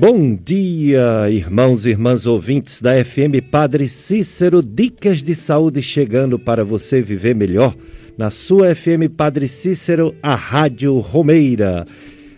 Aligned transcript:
Bom 0.00 0.34
dia, 0.34 1.28
irmãos 1.30 1.84
e 1.84 1.90
irmãs 1.90 2.24
ouvintes 2.24 2.80
da 2.80 3.04
FM 3.04 3.44
Padre 3.50 3.86
Cícero, 3.86 4.62
dicas 4.62 5.22
de 5.22 5.34
saúde 5.34 5.82
chegando 5.82 6.38
para 6.38 6.64
você 6.64 7.02
viver 7.02 7.34
melhor 7.34 7.76
na 8.16 8.30
sua 8.30 8.74
FM 8.74 9.12
Padre 9.14 9.46
Cícero, 9.46 10.14
a 10.22 10.34
Rádio 10.34 10.96
Romeira. 11.00 11.84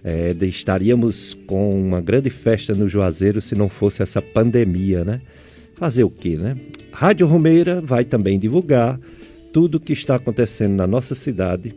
É, 0.02 0.34
estaríamos 0.40 1.38
com 1.46 1.70
uma 1.70 2.00
grande 2.00 2.30
festa 2.30 2.74
no 2.74 2.88
Juazeiro 2.88 3.40
se 3.40 3.54
não 3.54 3.68
fosse 3.68 4.02
essa 4.02 4.20
pandemia, 4.20 5.04
né? 5.04 5.20
Fazer 5.76 6.02
o 6.02 6.10
quê, 6.10 6.30
né? 6.30 6.56
Rádio 6.90 7.28
Romeira 7.28 7.80
vai 7.80 8.04
também 8.04 8.40
divulgar 8.40 8.98
tudo 9.52 9.76
o 9.76 9.80
que 9.80 9.92
está 9.92 10.16
acontecendo 10.16 10.74
na 10.74 10.86
nossa 10.88 11.14
cidade 11.14 11.72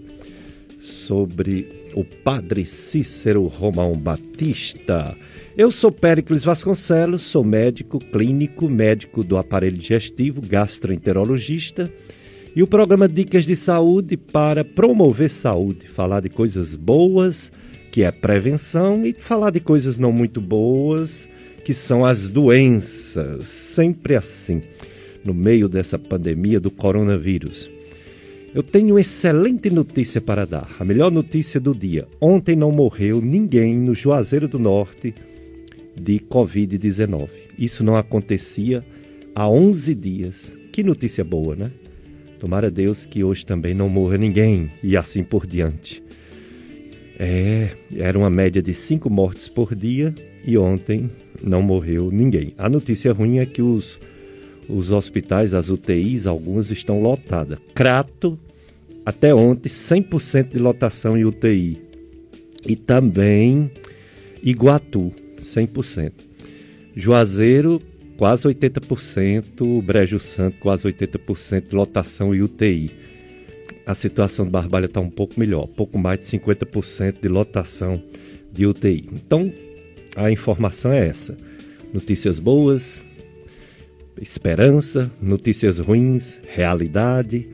sobre 0.80 1.92
o 1.94 2.04
Padre 2.04 2.66
Cícero 2.66 3.46
Romão 3.46 3.94
Batista. 3.94 5.16
Eu 5.58 5.72
sou 5.72 5.90
Péricles 5.90 6.44
Vasconcelos, 6.44 7.22
sou 7.22 7.42
médico 7.42 7.98
clínico, 7.98 8.68
médico 8.68 9.24
do 9.24 9.38
aparelho 9.38 9.78
digestivo, 9.78 10.42
gastroenterologista 10.42 11.90
e 12.54 12.62
o 12.62 12.68
programa 12.68 13.08
Dicas 13.08 13.46
de 13.46 13.56
Saúde 13.56 14.18
para 14.18 14.66
promover 14.66 15.30
saúde, 15.30 15.88
falar 15.88 16.20
de 16.20 16.28
coisas 16.28 16.76
boas, 16.76 17.54
que 17.90 18.04
é 18.04 18.12
prevenção, 18.12 19.06
e 19.06 19.14
falar 19.14 19.50
de 19.52 19.62
coisas 19.62 19.98
não 19.98 20.12
muito 20.12 20.42
boas, 20.42 21.26
que 21.64 21.74
são 21.74 22.04
as 22.04 22.28
doenças, 22.28 23.48
sempre 23.48 24.18
assim, 24.18 24.60
no 25.24 25.34
meio 25.34 25.70
dessa 25.70 25.98
pandemia 25.98 26.60
do 26.60 26.70
coronavírus. 26.70 27.72
Eu 28.54 28.62
tenho 28.62 29.00
excelente 29.00 29.70
notícia 29.70 30.20
para 30.20 30.46
dar, 30.46 30.76
a 30.78 30.84
melhor 30.84 31.10
notícia 31.10 31.62
do 31.62 31.74
dia. 31.74 32.10
Ontem 32.20 32.58
não 32.58 32.74
morreu 32.74 33.22
ninguém 33.22 33.74
no 33.74 33.96
Juazeiro 33.96 34.50
do 34.50 34.60
Norte 34.60 35.14
de 36.00 36.20
Covid-19. 36.20 37.30
Isso 37.58 37.84
não 37.84 37.96
acontecia 37.96 38.84
há 39.34 39.50
11 39.50 39.96
dias. 39.96 40.54
Que 40.72 40.84
notícia 40.84 41.24
boa, 41.24 41.56
né? 41.56 41.72
Tomara 42.40 42.70
Deus 42.70 43.06
que 43.06 43.24
hoje 43.24 43.46
também 43.46 43.74
não 43.74 43.90
morra 43.90 44.18
ninguém 44.18 44.72
e 44.84 44.98
assim 44.98 45.24
por 45.24 45.48
diante. 45.48 46.04
É, 47.18 47.70
era 47.96 48.18
uma 48.18 48.30
média 48.30 48.62
de 48.62 48.74
cinco 48.74 49.10
mortes 49.10 49.48
por 49.48 49.74
dia 49.74 50.14
e 50.46 50.58
ontem 50.58 51.10
não 51.42 51.62
morreu 51.62 52.12
ninguém. 52.12 52.54
A 52.58 52.68
notícia 52.70 53.14
ruim 53.14 53.40
é 53.40 53.46
que 53.46 53.62
os, 53.62 53.98
os 54.68 54.92
hospitais, 54.92 55.54
as 55.54 55.70
UTIs, 55.70 56.28
algumas 56.28 56.72
estão 56.72 57.02
lotadas. 57.02 57.58
Crato, 57.74 58.38
até 59.06 59.34
ontem, 59.34 59.70
100% 59.70 60.50
de 60.50 60.60
lotação 60.60 61.18
em 61.18 61.24
UTI. 61.24 61.82
E 62.66 62.76
também 62.76 63.72
Iguatu, 64.44 65.12
100%. 65.46 66.12
Juazeiro, 66.96 67.80
quase 68.18 68.48
80%, 68.48 69.82
Brejo 69.82 70.20
Santo, 70.20 70.58
quase 70.60 70.84
80% 70.84 71.70
de 71.70 71.76
lotação 71.76 72.34
e 72.34 72.42
UTI. 72.42 72.92
A 73.86 73.94
situação 73.94 74.46
de 74.46 74.52
Barbalha 74.52 74.86
está 74.86 75.00
um 75.00 75.10
pouco 75.10 75.40
melhor, 75.40 75.68
pouco 75.68 75.98
mais 75.98 76.20
de 76.20 76.26
50% 76.26 77.22
de 77.22 77.28
lotação 77.28 78.02
de 78.52 78.66
UTI. 78.66 79.10
Então, 79.14 79.52
a 80.16 80.32
informação 80.32 80.92
é 80.92 81.08
essa. 81.08 81.38
Notícias 81.94 82.40
boas, 82.40 83.06
esperança, 84.22 85.12
notícias 85.22 85.78
ruins, 85.78 86.40
realidade. 86.48 87.48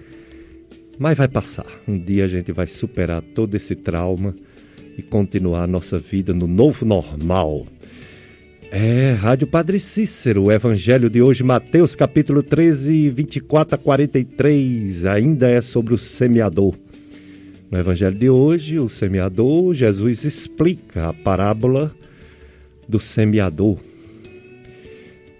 Mas 0.97 1.17
vai 1.17 1.27
passar. 1.27 1.65
Um 1.87 1.97
dia 1.97 2.25
a 2.25 2.27
gente 2.27 2.51
vai 2.51 2.67
superar 2.67 3.21
todo 3.21 3.55
esse 3.55 3.75
trauma 3.75 4.35
e 4.97 5.01
continuar 5.01 5.63
a 5.63 5.67
nossa 5.67 5.97
vida 5.97 6.33
no 6.33 6.47
novo 6.47 6.85
normal. 6.85 7.65
É, 8.73 9.11
Rádio 9.11 9.47
Padre 9.47 9.81
Cícero, 9.81 10.43
o 10.43 10.51
Evangelho 10.51 11.09
de 11.09 11.21
hoje, 11.21 11.43
Mateus 11.43 11.93
capítulo 11.93 12.41
13, 12.41 13.09
24 13.09 13.75
a 13.75 13.77
43, 13.77 15.03
ainda 15.03 15.49
é 15.49 15.59
sobre 15.59 15.93
o 15.93 15.97
semeador. 15.97 16.73
No 17.69 17.77
Evangelho 17.77 18.17
de 18.17 18.29
hoje, 18.29 18.79
o 18.79 18.87
semeador, 18.87 19.73
Jesus 19.73 20.23
explica 20.23 21.09
a 21.09 21.13
parábola 21.13 21.93
do 22.87 22.97
semeador. 22.97 23.77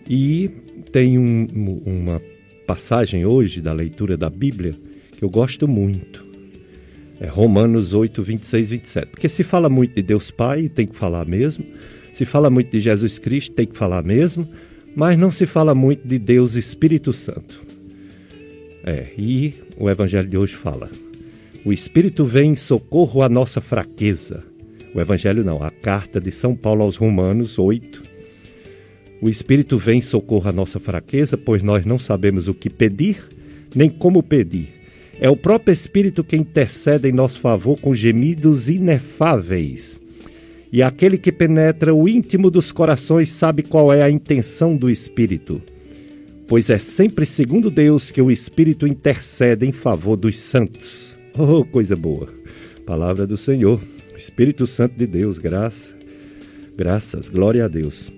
E 0.10 0.50
tem 0.92 1.18
um, 1.18 1.82
uma 1.86 2.22
passagem 2.68 3.26
hoje 3.26 3.62
da 3.62 3.72
leitura 3.72 4.18
da 4.18 4.30
Bíblia 4.30 4.76
que 5.18 5.24
eu 5.24 5.30
gosto 5.30 5.70
muito. 5.70 6.26
É 7.18 7.28
Romanos 7.28 7.94
8, 7.94 8.22
26 8.22 8.68
e 8.68 8.76
27. 8.76 9.08
Porque 9.08 9.30
se 9.30 9.42
fala 9.42 9.70
muito 9.70 9.96
de 9.96 10.02
Deus 10.02 10.30
Pai, 10.30 10.68
tem 10.68 10.86
que 10.86 10.98
falar 10.98 11.26
mesmo 11.26 11.64
se 12.14 12.26
fala 12.26 12.50
muito 12.50 12.72
de 12.72 12.80
Jesus 12.80 13.18
Cristo, 13.18 13.54
tem 13.54 13.66
que 13.66 13.78
falar 13.78 14.04
mesmo, 14.04 14.48
mas 14.96 15.18
não 15.18 15.32
se 15.32 15.46
fala 15.46 15.74
muito 15.74 16.08
de 16.08 16.20
Deus 16.20 16.56
Espírito 16.56 17.14
Santo. 17.14 17.62
É, 18.84 19.08
e 19.18 19.54
o 19.78 19.90
Evangelho 19.90 20.28
de 20.28 20.38
hoje 20.38 20.54
fala: 20.54 20.90
o 21.64 21.72
Espírito 21.72 22.26
vem 22.26 22.52
em 22.52 22.56
socorro 22.56 23.22
à 23.22 23.30
nossa 23.30 23.62
fraqueza. 23.62 24.44
O 24.96 25.00
Evangelho 25.00 25.44
não, 25.44 25.64
a 25.64 25.70
carta 25.70 26.20
de 26.20 26.32
São 26.32 26.56
Paulo 26.56 26.82
aos 26.82 26.98
Romanos 26.98 27.60
8. 27.60 28.02
O 29.22 29.30
Espírito 29.30 29.78
vem 29.78 30.00
em 30.00 30.02
socorro 30.02 30.50
à 30.50 30.52
nossa 30.52 30.80
fraqueza, 30.80 31.38
pois 31.38 31.62
nós 31.62 31.86
não 31.86 32.00
sabemos 32.00 32.48
o 32.48 32.54
que 32.56 32.68
pedir, 32.68 33.24
nem 33.76 33.90
como 33.90 34.24
pedir. 34.24 34.70
É 35.20 35.30
o 35.30 35.38
próprio 35.38 35.72
Espírito 35.72 36.24
que 36.24 36.36
intercede 36.36 37.08
em 37.08 37.12
nosso 37.12 37.40
favor 37.40 37.80
com 37.80 37.94
gemidos 37.94 38.68
inefáveis. 38.68 40.01
E 40.72 40.82
aquele 40.82 41.18
que 41.18 41.32
penetra 41.32 41.94
o 41.94 42.08
íntimo 42.08 42.50
dos 42.50 42.72
corações 42.72 43.30
sabe 43.30 43.62
qual 43.62 43.92
é 43.92 44.02
a 44.02 44.10
intenção 44.10 44.76
do 44.76 44.90
Espírito. 44.90 45.62
Pois 46.48 46.70
é 46.70 46.78
sempre 46.78 47.26
segundo 47.26 47.70
Deus 47.70 48.10
que 48.10 48.22
o 48.22 48.32
Espírito 48.32 48.88
intercede 48.88 49.66
em 49.66 49.72
favor 49.72 50.16
dos 50.16 50.40
santos. 50.40 51.12
Oh, 51.34 51.64
coisa 51.64 51.96
boa! 51.96 52.28
Palavra 52.86 53.26
do 53.26 53.38
Senhor, 53.38 53.80
Espírito 54.18 54.68
Santo 54.68 54.98
de 54.98 55.08
Deus, 55.08 55.38
graça, 55.38 55.96
graças, 56.76 57.30
glória 57.30 57.64
a 57.64 57.68
Deus. 57.70 58.12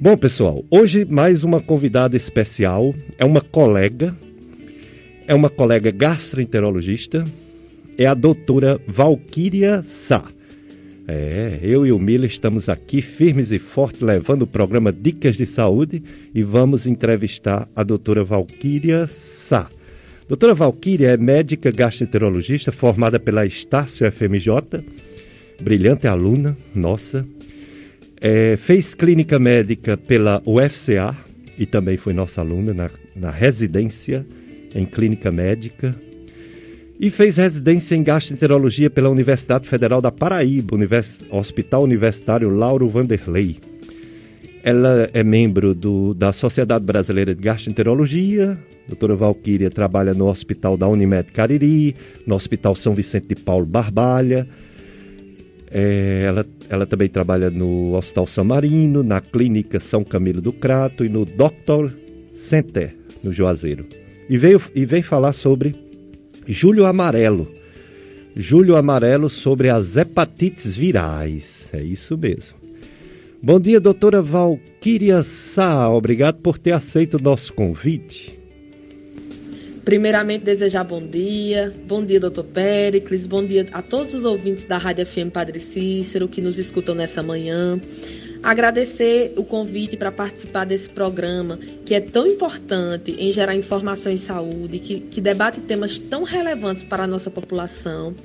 Bom, 0.00 0.16
pessoal, 0.16 0.64
hoje 0.68 1.04
mais 1.04 1.44
uma 1.44 1.60
convidada 1.60 2.16
especial, 2.16 2.92
é 3.16 3.24
uma 3.24 3.40
colega, 3.40 4.12
é 5.28 5.32
uma 5.32 5.48
colega 5.48 5.92
gastroenterologista, 5.92 7.22
é 7.96 8.06
a 8.06 8.14
doutora 8.14 8.80
Valquíria 8.88 9.84
Sá. 9.86 10.28
É, 11.06 11.58
eu 11.62 11.84
e 11.84 11.90
o 11.90 11.98
Mila 11.98 12.26
estamos 12.26 12.68
aqui 12.68 13.02
firmes 13.02 13.50
e 13.50 13.58
fortes 13.58 14.00
levando 14.00 14.42
o 14.42 14.46
programa 14.46 14.92
Dicas 14.92 15.36
de 15.36 15.46
Saúde 15.46 16.02
e 16.32 16.42
vamos 16.42 16.86
entrevistar 16.86 17.68
a 17.74 17.82
doutora 17.82 18.22
Valquíria 18.22 19.08
Sá. 19.08 19.68
Doutora 20.28 20.54
Valquíria 20.54 21.08
é 21.08 21.16
médica 21.16 21.72
gastroenterologista 21.72 22.70
formada 22.70 23.18
pela 23.18 23.44
Estácio 23.44 24.10
FMJ, 24.10 24.82
brilhante 25.60 26.06
aluna 26.06 26.56
nossa. 26.74 27.26
É, 28.20 28.56
fez 28.56 28.94
clínica 28.94 29.38
médica 29.38 29.96
pela 29.96 30.40
UFCA 30.46 31.16
e 31.58 31.66
também 31.66 31.96
foi 31.96 32.12
nossa 32.12 32.40
aluna 32.40 32.72
na, 32.72 32.90
na 33.16 33.30
residência 33.30 34.24
em 34.72 34.86
clínica 34.86 35.32
médica 35.32 35.92
e 36.98 37.10
fez 37.10 37.36
residência 37.36 37.94
em 37.96 38.02
gastroenterologia 38.02 38.88
pela 38.88 39.08
Universidade 39.08 39.68
Federal 39.68 40.00
da 40.00 40.12
Paraíba, 40.12 40.74
Univers... 40.74 41.18
Hospital 41.30 41.84
Universitário 41.84 42.48
Lauro 42.48 42.88
Vanderlei. 42.88 43.56
Ela 44.62 45.10
é 45.12 45.24
membro 45.24 45.74
do, 45.74 46.14
da 46.14 46.32
Sociedade 46.32 46.84
Brasileira 46.84 47.34
de 47.34 47.42
Gastroenterologia. 47.42 48.56
Doutora 48.86 49.16
Valquíria 49.16 49.70
trabalha 49.70 50.14
no 50.14 50.26
Hospital 50.26 50.76
da 50.76 50.86
Unimed 50.86 51.32
Cariri, 51.32 51.96
no 52.26 52.34
Hospital 52.34 52.74
São 52.74 52.94
Vicente 52.94 53.28
de 53.28 53.34
Paulo 53.34 53.66
Barbalha. 53.66 54.46
É, 55.70 56.24
ela, 56.24 56.46
ela 56.68 56.86
também 56.86 57.08
trabalha 57.08 57.50
no 57.50 57.94
Hospital 57.94 58.26
São 58.26 58.44
Marino, 58.44 59.02
na 59.02 59.20
Clínica 59.20 59.80
São 59.80 60.04
Camilo 60.04 60.40
do 60.40 60.52
Crato 60.52 61.04
e 61.04 61.08
no 61.08 61.24
Doctor 61.24 61.90
Center, 62.36 62.94
no 63.24 63.32
Juazeiro. 63.32 63.86
E 64.28 64.36
veio, 64.36 64.60
e 64.74 64.84
vem 64.84 65.02
falar 65.02 65.32
sobre 65.32 65.74
Júlio 66.46 66.86
Amarelo. 66.86 67.52
Júlio 68.34 68.76
Amarelo 68.76 69.28
sobre 69.28 69.68
as 69.68 69.96
hepatites 69.96 70.74
virais. 70.74 71.68
É 71.72 71.82
isso 71.82 72.16
mesmo. 72.16 72.56
Bom 73.42 73.60
dia, 73.60 73.80
doutora 73.80 74.22
Valquíria 74.22 75.22
Sá. 75.22 75.88
Obrigado 75.90 76.38
por 76.38 76.58
ter 76.58 76.72
aceito 76.72 77.16
o 77.16 77.22
nosso 77.22 77.52
convite. 77.52 78.38
Primeiramente, 79.84 80.44
desejar 80.44 80.84
bom 80.84 81.04
dia. 81.04 81.72
Bom 81.88 82.04
dia, 82.04 82.20
doutor 82.20 82.44
Péricles. 82.44 83.26
Bom 83.26 83.44
dia 83.44 83.66
a 83.72 83.82
todos 83.82 84.14
os 84.14 84.24
ouvintes 84.24 84.64
da 84.64 84.78
Rádio 84.78 85.04
FM 85.04 85.32
Padre 85.32 85.58
Cícero 85.58 86.28
que 86.28 86.40
nos 86.40 86.56
escutam 86.56 86.94
nessa 86.94 87.20
manhã. 87.20 87.80
Agradecer 88.42 89.34
o 89.36 89.44
convite 89.44 89.96
para 89.96 90.10
participar 90.10 90.64
desse 90.64 90.88
programa, 90.88 91.58
que 91.84 91.94
é 91.94 92.00
tão 92.00 92.26
importante 92.26 93.12
em 93.12 93.30
gerar 93.30 93.54
informação 93.54 94.10
em 94.10 94.16
saúde, 94.16 94.80
que, 94.80 94.98
que 95.00 95.20
debate 95.20 95.60
temas 95.60 95.96
tão 95.96 96.24
relevantes 96.24 96.82
para 96.82 97.04
a 97.04 97.06
nossa 97.06 97.30
população. 97.30 98.16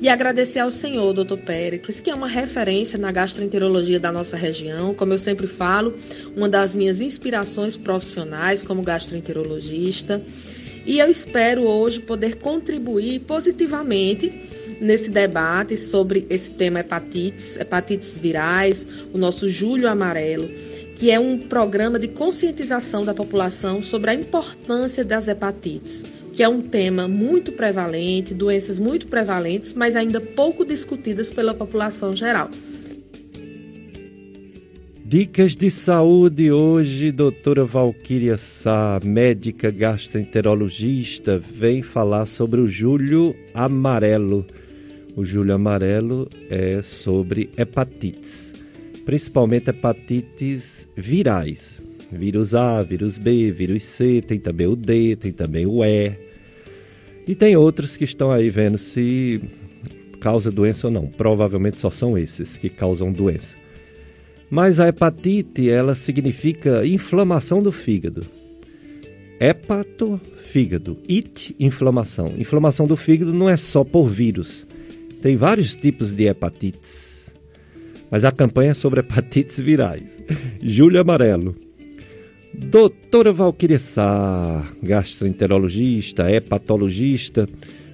E 0.00 0.08
agradecer 0.08 0.60
ao 0.60 0.70
senhor, 0.70 1.12
doutor 1.12 1.38
Péricles, 1.38 2.00
que 2.00 2.10
é 2.10 2.14
uma 2.14 2.26
referência 2.26 2.98
na 2.98 3.12
gastroenterologia 3.12 4.00
da 4.00 4.10
nossa 4.10 4.36
região. 4.36 4.94
Como 4.94 5.12
eu 5.12 5.18
sempre 5.18 5.46
falo, 5.46 5.94
uma 6.34 6.48
das 6.48 6.74
minhas 6.74 7.02
inspirações 7.02 7.76
profissionais 7.76 8.62
como 8.62 8.80
gastroenterologista. 8.80 10.22
E 10.86 11.00
eu 11.00 11.10
espero 11.10 11.64
hoje 11.64 11.98
poder 11.98 12.36
contribuir 12.36 13.18
positivamente 13.20 14.40
nesse 14.80 15.10
debate 15.10 15.76
sobre 15.76 16.24
esse 16.30 16.50
tema 16.50 16.78
hepatites, 16.78 17.58
hepatites 17.58 18.16
virais, 18.16 18.86
o 19.12 19.18
nosso 19.18 19.48
Julho 19.48 19.88
Amarelo, 19.88 20.48
que 20.94 21.10
é 21.10 21.18
um 21.18 21.38
programa 21.38 21.98
de 21.98 22.06
conscientização 22.06 23.04
da 23.04 23.12
população 23.12 23.82
sobre 23.82 24.10
a 24.10 24.14
importância 24.14 25.04
das 25.04 25.26
hepatites, 25.26 26.04
que 26.32 26.42
é 26.42 26.48
um 26.48 26.62
tema 26.62 27.08
muito 27.08 27.50
prevalente, 27.50 28.32
doenças 28.32 28.78
muito 28.78 29.08
prevalentes, 29.08 29.74
mas 29.74 29.96
ainda 29.96 30.20
pouco 30.20 30.64
discutidas 30.64 31.32
pela 31.32 31.52
população 31.52 32.14
geral. 32.14 32.48
Dicas 35.08 35.54
de 35.54 35.70
saúde 35.70 36.50
hoje, 36.50 37.12
doutora 37.12 37.64
Valquíria 37.64 38.36
Sá, 38.36 38.98
médica 39.04 39.70
gastroenterologista, 39.70 41.38
vem 41.38 41.80
falar 41.80 42.26
sobre 42.26 42.60
o 42.60 42.66
julho 42.66 43.32
amarelo. 43.54 44.44
O 45.16 45.24
julho 45.24 45.54
amarelo 45.54 46.28
é 46.50 46.82
sobre 46.82 47.48
hepatites, 47.56 48.52
principalmente 49.04 49.70
hepatites 49.70 50.88
virais. 50.96 51.80
Vírus 52.10 52.52
A, 52.52 52.82
vírus 52.82 53.16
B, 53.16 53.52
vírus 53.52 53.84
C, 53.84 54.20
tem 54.20 54.40
também 54.40 54.66
o 54.66 54.74
D, 54.74 55.14
tem 55.14 55.30
também 55.30 55.66
o 55.66 55.84
E. 55.84 56.14
E 57.28 57.34
tem 57.36 57.56
outros 57.56 57.96
que 57.96 58.02
estão 58.02 58.32
aí 58.32 58.48
vendo 58.48 58.76
se 58.76 59.40
causa 60.18 60.50
doença 60.50 60.88
ou 60.88 60.92
não. 60.92 61.06
Provavelmente 61.06 61.76
só 61.76 61.92
são 61.92 62.18
esses 62.18 62.56
que 62.56 62.68
causam 62.68 63.12
doença. 63.12 63.54
Mas 64.50 64.78
a 64.78 64.88
hepatite, 64.88 65.68
ela 65.68 65.94
significa 65.94 66.86
inflamação 66.86 67.62
do 67.62 67.72
fígado. 67.72 68.24
Hepato, 69.40 70.20
fígado. 70.50 70.96
It, 71.08 71.54
inflamação. 71.58 72.32
Inflamação 72.38 72.86
do 72.86 72.96
fígado 72.96 73.32
não 73.32 73.50
é 73.50 73.56
só 73.56 73.84
por 73.84 74.08
vírus. 74.08 74.66
Tem 75.20 75.36
vários 75.36 75.74
tipos 75.74 76.12
de 76.12 76.26
hepatites. 76.26 77.34
Mas 78.10 78.24
a 78.24 78.32
campanha 78.32 78.70
é 78.70 78.74
sobre 78.74 79.00
hepatites 79.00 79.58
virais. 79.58 80.04
Júlia 80.62 81.00
Amarelo. 81.00 81.54
Doutora 82.54 83.32
Valquíria 83.32 83.78
Sá, 83.78 84.64
gastroenterologista, 84.82 86.30
hepatologista, 86.30 87.46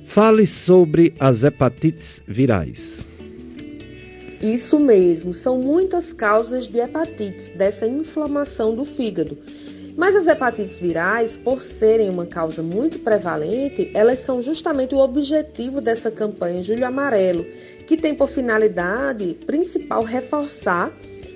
fale 0.05 0.46
sobre 0.46 1.14
as 1.19 1.43
hepatites 1.43 2.22
virais. 2.28 3.05
Isso 4.42 4.80
mesmo, 4.80 5.32
são 5.32 5.56
muitas 5.56 6.12
causas 6.12 6.66
de 6.66 6.80
hepatites, 6.80 7.50
dessa 7.50 7.86
inflamação 7.86 8.74
do 8.74 8.84
fígado. 8.84 9.38
Mas 9.96 10.16
as 10.16 10.26
hepatites 10.26 10.80
virais, 10.80 11.36
por 11.36 11.62
serem 11.62 12.10
uma 12.10 12.26
causa 12.26 12.60
muito 12.60 12.98
prevalente, 12.98 13.90
elas 13.94 14.18
são 14.18 14.42
justamente 14.42 14.96
o 14.96 14.98
objetivo 14.98 15.80
dessa 15.80 16.10
campanha 16.10 16.62
Julho 16.62 16.84
Amarelo, 16.84 17.46
que 17.86 17.96
tem 17.96 18.16
por 18.16 18.28
finalidade 18.28 19.34
principal 19.46 20.02
reforçar 20.02 20.92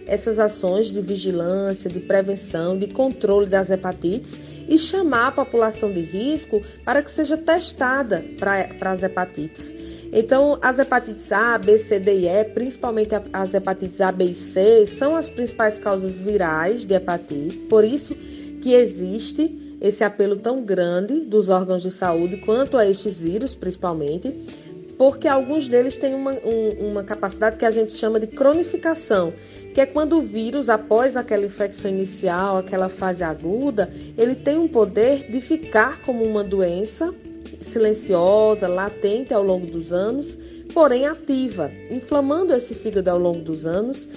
essas 0.07 0.39
ações 0.39 0.87
de 0.87 1.01
vigilância, 1.01 1.91
de 1.91 2.01
prevenção, 2.01 2.79
de 2.79 2.89
controle 2.89 3.47
das 3.47 3.71
hepatites 3.71 4.37
e 4.69 4.79
chamar 4.79 5.29
a 5.29 5.33
população 5.33 5.93
de 5.93 6.01
risco 6.01 6.61
para 6.85 7.03
que 7.03 7.11
seja 7.11 7.37
testada 7.37 8.25
para 8.39 8.91
as 8.91 9.03
hepatites. 9.03 9.73
Então, 10.13 10.59
as 10.63 10.79
hepatites 10.79 11.31
A, 11.33 11.59
B, 11.59 11.79
C, 11.79 11.99
D 11.99 12.21
e 12.21 12.29
E, 12.29 12.45
principalmente 12.45 13.11
as 13.33 13.55
hepatites 13.55 14.01
A, 14.01 14.13
B 14.13 14.25
e 14.25 14.35
C, 14.35 14.87
são 14.87 15.17
as 15.17 15.29
principais 15.29 15.79
causas 15.79 16.19
virais 16.19 16.85
de 16.85 16.95
hepatite. 16.95 17.57
Por 17.69 17.85
isso 17.85 18.15
que 18.63 18.73
existe 18.73 19.79
esse 19.81 20.03
apelo 20.03 20.37
tão 20.37 20.63
grande 20.63 21.21
dos 21.21 21.49
órgãos 21.49 21.83
de 21.83 21.91
saúde 21.91 22.39
quanto 22.39 22.79
a 22.79 22.87
estes 22.87 23.21
vírus, 23.21 23.55
principalmente, 23.55 24.33
porque 24.97 25.29
alguns 25.29 25.69
deles 25.69 25.97
têm 25.97 26.15
uma, 26.15 26.33
um, 26.33 26.91
uma 26.91 27.05
capacidade 27.05 27.57
que 27.57 27.65
a 27.65 27.71
gente 27.71 27.93
chama 27.93 28.19
de 28.19 28.27
cronificação, 28.27 29.35
que 29.75 29.81
é 29.81 29.87
quando 29.87 30.17
o 30.17 30.23
vírus, 30.23 30.71
após 30.71 31.17
aquela 31.17 31.45
infecção 31.45 31.91
inicial, 31.91 32.57
aquela 32.57 32.89
fase 32.89 33.23
aguda, 33.23 33.93
ele 34.17 34.35
tem 34.35 34.57
um 34.57 34.67
poder 34.67 35.31
de 35.31 35.41
ficar 35.41 36.01
como 36.01 36.25
uma 36.25 36.43
doença 36.43 37.15
silenciosa, 37.61 38.69
latente 38.69 39.33
ao 39.33 39.43
longo 39.43 39.67
dos 39.67 39.93
anos, 39.93 40.37
porém 40.73 41.07
ativa, 41.07 41.71
inflamando 41.91 42.55
esse 42.55 42.75
fígado 42.75 43.11
ao 43.11 43.19
longo 43.19 43.41
dos 43.41 43.65
anos. 43.65 44.09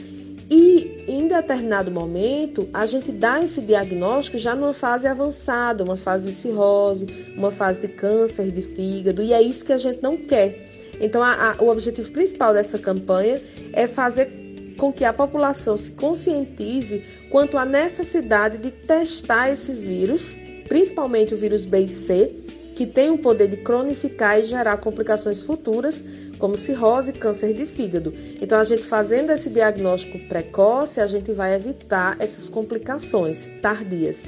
E 0.51 1.05
em 1.07 1.27
determinado 1.27 1.91
momento, 1.91 2.67
a 2.73 2.85
gente 2.85 3.11
dá 3.11 3.39
esse 3.39 3.61
diagnóstico 3.61 4.37
já 4.37 4.55
numa 4.55 4.73
fase 4.73 5.07
avançada, 5.07 5.83
uma 5.83 5.95
fase 5.95 6.25
de 6.25 6.35
cirrose, 6.35 7.05
uma 7.37 7.51
fase 7.51 7.81
de 7.81 7.87
câncer 7.87 8.51
de 8.51 8.61
fígado, 8.63 9.21
e 9.21 9.31
é 9.31 9.41
isso 9.41 9.63
que 9.63 9.73
a 9.73 9.77
gente 9.77 10.01
não 10.01 10.17
quer. 10.17 10.67
Então, 10.99 11.21
a, 11.21 11.51
a, 11.51 11.63
o 11.63 11.69
objetivo 11.69 12.11
principal 12.11 12.53
dessa 12.53 12.79
campanha 12.79 13.39
é 13.73 13.85
fazer 13.85 14.39
com 14.75 14.91
que 14.91 15.05
a 15.05 15.13
população 15.13 15.77
se 15.77 15.91
conscientize 15.91 17.03
quanto 17.29 17.57
à 17.57 17.65
necessidade 17.65 18.57
de 18.57 18.71
testar 18.71 19.51
esses 19.51 19.83
vírus, 19.83 20.35
principalmente 20.67 21.33
o 21.33 21.37
vírus 21.37 21.65
B 21.65 21.81
e 21.81 21.89
C, 21.89 22.31
que 22.79 22.85
tem 22.85 23.09
o 23.09 23.17
poder 23.17 23.49
de 23.49 23.57
cronificar 23.57 24.39
e 24.39 24.45
gerar 24.45 24.77
complicações 24.77 25.41
futuras, 25.41 26.01
como 26.37 26.55
cirrose 26.55 27.09
e 27.09 27.13
câncer 27.13 27.53
de 27.53 27.65
fígado. 27.65 28.13
Então, 28.41 28.57
a 28.57 28.63
gente 28.63 28.83
fazendo 28.83 29.33
esse 29.33 29.49
diagnóstico 29.49 30.17
precoce, 30.29 31.01
a 31.01 31.05
gente 31.05 31.33
vai 31.33 31.53
evitar 31.53 32.15
essas 32.21 32.47
complicações 32.47 33.49
tardias. 33.61 34.23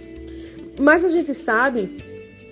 Mas 0.78 1.06
a 1.06 1.08
gente 1.08 1.34
sabe 1.34 1.96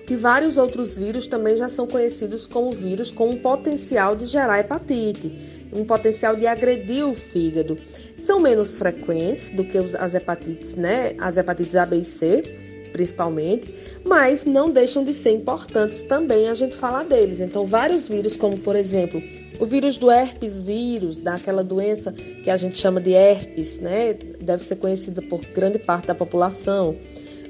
que 0.07 0.15
vários 0.15 0.55
outros 0.55 0.97
vírus 0.97 1.27
também 1.27 1.57
já 1.57 1.67
são 1.67 1.85
conhecidos 1.85 2.47
como 2.47 2.71
vírus 2.71 3.11
com 3.11 3.31
um 3.31 3.35
potencial 3.35 4.15
de 4.15 4.25
gerar 4.25 4.57
hepatite, 4.57 5.37
um 5.73 5.83
potencial 5.83 6.33
de 6.33 6.47
agredir 6.47 7.05
o 7.05 7.13
fígado. 7.13 7.77
São 8.17 8.39
menos 8.39 8.77
frequentes 8.77 9.49
do 9.49 9.65
que 9.65 9.77
as 9.77 10.13
hepatites, 10.13 10.75
né? 10.75 11.13
As 11.19 11.35
hepatites 11.35 11.75
A, 11.75 11.85
B 11.85 11.97
e 11.97 12.05
C 12.05 12.68
principalmente, 12.89 13.73
mas 14.03 14.45
não 14.45 14.69
deixam 14.69 15.03
de 15.03 15.13
ser 15.13 15.31
importantes 15.31 16.01
também 16.03 16.49
a 16.49 16.53
gente 16.53 16.75
falar 16.75 17.03
deles. 17.03 17.39
Então, 17.39 17.65
vários 17.65 18.07
vírus, 18.07 18.35
como 18.35 18.57
por 18.57 18.75
exemplo, 18.75 19.21
o 19.59 19.65
vírus 19.65 19.97
do 19.97 20.09
herpes 20.09 20.61
vírus, 20.61 21.17
daquela 21.17 21.63
doença 21.63 22.11
que 22.11 22.49
a 22.49 22.57
gente 22.57 22.75
chama 22.75 22.99
de 23.01 23.11
herpes, 23.11 23.79
né? 23.79 24.13
Deve 24.13 24.63
ser 24.63 24.77
conhecida 24.77 25.21
por 25.21 25.41
grande 25.53 25.79
parte 25.79 26.07
da 26.07 26.15
população. 26.15 26.95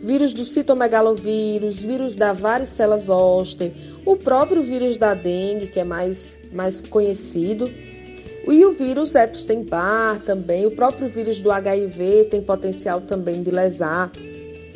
Vírus 0.01 0.33
do 0.33 0.45
citomegalovírus, 0.45 1.79
vírus 1.79 2.15
da 2.15 2.31
varicela 2.31 2.97
zoster, 2.97 3.71
o 4.05 4.15
próprio 4.15 4.63
vírus 4.63 4.97
da 4.97 5.13
dengue, 5.13 5.67
que 5.67 5.79
é 5.79 5.83
mais, 5.83 6.39
mais 6.53 6.79
conhecido, 6.81 7.69
e 8.47 8.65
o 8.65 8.71
vírus 8.71 9.13
Epstein-Barr 9.13 10.21
também, 10.25 10.65
o 10.65 10.71
próprio 10.71 11.07
vírus 11.07 11.39
do 11.39 11.51
HIV 11.51 12.29
tem 12.31 12.41
potencial 12.41 13.01
também 13.01 13.43
de 13.43 13.51
lesar 13.51 14.11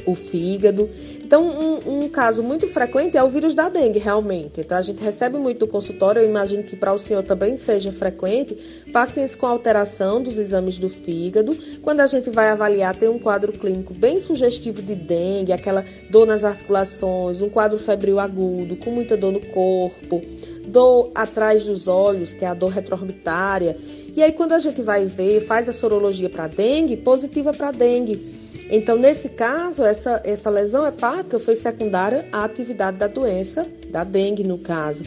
o 0.06 0.14
fígado. 0.16 0.90
Então, 1.24 1.48
um, 1.48 2.04
um, 2.04 2.10
caso 2.10 2.44
muito 2.44 2.68
frequente 2.68 3.18
é 3.18 3.24
o 3.24 3.30
vírus 3.30 3.56
da 3.56 3.70
dengue, 3.70 4.00
realmente. 4.00 4.62
Então, 4.62 4.78
a 4.78 4.82
gente 4.82 5.04
recebe 5.04 5.38
muito 5.38 5.60
do 5.60 5.68
consultório, 5.68 6.22
eu 6.22 6.30
imagino 6.30 6.64
que 6.64 6.76
para 6.76 6.94
o 6.94 7.00
senhor 7.00 7.24
também 7.24 7.58
seja 7.58 7.92
frequente, 7.92 8.56
pacientes 8.92 9.36
com 9.36 9.46
alteração 9.46 10.22
dos 10.22 10.38
exames 10.38 10.78
do 10.78 10.90
fígado. 10.90 11.58
Quando 11.82 12.02
a 12.02 12.08
gente 12.08 12.30
vai 12.30 12.50
avaliar, 12.50 12.96
tem 12.96 13.10
um 13.10 13.18
quadro 13.18 13.52
clínico 13.52 13.94
bem 13.94 14.20
sugestivo 14.20 14.82
de 14.82 14.96
dengue, 14.96 15.54
aquela 15.54 15.84
dor 16.10 16.28
nas 16.28 16.44
articulações, 16.44 17.42
um 17.42 17.50
quadro 17.50 17.80
febril 17.80 18.20
agudo, 18.20 18.76
com 18.76 18.92
muita 18.92 19.18
dor 19.18 19.32
no 19.32 19.42
corpo, 19.48 20.22
dor 20.68 21.12
atrás 21.16 21.64
dos 21.64 21.88
olhos, 21.88 22.34
que 22.34 22.46
é 22.46 22.48
a 22.48 22.54
dor 22.54 22.70
retroorbitária. 22.70 23.78
E 24.16 24.22
aí, 24.22 24.32
quando 24.32 24.54
a 24.54 24.60
gente 24.60 24.82
vai 24.82 25.06
ver, 25.06 25.42
faz 25.42 25.68
a 25.68 25.74
sorologia 25.74 26.30
para 26.30 26.48
dengue, 26.48 26.96
positiva 26.98 27.52
para 27.52 27.72
dengue. 27.72 28.43
Então, 28.76 28.98
nesse 28.98 29.30
caso, 29.30 29.84
essa, 29.84 30.20
essa 30.24 30.50
lesão 30.50 30.84
hepática 30.84 31.38
foi 31.38 31.56
secundária 31.56 32.28
à 32.32 32.44
atividade 32.44 32.98
da 32.98 33.06
doença, 33.06 33.68
da 33.90 34.04
dengue 34.04 34.44
no 34.44 34.58
caso. 34.58 35.04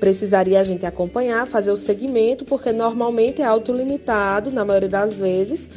Precisaria 0.00 0.58
a 0.58 0.64
gente 0.64 0.86
acompanhar, 0.86 1.46
fazer 1.46 1.70
o 1.70 1.76
segmento, 1.76 2.46
porque 2.46 2.72
normalmente 2.72 3.42
é 3.42 3.44
autolimitado, 3.44 4.50
na 4.50 4.64
maioria 4.64 4.88
das 4.88 5.18
vezes, 5.18 5.68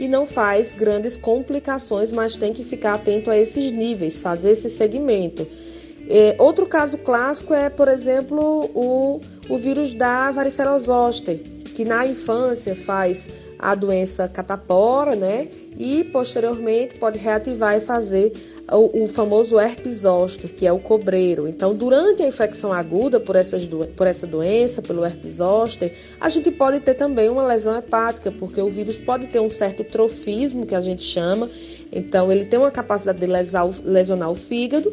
e 0.00 0.08
não 0.08 0.26
faz 0.26 0.72
grandes 0.72 1.16
complicações, 1.16 2.10
mas 2.10 2.34
tem 2.34 2.52
que 2.52 2.64
ficar 2.64 2.94
atento 2.94 3.30
a 3.30 3.38
esses 3.38 3.70
níveis, 3.70 4.20
fazer 4.20 4.50
esse 4.50 4.68
segmento. 4.68 5.46
É, 6.08 6.34
outro 6.40 6.66
caso 6.66 6.98
clássico 6.98 7.54
é, 7.54 7.70
por 7.70 7.86
exemplo, 7.86 8.68
o, 8.74 9.20
o 9.48 9.56
vírus 9.58 9.94
da 9.94 10.32
varicela 10.32 10.76
zoster, 10.80 11.38
que 11.72 11.84
na 11.84 12.04
infância 12.04 12.74
faz 12.74 13.28
a 13.60 13.74
doença 13.74 14.26
catapora, 14.26 15.14
né? 15.14 15.48
E 15.76 16.02
posteriormente 16.04 16.96
pode 16.96 17.18
reativar 17.18 17.76
e 17.76 17.80
fazer 17.80 18.32
o, 18.72 19.04
o, 19.04 19.06
famoso 19.06 19.58
herpes 19.58 19.98
zoster, 19.98 20.52
que 20.52 20.66
é 20.66 20.72
o 20.72 20.78
cobreiro. 20.78 21.46
Então, 21.46 21.74
durante 21.74 22.22
a 22.22 22.26
infecção 22.26 22.72
aguda 22.72 23.20
por, 23.20 23.36
essas 23.36 23.68
por 23.96 24.06
essa 24.06 24.26
doença, 24.26 24.80
pelo 24.80 25.04
herpes 25.04 25.34
zoster, 25.34 25.92
a 26.18 26.28
gente 26.30 26.50
pode 26.50 26.80
ter 26.80 26.94
também 26.94 27.28
uma 27.28 27.46
lesão 27.46 27.76
hepática, 27.76 28.32
porque 28.32 28.62
o 28.62 28.70
vírus 28.70 28.96
pode 28.96 29.26
ter 29.26 29.40
um 29.40 29.50
certo 29.50 29.84
trofismo, 29.84 30.64
que 30.64 30.74
a 30.74 30.80
gente 30.80 31.02
chama. 31.02 31.50
Então, 31.92 32.32
ele 32.32 32.46
tem 32.46 32.58
uma 32.58 32.70
capacidade 32.70 33.18
de 33.18 33.26
lesar, 33.26 33.68
lesionar 33.84 34.30
o 34.30 34.34
fígado, 34.34 34.90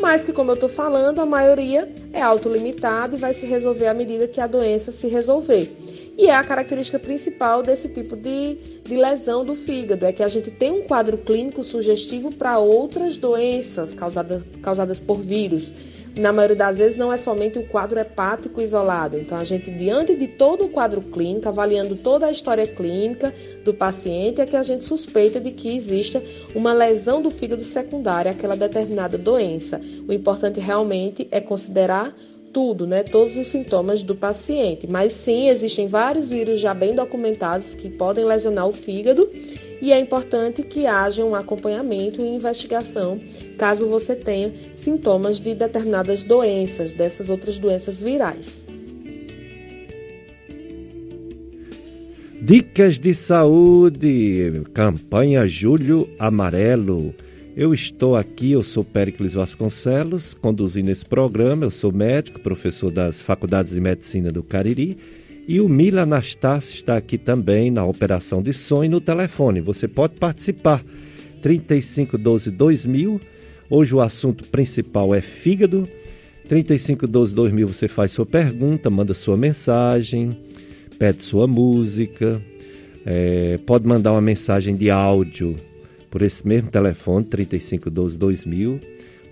mas 0.00 0.22
que, 0.22 0.32
como 0.32 0.52
eu 0.52 0.54
estou 0.54 0.68
falando, 0.68 1.18
a 1.18 1.26
maioria 1.26 1.90
é 2.14 2.22
autolimitada 2.22 3.14
e 3.14 3.18
vai 3.18 3.34
se 3.34 3.44
resolver 3.44 3.88
à 3.88 3.94
medida 3.94 4.26
que 4.26 4.40
a 4.40 4.46
doença 4.46 4.90
se 4.90 5.06
resolver. 5.06 5.70
E 6.18 6.28
é 6.28 6.34
a 6.34 6.42
característica 6.42 6.98
principal 6.98 7.62
desse 7.62 7.88
tipo 7.88 8.16
de, 8.16 8.80
de 8.82 8.96
lesão 8.96 9.44
do 9.44 9.54
fígado, 9.54 10.06
é 10.06 10.12
que 10.12 10.22
a 10.22 10.28
gente 10.28 10.50
tem 10.50 10.72
um 10.72 10.82
quadro 10.82 11.18
clínico 11.18 11.62
sugestivo 11.62 12.32
para 12.32 12.58
outras 12.58 13.18
doenças 13.18 13.92
causadas, 13.92 14.42
causadas 14.62 14.98
por 14.98 15.18
vírus. 15.18 15.72
Na 16.16 16.32
maioria 16.32 16.56
das 16.56 16.78
vezes 16.78 16.96
não 16.96 17.12
é 17.12 17.18
somente 17.18 17.58
o 17.58 17.66
quadro 17.66 17.98
hepático 17.98 18.62
isolado. 18.62 19.18
Então 19.18 19.36
a 19.36 19.44
gente, 19.44 19.70
diante 19.70 20.16
de 20.16 20.26
todo 20.26 20.64
o 20.64 20.70
quadro 20.70 21.02
clínico, 21.02 21.46
avaliando 21.46 21.94
toda 21.94 22.24
a 22.24 22.30
história 22.30 22.66
clínica 22.66 23.34
do 23.62 23.74
paciente, 23.74 24.40
é 24.40 24.46
que 24.46 24.56
a 24.56 24.62
gente 24.62 24.84
suspeita 24.84 25.38
de 25.38 25.50
que 25.50 25.76
exista 25.76 26.22
uma 26.54 26.72
lesão 26.72 27.20
do 27.20 27.28
fígado 27.28 27.62
secundária 27.62 28.30
àquela 28.30 28.56
determinada 28.56 29.18
doença. 29.18 29.78
O 30.08 30.12
importante 30.14 30.58
realmente 30.58 31.28
é 31.30 31.38
considerar 31.38 32.16
tudo, 32.56 32.86
né? 32.86 33.02
Todos 33.02 33.36
os 33.36 33.48
sintomas 33.48 34.02
do 34.02 34.14
paciente. 34.14 34.86
Mas 34.86 35.12
sim, 35.12 35.48
existem 35.48 35.86
vários 35.86 36.30
vírus 36.30 36.58
já 36.58 36.72
bem 36.72 36.94
documentados 36.94 37.74
que 37.74 37.90
podem 37.90 38.24
lesionar 38.24 38.66
o 38.66 38.72
fígado 38.72 39.28
e 39.82 39.92
é 39.92 40.00
importante 40.00 40.62
que 40.62 40.86
haja 40.86 41.22
um 41.22 41.34
acompanhamento 41.34 42.22
e 42.22 42.26
investigação 42.26 43.18
caso 43.58 43.86
você 43.86 44.16
tenha 44.16 44.54
sintomas 44.74 45.38
de 45.38 45.54
determinadas 45.54 46.22
doenças, 46.22 46.94
dessas 46.94 47.28
outras 47.28 47.58
doenças 47.58 48.00
virais. 48.00 48.64
Dicas 52.40 52.98
de 52.98 53.14
saúde, 53.14 54.62
campanha 54.72 55.46
Julho 55.46 56.08
Amarelo. 56.18 57.14
Eu 57.56 57.72
estou 57.72 58.14
aqui, 58.14 58.52
eu 58.52 58.62
sou 58.62 58.84
Péricles 58.84 59.32
Vasconcelos, 59.32 60.34
conduzindo 60.34 60.90
esse 60.90 61.06
programa. 61.06 61.64
Eu 61.64 61.70
sou 61.70 61.90
médico, 61.90 62.38
professor 62.38 62.90
das 62.90 63.22
Faculdades 63.22 63.72
de 63.72 63.80
Medicina 63.80 64.30
do 64.30 64.42
Cariri. 64.42 64.98
E 65.48 65.58
o 65.58 65.66
Mila 65.66 66.02
Anastácio 66.02 66.74
está 66.74 66.98
aqui 66.98 67.16
também 67.16 67.70
na 67.70 67.82
operação 67.86 68.42
de 68.42 68.52
som 68.52 68.84
e 68.84 68.90
no 68.90 69.00
telefone. 69.00 69.62
Você 69.62 69.88
pode 69.88 70.16
participar. 70.16 70.84
3512 71.40 72.50
2000. 72.50 73.20
Hoje 73.70 73.94
o 73.94 74.02
assunto 74.02 74.44
principal 74.44 75.14
é 75.14 75.22
fígado. 75.22 75.88
3512 76.50 77.34
2000 77.34 77.68
você 77.68 77.88
faz 77.88 78.12
sua 78.12 78.26
pergunta, 78.26 78.90
manda 78.90 79.14
sua 79.14 79.38
mensagem, 79.38 80.36
pede 80.98 81.22
sua 81.22 81.46
música. 81.46 82.38
É, 83.06 83.58
pode 83.64 83.86
mandar 83.86 84.12
uma 84.12 84.20
mensagem 84.20 84.76
de 84.76 84.90
áudio 84.90 85.56
por 86.10 86.22
esse 86.22 86.46
mesmo 86.46 86.70
telefone, 86.70 87.24
3512 87.26 88.18
2000, 88.18 88.80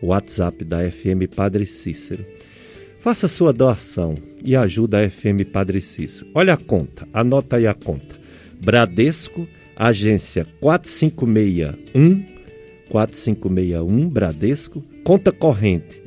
o 0.00 0.07
WhatsApp 0.09 0.64
da 0.64 0.90
FM 0.90 1.35
Padre 1.35 1.66
Cícero. 1.66 2.25
Faça 3.00 3.28
sua 3.28 3.52
doação 3.52 4.14
e 4.45 4.57
ajuda 4.57 5.00
a 5.00 5.11
FM 5.11 5.45
Padre 5.52 5.81
Cícero. 5.81 6.31
Olha 6.35 6.54
a 6.54 6.57
conta, 6.57 7.07
anota 7.12 7.57
aí 7.57 7.66
a 7.66 7.75
conta. 7.75 8.16
Bradesco, 8.62 9.47
agência 9.76 10.47
4561, 10.61 12.25
4561, 12.88 14.09
Bradesco, 14.09 14.83
conta 15.02 15.31
corrente 15.33 16.02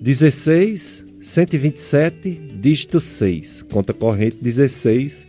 16 0.00 1.04
127, 1.26 2.30
dígito 2.60 3.00
6. 3.00 3.62
Conta 3.62 3.92
corrente 3.92 4.36
16 4.40 5.26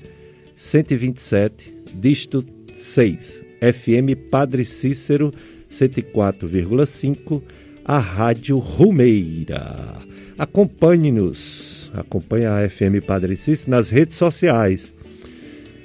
127, 0.56 1.74
dígito 1.96 2.46
6. 2.78 3.47
FM 3.62 4.16
Padre 4.16 4.64
Cícero 4.64 5.34
104,5, 5.70 7.42
a 7.84 8.00
Rádio 8.00 8.58
Rumeira. 8.60 10.02
Acompanhe-nos, 10.38 11.92
acompanhe 11.94 12.46
a 12.46 12.64
FM 12.64 13.02
Padre 13.02 13.36
Cícero 13.36 13.72
nas 13.72 13.90
redes 13.90 14.16
sociais. 14.16 14.94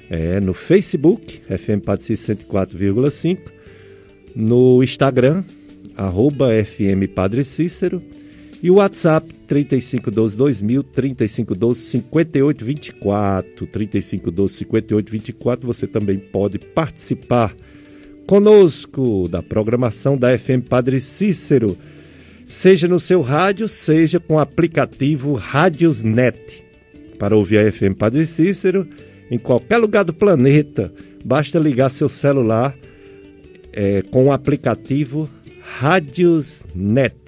É, 0.09 0.39
no 0.39 0.53
Facebook, 0.53 1.41
FM 1.49 1.81
Padre 1.81 2.03
Cícero 2.03 2.39
104,5, 2.39 3.39
no 4.35 4.83
Instagram, 4.83 5.43
arroba 5.95 6.53
FM 6.53 7.07
Padre 7.07 7.43
Cícero, 7.43 8.01
e 8.63 8.71
o 8.71 8.75
WhatsApp 8.75 9.27
3512 9.45 10.37
2000 10.37 10.83
3512 10.83 11.81
5824 11.81 13.67
3512 13.67 14.53
5824 14.55 15.67
você 15.67 15.85
também 15.85 16.17
pode 16.17 16.57
participar 16.57 17.53
conosco 18.25 19.27
da 19.27 19.43
programação 19.43 20.17
da 20.17 20.37
FM 20.37 20.65
Padre 20.69 21.01
Cícero. 21.01 21.77
Seja 22.47 22.87
no 22.87 23.01
seu 23.01 23.19
rádio 23.19 23.67
seja 23.67 24.17
com 24.17 24.35
o 24.35 24.39
aplicativo 24.39 25.33
Rádiosnet 25.33 26.63
para 27.19 27.35
ouvir 27.35 27.57
a 27.57 27.69
FM 27.69 27.97
Padre 27.97 28.25
Cícero 28.25 28.87
em 29.29 29.37
qualquer 29.37 29.75
lugar 29.75 30.05
do 30.05 30.13
planeta 30.13 30.89
basta 31.25 31.59
ligar 31.59 31.89
seu 31.89 32.07
celular 32.07 32.73
é, 33.73 34.03
com 34.03 34.27
o 34.27 34.31
aplicativo 34.31 35.29
Rádiosnet 35.59 37.22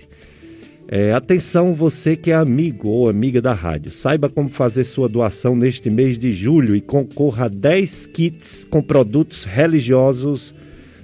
é, 0.88 1.12
atenção, 1.14 1.74
você 1.74 2.16
que 2.16 2.30
é 2.30 2.36
amigo 2.36 2.90
ou 2.90 3.10
amiga 3.10 3.42
da 3.42 3.54
rádio, 3.54 3.92
saiba 3.92 4.30
como 4.30 4.50
fazer 4.50 4.84
sua 4.84 5.10
doação 5.10 5.56
neste 5.56 5.90
mês 5.90 6.18
de 6.18 6.32
julho 6.32 6.76
e 6.76 6.82
concorra 6.82 7.46
a 7.46 7.48
10 7.48 8.08
kits 8.08 8.68
com 8.70 8.84
produtos 8.84 9.46
religiosos 9.46 10.54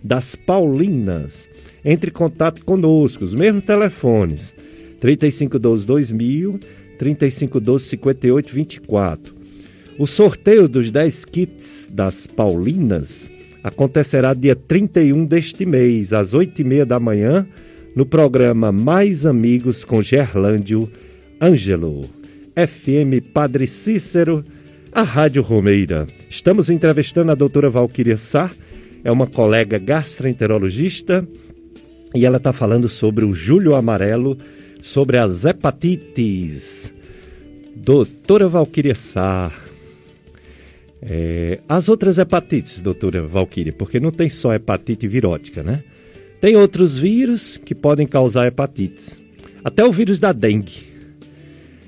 das 0.04 0.36
Paulinas. 0.36 1.50
Entre 1.84 2.12
em 2.12 2.14
contato 2.14 2.64
conosco, 2.64 3.24
os 3.24 3.34
mesmos 3.34 3.64
telefones: 3.64 4.54
3512 5.00 5.88
2000, 5.88 6.60
3512 7.00 7.86
5824. 7.86 9.36
O 9.98 10.06
sorteio 10.06 10.70
dos 10.70 10.92
10 10.92 11.26
kits 11.26 11.92
das 11.92 12.28
Paulinas 12.28 13.32
acontecerá 13.64 14.36
dia 14.36 14.56
31 14.56 15.26
deste 15.26 15.66
mês, 15.66 16.14
às 16.14 16.36
8h30 16.36 16.86
da 16.86 17.00
manhã 17.00 17.48
no 17.96 18.06
programa 18.06 18.72
Mais 18.72 19.26
Amigos 19.26 19.84
com 19.84 20.02
Gerlândio 20.02 20.90
Ângelo, 21.42 22.02
FM 22.56 23.32
Padre 23.34 23.68
Cícero, 23.68 24.46
a 24.92 25.02
Rádio 25.02 25.42
Romeira. 25.42 26.08
Estamos 26.30 26.70
entrevistando 26.70 27.32
a 27.32 27.36
doutora 27.36 27.70
Valquíria 27.70 28.18
Sá, 28.18 28.52
é 29.04 29.12
uma 29.12 29.28
colega 29.28 29.78
gastroenterologista 29.78 31.28
e 32.16 32.26
ela 32.26 32.38
está 32.38 32.54
falando 32.54 32.88
sobre 32.88 33.26
o 33.26 33.34
julho 33.34 33.76
amarelo, 33.76 34.38
sobre 34.82 35.18
as 35.18 35.44
hepatites. 35.44 36.94
Doutora 37.76 38.48
Valquíria 38.48 38.96
Sá, 38.96 39.52
é, 41.02 41.60
as 41.68 41.90
outras 41.90 42.18
hepatites, 42.18 42.80
doutora 42.80 43.26
Valquíria, 43.26 43.74
porque 43.74 44.00
não 44.00 44.12
tem 44.12 44.30
só 44.30 44.54
hepatite 44.54 45.08
virótica, 45.08 45.64
né? 45.64 45.84
Tem 46.42 46.56
outros 46.56 46.98
vírus 46.98 47.56
que 47.58 47.76
podem 47.76 48.08
causar 48.08 48.48
hepatites. 48.48 49.16
Até 49.64 49.86
o 49.86 49.92
vírus 49.92 50.18
da 50.18 50.34
dengue. 50.34 50.90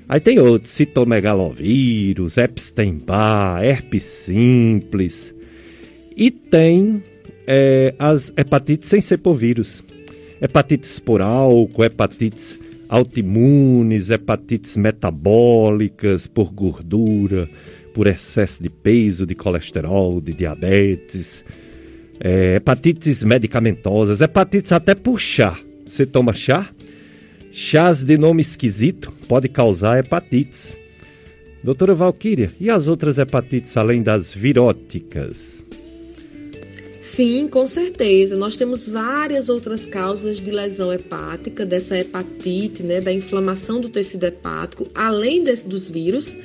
Aí 0.08 0.20
tem 0.20 0.38
outros, 0.38 0.70
citomegalovírus, 0.70 2.36
Epstein-Barr, 2.36 3.64
herpes 3.64 4.04
simples. 4.04 5.34
E 6.16 6.30
tem 6.30 7.02
é, 7.48 7.96
as 7.98 8.32
hepatites 8.36 8.88
sem 8.88 9.00
ser 9.00 9.18
por 9.18 9.34
vírus. 9.34 9.82
Hepatites 10.40 11.00
por 11.00 11.20
álcool, 11.20 11.84
hepatites 11.84 12.60
autoimunes, 12.88 14.10
hepatites 14.10 14.76
metabólicas 14.76 16.28
por 16.28 16.52
gordura, 16.52 17.48
por 17.92 18.06
excesso 18.06 18.62
de 18.62 18.70
peso, 18.70 19.26
de 19.26 19.34
colesterol, 19.34 20.20
de 20.20 20.32
diabetes 20.32 21.44
é, 22.20 22.56
hepatites 22.56 23.24
medicamentosas, 23.24 24.20
hepatites 24.20 24.72
até 24.72 24.94
por 24.94 25.20
chá. 25.20 25.58
Você 25.86 26.06
toma 26.06 26.32
chá? 26.32 26.68
Chás 27.52 28.02
de 28.02 28.18
nome 28.18 28.42
esquisito 28.42 29.12
pode 29.28 29.48
causar 29.48 29.98
hepatites. 29.98 30.76
Doutora 31.62 31.94
Valquíria, 31.94 32.50
e 32.60 32.68
as 32.68 32.88
outras 32.88 33.16
hepatites 33.16 33.76
além 33.76 34.02
das 34.02 34.34
viróticas? 34.34 35.64
Sim, 37.00 37.48
com 37.48 37.66
certeza. 37.66 38.36
Nós 38.36 38.56
temos 38.56 38.88
várias 38.88 39.48
outras 39.48 39.86
causas 39.86 40.38
de 40.38 40.50
lesão 40.50 40.92
hepática, 40.92 41.64
dessa 41.64 41.96
hepatite, 41.96 42.82
né, 42.82 43.00
da 43.00 43.12
inflamação 43.12 43.80
do 43.80 43.88
tecido 43.88 44.24
hepático, 44.24 44.88
além 44.94 45.44
desse, 45.44 45.68
dos 45.68 45.88
vírus 45.88 46.36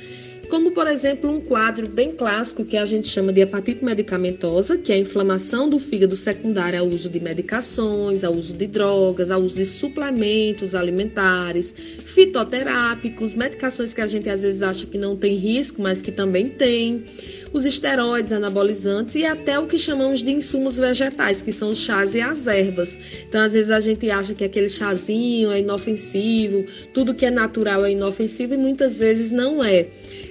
como 0.50 0.72
por 0.72 0.88
exemplo 0.88 1.30
um 1.30 1.40
quadro 1.40 1.88
bem 1.88 2.12
clássico 2.12 2.64
que 2.64 2.76
a 2.76 2.84
gente 2.84 3.08
chama 3.08 3.32
de 3.32 3.40
hepatite 3.40 3.84
medicamentosa, 3.84 4.76
que 4.76 4.92
é 4.92 4.96
a 4.96 4.98
inflamação 4.98 5.70
do 5.70 5.78
fígado 5.78 6.16
secundária 6.16 6.80
ao 6.80 6.88
uso 6.88 7.08
de 7.08 7.20
medicações, 7.20 8.24
ao 8.24 8.34
uso 8.34 8.52
de 8.52 8.66
drogas, 8.66 9.30
ao 9.30 9.40
uso 9.40 9.56
de 9.56 9.64
suplementos 9.64 10.74
alimentares, 10.74 11.72
fitoterápicos, 12.04 13.34
medicações 13.34 13.94
que 13.94 14.00
a 14.00 14.06
gente 14.06 14.28
às 14.28 14.42
vezes 14.42 14.60
acha 14.60 14.84
que 14.84 14.98
não 14.98 15.16
tem 15.16 15.36
risco, 15.36 15.80
mas 15.80 16.02
que 16.02 16.10
também 16.10 16.48
tem 16.48 17.04
os 17.52 17.64
esteroides 17.64 18.32
anabolizantes 18.32 19.14
e 19.14 19.24
até 19.24 19.58
o 19.58 19.66
que 19.66 19.78
chamamos 19.78 20.20
de 20.20 20.32
insumos 20.32 20.76
vegetais, 20.76 21.42
que 21.42 21.52
são 21.52 21.70
os 21.70 21.78
chás 21.78 22.14
e 22.14 22.20
as 22.20 22.46
ervas. 22.46 22.98
Então, 23.28 23.40
às 23.40 23.52
vezes 23.52 23.70
a 23.70 23.80
gente 23.80 24.10
acha 24.10 24.34
que 24.34 24.44
aquele 24.44 24.68
chazinho 24.68 25.50
é 25.50 25.60
inofensivo, 25.60 26.64
tudo 26.92 27.14
que 27.14 27.26
é 27.26 27.30
natural 27.30 27.84
é 27.84 27.92
inofensivo 27.92 28.54
e 28.54 28.56
muitas 28.56 28.98
vezes 28.98 29.30
não 29.30 29.62
é. 29.62 29.88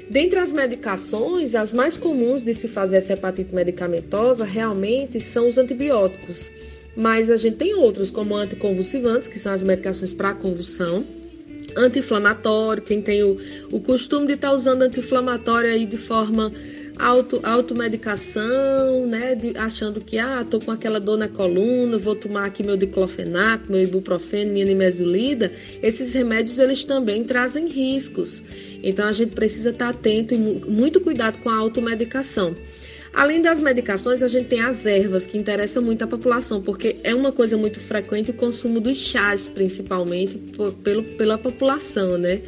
Dentre 0.10 0.40
as 0.40 0.52
medicações, 0.52 1.54
as 1.54 1.74
mais 1.74 1.96
comuns 1.96 2.44
de 2.44 2.54
se 2.54 2.68
fazer 2.68 2.98
essa 2.98 3.14
hepatite 3.14 3.54
medicamentosa 3.54 4.44
realmente 4.44 5.22
são 5.22 5.48
os 5.48 5.58
antibióticos. 5.58 6.50
Mas 6.96 7.30
a 7.30 7.38
gente 7.38 7.58
tem 7.58 7.76
outros, 7.76 8.10
como 8.10 8.36
anticonvulsivantes, 8.36 9.28
que 9.28 9.38
são 9.38 9.54
as 9.54 9.64
medicações 9.64 10.12
para 10.12 10.34
convulsão, 10.34 11.06
anti-inflamatório, 11.78 12.82
quem 12.82 13.02
tem 13.02 13.24
o, 13.24 13.38
o 13.72 13.80
costume 13.80 14.26
de 14.26 14.34
estar 14.34 14.50
tá 14.50 14.54
usando 14.56 14.82
anti-inflamatório 14.82 15.70
aí 15.70 15.86
de 15.86 15.98
forma 15.98 16.52
auto, 17.00 17.40
automedicação, 17.44 19.08
né? 19.08 19.34
De, 19.34 19.58
achando 19.58 20.02
que, 20.02 20.20
ah, 20.20 20.46
tô 20.50 20.60
com 20.60 20.72
aquela 20.72 21.00
dor 21.00 21.18
na 21.18 21.28
coluna, 21.28 21.98
vou 21.98 22.16
tomar 22.16 22.46
aqui 22.46 22.64
meu 22.64 22.76
diclofenaco, 22.76 23.72
meu 23.72 23.82
ibuprofeno, 23.82 24.52
minha 24.52 24.66
nimesulida. 24.66 25.52
Esses 25.82 26.14
remédios, 26.14 26.60
eles 26.60 26.84
também 26.84 27.24
trazem 27.24 27.68
riscos. 27.68 28.44
Então, 28.84 29.08
a 29.08 29.12
gente 29.12 29.36
precisa 29.36 29.70
estar 29.70 29.90
atento 29.90 30.34
e 30.34 30.38
muito 30.38 31.00
cuidado 31.02 31.38
com 31.40 31.50
a 31.50 31.58
automedicação. 31.58 32.56
Além 33.14 33.42
das 33.42 33.60
medicações, 33.60 34.22
a 34.22 34.28
gente 34.28 34.48
tem 34.48 34.62
as 34.62 34.86
ervas, 34.86 35.26
que 35.26 35.38
interessam 35.38 35.82
muito 35.82 36.04
a 36.04 36.08
população, 36.08 36.62
porque 36.62 36.98
é 37.04 37.14
uma 37.16 37.32
coisa 37.32 37.58
muito 37.58 37.80
frequente 37.80 38.30
o 38.30 38.34
consumo 38.34 38.80
dos 38.80 38.98
chás, 38.98 39.50
principalmente, 39.50 40.38
por, 40.56 40.74
pelo, 40.74 41.04
pela 41.04 41.38
população, 41.38 42.18
né? 42.18 42.40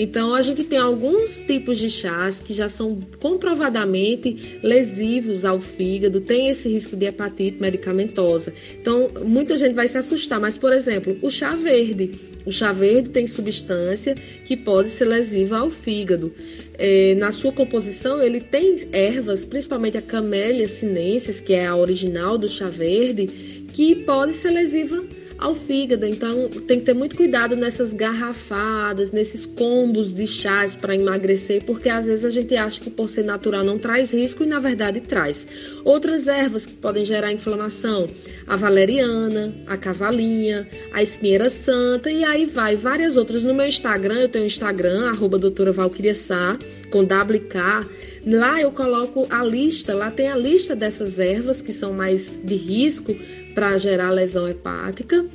Então, 0.00 0.32
a 0.32 0.40
gente 0.40 0.62
tem 0.62 0.78
alguns 0.78 1.40
tipos 1.40 1.76
de 1.76 1.90
chás 1.90 2.38
que 2.38 2.54
já 2.54 2.68
são 2.68 3.00
comprovadamente 3.18 4.60
lesivos 4.62 5.44
ao 5.44 5.58
fígado, 5.58 6.20
tem 6.20 6.50
esse 6.50 6.68
risco 6.68 6.94
de 6.94 7.06
hepatite 7.06 7.60
medicamentosa. 7.60 8.54
Então, 8.80 9.08
muita 9.26 9.56
gente 9.56 9.74
vai 9.74 9.88
se 9.88 9.98
assustar, 9.98 10.38
mas, 10.38 10.56
por 10.56 10.72
exemplo, 10.72 11.18
o 11.20 11.32
chá 11.32 11.56
verde. 11.56 12.12
O 12.46 12.52
chá 12.52 12.72
verde 12.72 13.10
tem 13.10 13.26
substância 13.26 14.14
que 14.44 14.56
pode 14.56 14.88
ser 14.90 15.06
lesiva 15.06 15.58
ao 15.58 15.68
fígado. 15.68 16.32
É, 16.74 17.16
na 17.16 17.32
sua 17.32 17.50
composição, 17.50 18.22
ele 18.22 18.40
tem 18.40 18.88
ervas, 18.92 19.44
principalmente 19.44 19.98
a 19.98 20.02
Camellia 20.02 20.68
sinensis, 20.68 21.40
que 21.40 21.54
é 21.54 21.66
a 21.66 21.74
original 21.74 22.38
do 22.38 22.48
chá 22.48 22.66
verde, 22.66 23.26
que 23.72 23.96
pode 23.96 24.34
ser 24.34 24.50
lesiva 24.52 25.02
ao 25.38 25.54
fígado. 25.54 26.04
Então, 26.04 26.48
tem 26.66 26.80
que 26.80 26.86
ter 26.86 26.94
muito 26.94 27.16
cuidado 27.16 27.54
nessas 27.54 27.94
garrafadas, 27.94 29.12
nesses 29.12 29.46
combos 29.46 30.12
de 30.12 30.26
chás 30.26 30.74
para 30.74 30.94
emagrecer, 30.94 31.64
porque 31.64 31.88
às 31.88 32.06
vezes 32.06 32.24
a 32.24 32.30
gente 32.30 32.56
acha 32.56 32.80
que 32.80 32.90
por 32.90 33.08
ser 33.08 33.22
natural 33.22 33.64
não 33.64 33.78
traz 33.78 34.12
risco 34.12 34.42
e 34.42 34.46
na 34.46 34.58
verdade 34.58 35.00
traz. 35.00 35.46
Outras 35.84 36.26
ervas 36.26 36.66
que 36.66 36.74
podem 36.74 37.04
gerar 37.04 37.32
inflamação: 37.32 38.08
a 38.46 38.56
valeriana, 38.56 39.54
a 39.66 39.76
cavalinha, 39.76 40.68
a 40.92 41.02
espinheira 41.02 41.48
santa 41.48 42.10
e 42.10 42.24
aí 42.24 42.44
vai 42.44 42.74
várias 42.76 43.16
outras. 43.16 43.44
No 43.44 43.54
meu 43.54 43.66
Instagram, 43.66 44.20
eu 44.20 44.28
tenho 44.28 44.46
Instagram, 44.46 45.08
arroba 45.08 45.38
doutora 45.38 45.72
Sá, 46.14 46.58
com 46.90 47.02
WK. 47.02 47.88
Lá 48.26 48.60
eu 48.60 48.70
coloco 48.72 49.26
a 49.30 49.42
lista, 49.44 49.94
lá 49.94 50.10
tem 50.10 50.28
a 50.28 50.36
lista 50.36 50.74
dessas 50.74 51.18
ervas 51.18 51.62
que 51.62 51.72
são 51.72 51.94
mais 51.94 52.36
de 52.42 52.56
risco 52.56 53.16
para 53.58 53.76
gerar 53.76 54.12
lesão 54.12 54.48
hepática. 54.48 55.26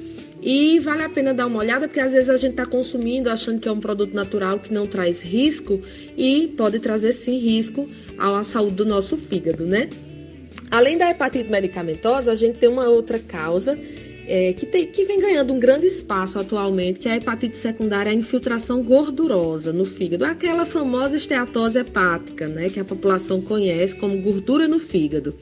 E 0.42 0.80
vale 0.80 1.04
a 1.04 1.10
pena 1.10 1.34
dar 1.34 1.46
uma 1.46 1.60
olhada, 1.60 1.90
porque 1.90 2.00
às 2.00 2.14
vezes 2.14 2.30
a 2.30 2.38
gente 2.38 2.52
está 2.52 2.66
consumindo 2.66 3.30
achando 3.30 3.60
que 3.60 3.68
é 3.68 3.72
um 3.72 3.82
produto 3.82 4.14
natural 4.14 4.60
que 4.60 4.74
não 4.74 4.88
traz 4.88 5.22
risco 5.22 5.82
e 6.18 6.54
pode 6.56 6.80
trazer 6.80 7.12
sim 7.12 7.38
risco 7.38 7.86
à 8.18 8.42
saúde 8.42 8.76
do 8.76 8.86
nosso 8.86 9.18
fígado, 9.18 9.66
né? 9.66 9.90
Além 10.72 10.98
da 10.98 11.10
hepatite 11.10 11.50
medicamentosa, 11.50 12.32
a 12.32 12.36
gente 12.36 12.60
tem 12.60 12.70
uma 12.70 12.88
outra 12.88 13.20
causa 13.20 13.78
é, 14.26 14.54
que, 14.54 14.66
tem, 14.66 14.88
que 14.88 15.04
vem 15.04 15.20
ganhando 15.20 15.52
um 15.54 15.60
grande 15.60 15.86
espaço 15.86 16.40
atualmente, 16.40 17.00
que 17.00 17.10
é 17.10 17.12
a 17.12 17.18
hepatite 17.18 17.58
secundária, 17.58 18.10
a 18.10 18.16
infiltração 18.16 18.82
gordurosa 18.82 19.74
no 19.74 19.84
fígado, 19.84 20.24
aquela 20.24 20.66
famosa 20.66 21.18
esteatose 21.18 21.80
hepática, 21.80 22.48
né, 22.48 22.70
que 22.70 22.80
a 22.80 22.86
população 22.86 23.42
conhece 23.42 23.96
como 23.98 24.18
gordura 24.22 24.66
no 24.66 24.80
fígado. 24.80 25.36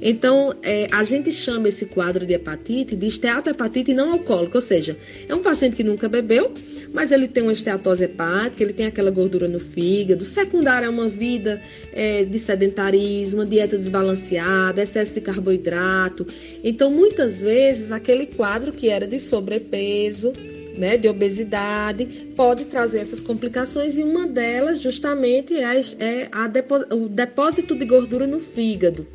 Então, 0.00 0.54
é, 0.62 0.86
a 0.92 1.02
gente 1.02 1.32
chama 1.32 1.68
esse 1.68 1.84
quadro 1.86 2.24
de 2.24 2.34
hepatite 2.34 2.94
de 2.94 3.06
esteatohepatite 3.06 3.92
não 3.92 4.12
alcoólica, 4.12 4.58
ou 4.58 4.62
seja, 4.62 4.96
é 5.28 5.34
um 5.34 5.42
paciente 5.42 5.76
que 5.76 5.82
nunca 5.82 6.08
bebeu, 6.08 6.52
mas 6.92 7.10
ele 7.10 7.26
tem 7.26 7.42
uma 7.42 7.52
esteatose 7.52 8.04
hepática, 8.04 8.62
ele 8.62 8.72
tem 8.72 8.86
aquela 8.86 9.10
gordura 9.10 9.48
no 9.48 9.58
fígado. 9.58 10.24
Secundária 10.24 10.86
é 10.86 10.88
uma 10.88 11.08
vida 11.08 11.60
é, 11.92 12.24
de 12.24 12.38
sedentarismo, 12.38 13.44
dieta 13.44 13.76
desbalanceada, 13.76 14.82
excesso 14.82 15.14
de 15.14 15.20
carboidrato. 15.20 16.26
Então, 16.62 16.90
muitas 16.90 17.40
vezes, 17.40 17.90
aquele 17.90 18.26
quadro 18.26 18.72
que 18.72 18.88
era 18.88 19.06
de 19.06 19.18
sobrepeso, 19.18 20.32
né, 20.76 20.96
de 20.96 21.08
obesidade, 21.08 22.30
pode 22.36 22.66
trazer 22.66 23.00
essas 23.00 23.20
complicações 23.20 23.98
e 23.98 24.04
uma 24.04 24.26
delas 24.26 24.80
justamente 24.80 25.54
é, 25.54 25.80
é 25.98 26.28
a 26.30 26.46
depo 26.46 26.76
o 26.94 27.08
depósito 27.08 27.74
de 27.74 27.84
gordura 27.84 28.26
no 28.26 28.38
fígado. 28.38 29.06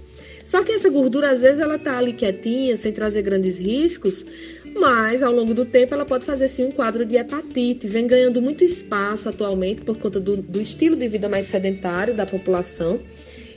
Só 0.53 0.63
que 0.63 0.71
essa 0.71 0.87
gordura, 0.87 1.31
às 1.31 1.41
vezes, 1.41 1.59
ela 1.59 1.79
tá 1.79 1.97
ali 1.97 2.13
quietinha, 2.13 2.77
sem 2.77 2.91
trazer 2.91 3.23
grandes 3.23 3.57
riscos, 3.57 4.23
mas 4.75 5.23
ao 5.23 5.33
longo 5.33 5.51
do 5.51 5.65
tempo 5.65 5.95
ela 5.95 6.05
pode 6.05 6.25
fazer 6.25 6.47
sim 6.47 6.65
um 6.65 6.71
quadro 6.71 7.03
de 7.03 7.15
hepatite. 7.17 7.87
Vem 7.87 8.05
ganhando 8.05 8.39
muito 8.39 8.63
espaço 8.63 9.27
atualmente 9.27 9.81
por 9.81 9.97
conta 9.97 10.19
do, 10.19 10.37
do 10.37 10.61
estilo 10.61 10.95
de 10.95 11.07
vida 11.07 11.27
mais 11.27 11.47
sedentário 11.47 12.13
da 12.13 12.23
população. 12.27 12.99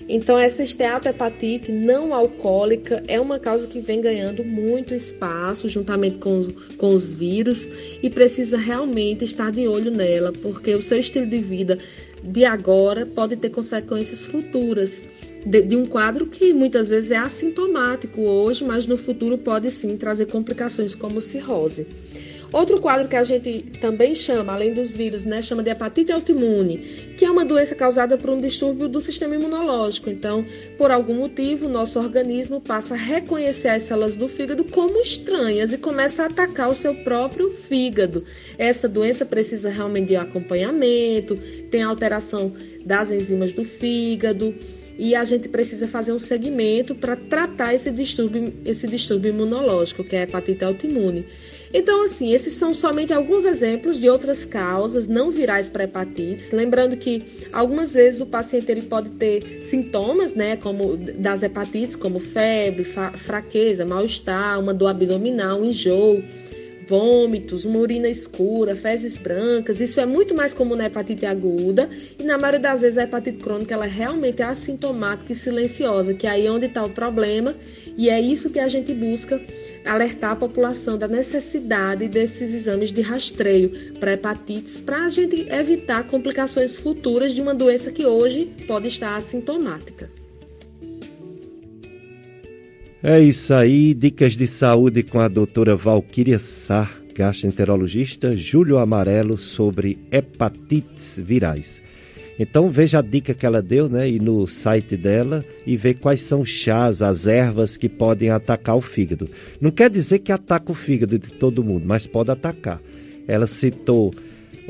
Então, 0.09 0.39
essa 0.39 0.63
esteatohepatite 0.63 1.71
não 1.71 2.15
alcoólica 2.15 3.03
é 3.07 3.21
uma 3.21 3.39
causa 3.39 3.67
que 3.67 3.79
vem 3.79 4.01
ganhando 4.01 4.43
muito 4.43 4.95
espaço 4.95 5.69
juntamente 5.69 6.17
com, 6.17 6.49
com 6.79 6.95
os 6.95 7.15
vírus 7.15 7.69
e 8.03 8.09
precisa 8.09 8.57
realmente 8.57 9.23
estar 9.23 9.53
de 9.53 9.69
olho 9.69 9.91
nela, 9.91 10.33
porque 10.33 10.75
o 10.75 10.81
seu 10.81 10.99
estilo 10.99 11.27
de 11.27 11.41
vida 11.41 11.79
de 12.25 12.47
agora 12.47 13.05
pode 13.05 13.37
ter 13.37 13.51
consequências 13.51 14.21
futuras 14.21 15.05
de, 15.47 15.63
de, 15.63 15.77
um 15.77 15.87
quadro 15.87 16.27
que 16.27 16.53
muitas 16.53 16.89
vezes 16.89 17.13
é 17.13 17.17
assintomático 17.17 18.21
hoje, 18.21 18.65
mas 18.65 18.87
no 18.87 18.99
futuro 18.99 19.39
pode 19.39 19.71
sim 19.71 19.97
trazer 19.97 20.27
complicações 20.27 20.97
como 20.97 21.21
cirrose. 21.21 21.87
Outro 22.53 22.81
quadro 22.81 23.09
que 23.09 23.17
a 23.17 23.25
gente 23.25 23.65
também 23.81 24.15
chama, 24.15 24.53
além 24.53 24.73
dos 24.73 24.95
vírus, 24.95 25.25
né, 25.25 25.43
chama 25.43 25.63
de 25.63 25.71
hepatite 25.71 26.13
autoimune, 26.13 26.79
que 27.17 27.25
é 27.25 27.31
uma 27.31 27.45
doença 27.45 27.75
causada 27.75 28.17
por 28.17 28.31
um 28.31 28.41
distúrbio 28.41 28.89
do 28.89 29.01
sistema 29.01 29.35
imunológico. 29.35 30.09
Então, 30.09 30.45
por 30.79 30.91
algum 30.91 31.15
motivo, 31.15 31.69
nosso 31.69 31.99
organismo 31.99 32.61
passa 32.61 32.95
a 32.95 32.97
reconhecer 32.97 33.69
as 33.69 33.83
células 33.83 34.17
do 34.17 34.29
fígado 34.29 34.65
como 34.65 35.01
estranhas 35.01 35.73
e 35.73 35.79
começa 35.79 36.23
a 36.23 36.27
atacar 36.27 36.71
o 36.71 36.75
seu 36.75 36.95
próprio 36.95 37.51
fígado. 37.51 38.25
Essa 38.57 38.89
doença 38.89 39.27
precisa 39.27 39.69
realmente 39.69 40.09
de 40.09 40.17
acompanhamento, 40.17 41.35
tem 41.71 41.83
alteração 41.83 42.53
das 42.85 43.11
enzimas 43.11 43.53
do 43.53 43.65
fígado 43.65 44.55
e 44.99 45.15
a 45.15 45.25
gente 45.25 45.49
precisa 45.49 45.87
fazer 45.87 46.13
um 46.13 46.19
segmento 46.19 46.95
para 46.95 47.17
tratar 47.17 47.75
esse 47.75 47.91
distúrbio, 47.91 48.53
esse 48.65 48.87
distúrbio 48.87 49.31
imunológico, 49.31 50.03
que 50.03 50.17
é 50.17 50.21
a 50.21 50.23
hepatite 50.23 50.65
autoimune. 50.65 51.27
Então, 51.75 52.03
assim, 52.05 52.33
esses 52.33 52.55
são 52.55 52.73
somente 52.73 53.13
alguns 53.13 53.45
exemplos 53.45 53.99
de 53.99 54.09
outras 54.09 54.45
causas 54.45 55.09
não 55.09 55.31
virais 55.31 55.69
para 55.69 55.85
hepatites. 55.85 56.51
Lembrando 56.51 56.97
que 56.97 57.23
algumas 57.53 57.93
vezes 57.93 58.21
o 58.21 58.27
paciente 58.27 58.71
ele 58.71 58.83
pode 58.83 59.11
ter 59.11 59.63
sintomas, 59.63 60.35
né, 60.35 60.57
como 60.57 60.97
das 60.97 61.43
hepatites, 61.43 61.97
como 61.97 62.19
febre, 62.19 62.85
fraqueza, 62.85 63.85
mal-estar, 63.85 64.59
uma 64.61 64.73
dor 64.73 64.89
abdominal, 64.89 65.61
um 65.61 65.67
enjoo 65.67 66.23
vômitos, 66.87 67.64
uma 67.64 67.79
urina 67.79 68.09
escura, 68.09 68.75
fezes 68.75 69.16
brancas. 69.16 69.81
Isso 69.81 70.01
é 70.01 70.07
muito 70.07 70.35
mais 70.35 70.55
comum 70.55 70.77
na 70.77 70.87
hepatite 70.87 71.27
aguda 71.27 71.88
e 72.18 72.22
na 72.22 72.38
maioria 72.38 72.61
das 72.61 72.81
vezes 72.81 72.99
a 72.99 73.03
hepatite 73.03 73.38
crônica 73.38 73.75
ela 73.75 73.87
realmente 73.87 74.42
é 74.42 74.44
assintomática 74.44 75.33
e 75.33 75.37
silenciosa, 75.37 76.14
que 76.14 76.27
é 76.27 76.31
aí 76.31 76.49
onde 76.49 76.66
está 76.66 76.85
o 76.85 76.90
problema 76.90 77.55
e 77.96 78.09
é 78.09 78.20
isso 78.20 78.51
que 78.51 78.59
a 78.59 78.68
gente 78.68 78.92
busca 78.94 79.40
alertar 79.85 80.33
a 80.33 80.37
população 80.37 80.99
da 80.99 81.07
necessidade 81.07 82.09
desses 82.09 82.53
exames 82.53 82.92
de 82.92 83.01
rastreio 83.01 83.94
para 84.01 84.14
hepatites 84.14 84.77
para 84.77 85.05
a 85.05 85.09
gente 85.09 85.49
evitar 85.49 86.07
complicações 86.09 86.79
futuras 86.79 87.33
de 87.33 87.40
uma 87.40 87.55
doença 87.55 87.92
que 87.92 88.05
hoje 88.05 88.53
pode 88.66 88.88
estar 88.88 89.16
assintomática. 89.16 90.11
É 93.09 93.21
isso 93.21 93.55
aí, 93.55 93.95
dicas 93.95 94.37
de 94.37 94.49
saúde 94.49 95.05
com 95.05 95.21
a 95.21 95.29
doutora 95.29 95.77
Valquíria 95.77 96.40
Sá, 96.40 96.90
gastroenterologista, 97.14 98.37
Júlio 98.37 98.79
Amarelo, 98.79 99.38
sobre 99.38 99.97
hepatites 100.11 101.16
virais. 101.16 101.81
Então 102.37 102.69
veja 102.69 102.99
a 102.99 103.03
dica 103.03 103.33
que 103.33 103.47
ela 103.47 103.62
deu, 103.62 103.88
né? 103.88 104.11
E 104.11 104.19
no 104.19 104.49
site 104.49 104.97
dela 104.97 105.45
e 105.64 105.77
ver 105.77 105.95
quais 106.01 106.23
são 106.23 106.40
os 106.40 106.49
chás, 106.49 107.01
as 107.01 107.29
ervas 107.29 107.77
que 107.77 107.88
podem 107.88 108.31
atacar 108.31 108.77
o 108.77 108.83
fígado. 108.83 109.29
Não 109.61 109.71
quer 109.71 109.88
dizer 109.88 110.19
que 110.19 110.33
ataca 110.33 110.73
o 110.73 110.75
fígado 110.75 111.16
de 111.16 111.29
todo 111.29 111.62
mundo, 111.62 111.85
mas 111.87 112.09
pode 112.09 112.33
atacar. 112.33 112.83
Ela 113.29 113.47
citou 113.47 114.12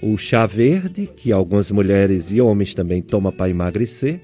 o 0.03 0.18
chá 0.18 0.44
verde, 0.46 1.09
que 1.16 1.33
algumas 1.33 1.70
mulheres 1.70 2.31
e 2.31 2.38
homens 2.38 2.75
também 2.75 3.01
tomam 3.01 3.33
para 3.33 3.49
emagrecer. 3.49 4.20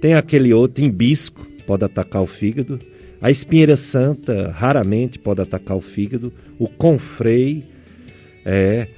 Tem 0.00 0.14
aquele 0.14 0.52
outro 0.52 0.82
hibisco, 0.82 1.46
pode 1.64 1.84
atacar 1.84 2.22
o 2.22 2.26
fígado. 2.26 2.80
A 3.22 3.30
espinheira 3.30 3.76
santa 3.76 4.50
raramente 4.50 5.16
pode 5.16 5.40
atacar 5.40 5.76
o 5.76 5.80
fígado. 5.80 6.32
O 6.58 6.66
confrei, 6.66 7.64
é, 8.44 8.88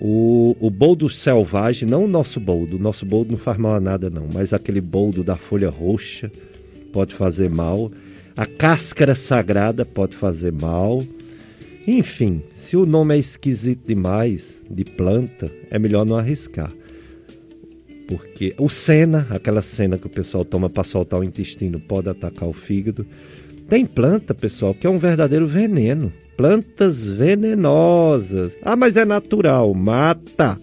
o, 0.00 0.56
o 0.58 0.68
boldo 0.68 1.08
selvagem, 1.08 1.88
não 1.88 2.04
o 2.04 2.08
nosso 2.08 2.40
boldo, 2.40 2.76
o 2.76 2.80
nosso 2.80 3.06
boldo 3.06 3.30
não 3.30 3.38
faz 3.38 3.56
mal 3.56 3.74
a 3.74 3.80
nada 3.80 4.10
não, 4.10 4.26
mas 4.34 4.52
aquele 4.52 4.80
boldo 4.80 5.22
da 5.22 5.36
folha 5.36 5.70
roxa 5.70 6.28
pode 6.92 7.14
fazer 7.14 7.48
mal. 7.48 7.92
A 8.36 8.46
cáscara 8.46 9.14
sagrada 9.14 9.84
pode 9.84 10.16
fazer 10.16 10.52
mal. 10.52 11.04
Enfim, 11.86 12.42
se 12.54 12.76
o 12.76 12.84
nome 12.84 13.14
é 13.14 13.18
esquisito 13.18 13.86
demais 13.86 14.60
de 14.68 14.84
planta, 14.84 15.50
é 15.70 15.78
melhor 15.78 16.04
não 16.04 16.16
arriscar. 16.16 16.72
Porque 18.08 18.54
o 18.58 18.68
sena, 18.68 19.26
aquela 19.30 19.62
cena 19.62 19.98
que 19.98 20.06
o 20.06 20.10
pessoal 20.10 20.44
toma 20.44 20.70
para 20.70 20.82
soltar 20.82 21.20
o 21.20 21.24
intestino, 21.24 21.78
pode 21.78 22.08
atacar 22.08 22.48
o 22.48 22.52
fígado. 22.52 23.06
Tem 23.68 23.84
planta, 23.84 24.34
pessoal, 24.34 24.72
que 24.72 24.86
é 24.86 24.90
um 24.90 24.98
verdadeiro 24.98 25.46
veneno. 25.46 26.10
Plantas 26.38 27.04
venenosas. 27.04 28.56
Ah, 28.62 28.74
mas 28.74 28.96
é 28.96 29.04
natural. 29.04 29.74
Mata. 29.74 30.58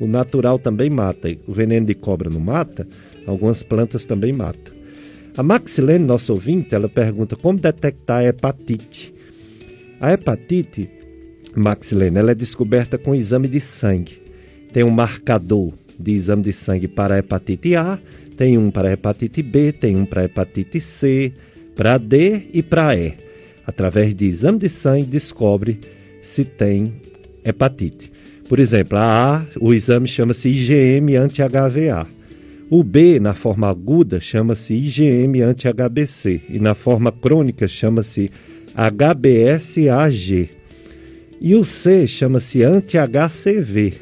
O 0.00 0.06
natural 0.06 0.58
também 0.58 0.88
mata. 0.88 1.28
O 1.46 1.52
veneno 1.52 1.84
de 1.84 1.94
cobra 1.94 2.30
não 2.30 2.40
mata? 2.40 2.88
Algumas 3.26 3.62
plantas 3.62 4.06
também 4.06 4.32
matam. 4.32 4.72
A 5.36 5.42
Maxilene, 5.42 6.04
nosso 6.04 6.32
ouvinte, 6.32 6.74
ela 6.74 6.88
pergunta 6.88 7.36
como 7.36 7.58
detectar 7.58 8.20
a 8.20 8.24
hepatite. 8.24 9.14
A 10.00 10.12
hepatite, 10.12 10.90
Maxilene, 11.54 12.18
ela 12.18 12.30
é 12.30 12.34
descoberta 12.34 12.96
com 12.96 13.14
exame 13.14 13.46
de 13.46 13.60
sangue. 13.60 14.22
Tem 14.72 14.82
um 14.84 14.90
marcador 14.90 15.74
de 15.98 16.12
exame 16.12 16.44
de 16.44 16.52
sangue 16.52 16.88
para 16.88 17.16
a 17.16 17.18
hepatite 17.18 17.76
A, 17.76 17.98
tem 18.36 18.56
um 18.56 18.70
para 18.70 18.88
a 18.88 18.92
hepatite 18.92 19.42
B, 19.42 19.70
tem 19.70 19.96
um 19.96 20.06
para 20.06 20.22
a 20.22 20.24
hepatite 20.24 20.80
C, 20.80 21.32
para 21.78 21.96
D 21.96 22.48
e 22.52 22.60
para 22.60 22.96
E. 22.96 23.14
Através 23.64 24.12
de 24.12 24.26
exame 24.26 24.58
de 24.58 24.68
sangue, 24.68 25.06
descobre 25.06 25.78
se 26.20 26.44
tem 26.44 26.94
hepatite. 27.44 28.10
Por 28.48 28.58
exemplo, 28.58 28.98
a 28.98 29.36
A, 29.36 29.46
o 29.60 29.72
exame 29.72 30.08
chama-se 30.08 30.48
IgM 30.48 31.14
anti-HVA. 31.14 32.08
O 32.68 32.82
B, 32.82 33.20
na 33.20 33.32
forma 33.32 33.68
aguda, 33.68 34.20
chama-se 34.20 34.74
IgM 34.74 35.40
anti-HBC. 35.40 36.40
E 36.48 36.58
na 36.58 36.74
forma 36.74 37.12
crônica, 37.12 37.68
chama-se 37.68 38.28
HBsAg. 38.74 40.50
E 41.40 41.54
o 41.54 41.64
C 41.64 42.08
chama-se 42.08 42.64
anti-HCV. 42.64 43.94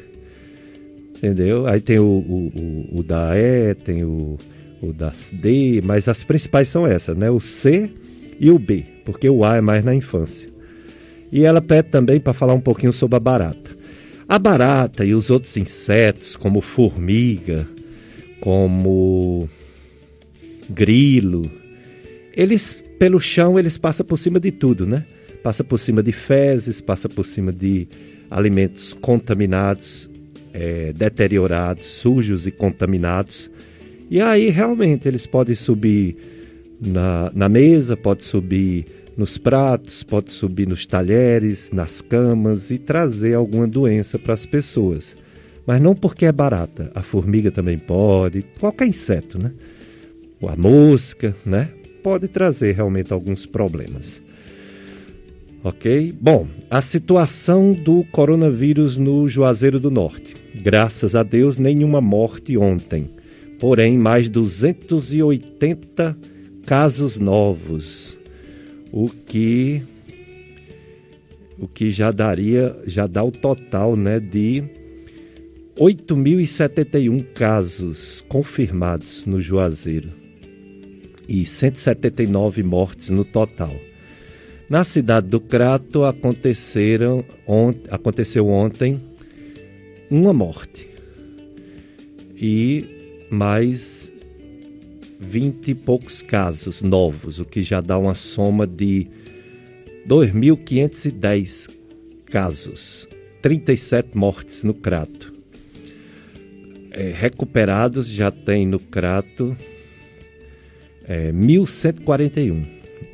Entendeu? 1.17 1.67
Aí 1.67 1.79
tem 1.79 1.99
o, 1.99 2.05
o, 2.05 2.51
o, 2.91 2.99
o 2.99 3.03
da 3.03 3.37
E, 3.37 3.75
tem 3.75 4.03
o, 4.03 4.35
o 4.81 4.93
da 4.93 5.13
D, 5.33 5.81
mas 5.83 6.07
as 6.07 6.23
principais 6.23 6.69
são 6.69 6.85
essas, 6.85 7.17
né? 7.17 7.29
O 7.29 7.39
C 7.39 7.89
e 8.39 8.51
o 8.51 8.59
B, 8.59 8.83
porque 9.05 9.29
o 9.29 9.43
A 9.43 9.57
é 9.57 9.61
mais 9.61 9.83
na 9.83 9.93
infância. 9.93 10.49
E 11.31 11.43
ela 11.43 11.61
pede 11.61 11.89
também 11.89 12.19
para 12.19 12.33
falar 12.33 12.53
um 12.53 12.61
pouquinho 12.61 12.93
sobre 12.93 13.17
a 13.17 13.19
barata. 13.19 13.71
A 14.27 14.37
barata 14.37 15.05
e 15.05 15.13
os 15.13 15.29
outros 15.29 15.55
insetos, 15.57 16.35
como 16.35 16.61
formiga, 16.61 17.67
como 18.39 19.49
grilo, 20.69 21.49
eles 22.35 22.83
pelo 22.99 23.19
chão 23.19 23.57
eles 23.57 23.77
passam 23.77 24.05
por 24.05 24.17
cima 24.17 24.39
de 24.39 24.51
tudo, 24.51 24.85
né? 24.85 25.05
Passa 25.43 25.63
por 25.63 25.77
cima 25.77 26.03
de 26.03 26.11
fezes, 26.11 26.81
passa 26.81 27.07
por 27.07 27.25
cima 27.25 27.51
de 27.51 27.87
alimentos 28.29 28.93
contaminados, 28.93 30.09
é, 30.53 30.91
deteriorados, 30.93 31.85
sujos 31.85 32.47
e 32.47 32.51
contaminados. 32.51 33.49
E 34.09 34.21
aí 34.21 34.49
realmente 34.49 35.07
eles 35.07 35.25
podem 35.25 35.55
subir 35.55 36.15
na, 36.81 37.31
na 37.33 37.49
mesa, 37.49 37.97
pode 37.97 38.23
subir 38.23 38.85
nos 39.17 39.37
pratos, 39.37 40.03
pode 40.03 40.31
subir 40.31 40.67
nos 40.67 40.85
talheres, 40.85 41.71
nas 41.71 42.01
camas 42.01 42.69
e 42.69 42.77
trazer 42.77 43.33
alguma 43.33 43.67
doença 43.67 44.17
para 44.19 44.33
as 44.33 44.45
pessoas. 44.45 45.15
Mas 45.65 45.81
não 45.81 45.95
porque 45.95 46.25
é 46.25 46.31
barata, 46.31 46.91
a 46.95 47.03
formiga 47.03 47.51
também 47.51 47.77
pode, 47.77 48.45
qualquer 48.59 48.87
inseto, 48.87 49.37
né? 49.41 49.51
A 50.41 50.55
mosca, 50.55 51.35
né? 51.45 51.69
pode 52.07 52.29
trazer 52.29 52.71
realmente 52.71 53.11
alguns 53.11 53.45
problemas. 53.45 54.21
Ok? 55.61 56.15
Bom, 56.21 56.47
a 56.69 56.81
situação 56.81 57.73
do 57.73 58.05
coronavírus 58.13 58.95
no 58.95 59.27
Juazeiro 59.27 59.77
do 59.77 59.91
Norte. 59.91 60.33
Graças 60.55 61.15
a 61.15 61.23
Deus, 61.23 61.57
nenhuma 61.57 61.99
morte 61.99 62.57
ontem. 62.57 63.09
Porém, 63.59 63.97
mais 63.97 64.29
280 64.29 66.17
casos 66.65 67.17
novos. 67.17 68.17
O 68.91 69.09
que 69.09 69.81
o 71.59 71.67
que 71.67 71.89
já 71.89 72.11
daria, 72.11 72.75
já 72.85 73.07
dá 73.07 73.23
o 73.23 73.31
total, 73.31 73.95
né, 73.95 74.19
de 74.19 74.63
8.071 75.75 77.23
casos 77.33 78.23
confirmados 78.27 79.25
no 79.25 79.41
Juazeiro 79.41 80.09
e 81.27 81.45
179 81.45 82.63
mortes 82.63 83.09
no 83.09 83.25
total. 83.25 83.75
Na 84.69 84.83
cidade 84.83 85.27
do 85.27 85.39
Crato 85.39 86.03
aconteceram 86.03 87.23
ont 87.47 87.77
aconteceu 87.89 88.47
ontem 88.47 89.01
uma 90.09 90.33
morte 90.33 90.87
e 92.35 92.96
mais 93.29 94.11
20 95.19 95.71
e 95.71 95.75
poucos 95.75 96.21
casos 96.21 96.81
novos, 96.81 97.39
o 97.39 97.45
que 97.45 97.63
já 97.63 97.81
dá 97.81 97.97
uma 97.97 98.15
soma 98.15 98.67
de 98.67 99.07
2.510 100.07 101.69
casos, 102.25 103.07
37 103.41 104.15
mortes 104.15 104.63
no 104.63 104.73
Crato. 104.73 105.33
É, 106.91 107.11
recuperados 107.11 108.07
já 108.07 108.31
tem 108.31 108.65
no 108.65 108.79
Crato 108.79 109.55
é, 111.07 111.31
1.141. 111.31 112.65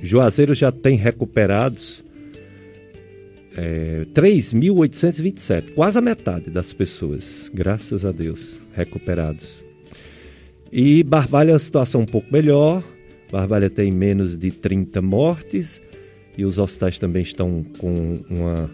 Juazeiro 0.01 0.53
já 0.53 0.71
tem 0.71 0.97
recuperados 0.97 2.03
é, 3.55 4.05
3.827, 4.13 5.73
quase 5.73 5.97
a 5.97 6.01
metade 6.01 6.49
das 6.49 6.73
pessoas, 6.73 7.49
graças 7.53 8.05
a 8.05 8.11
Deus, 8.11 8.59
recuperados. 8.75 9.62
E 10.75 11.03
Barbalha 11.03 11.51
é 11.51 11.53
uma 11.53 11.59
situação 11.59 12.01
um 12.01 12.05
pouco 12.05 12.33
melhor, 12.33 12.83
Barbalha 13.31 13.69
tem 13.69 13.91
menos 13.91 14.35
de 14.35 14.49
30 14.49 15.03
mortes 15.03 15.79
e 16.35 16.43
os 16.43 16.57
hospitais 16.57 16.97
também 16.97 17.21
estão 17.21 17.63
com 17.77 18.19
uma, 18.27 18.71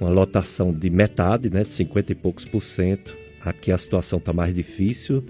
uma 0.00 0.10
lotação 0.10 0.72
de 0.72 0.90
metade, 0.90 1.48
né, 1.48 1.62
de 1.62 1.68
50 1.68 2.10
e 2.10 2.14
poucos 2.16 2.44
por 2.44 2.60
cento. 2.60 3.16
Aqui 3.40 3.70
a 3.70 3.78
situação 3.78 4.18
está 4.18 4.32
mais 4.32 4.52
difícil, 4.52 5.22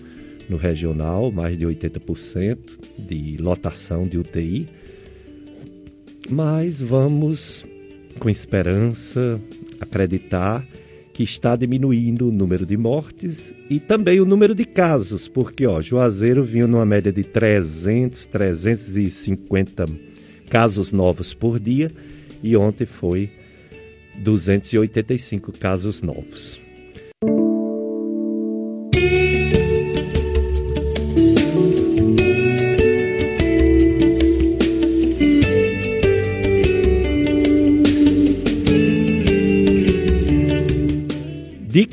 no 0.48 0.56
regional, 0.56 1.30
mais 1.30 1.58
de 1.58 1.66
80% 1.66 2.58
de 2.98 3.36
lotação 3.36 4.04
de 4.04 4.16
UTI. 4.16 4.66
Mas 6.30 6.80
vamos, 6.80 7.66
com 8.18 8.30
esperança, 8.30 9.38
acreditar 9.78 10.66
que 11.18 11.24
está 11.24 11.56
diminuindo 11.56 12.28
o 12.28 12.32
número 12.32 12.64
de 12.64 12.76
mortes 12.76 13.52
e 13.68 13.80
também 13.80 14.20
o 14.20 14.24
número 14.24 14.54
de 14.54 14.64
casos, 14.64 15.26
porque 15.26 15.66
ó, 15.66 15.80
Juazeiro 15.80 16.44
vinha 16.44 16.64
numa 16.64 16.86
média 16.86 17.10
de 17.10 17.24
300, 17.24 18.26
350 18.26 19.84
casos 20.48 20.92
novos 20.92 21.34
por 21.34 21.58
dia 21.58 21.90
e 22.40 22.56
ontem 22.56 22.86
foi 22.86 23.32
285 24.22 25.50
casos 25.58 26.02
novos. 26.02 26.67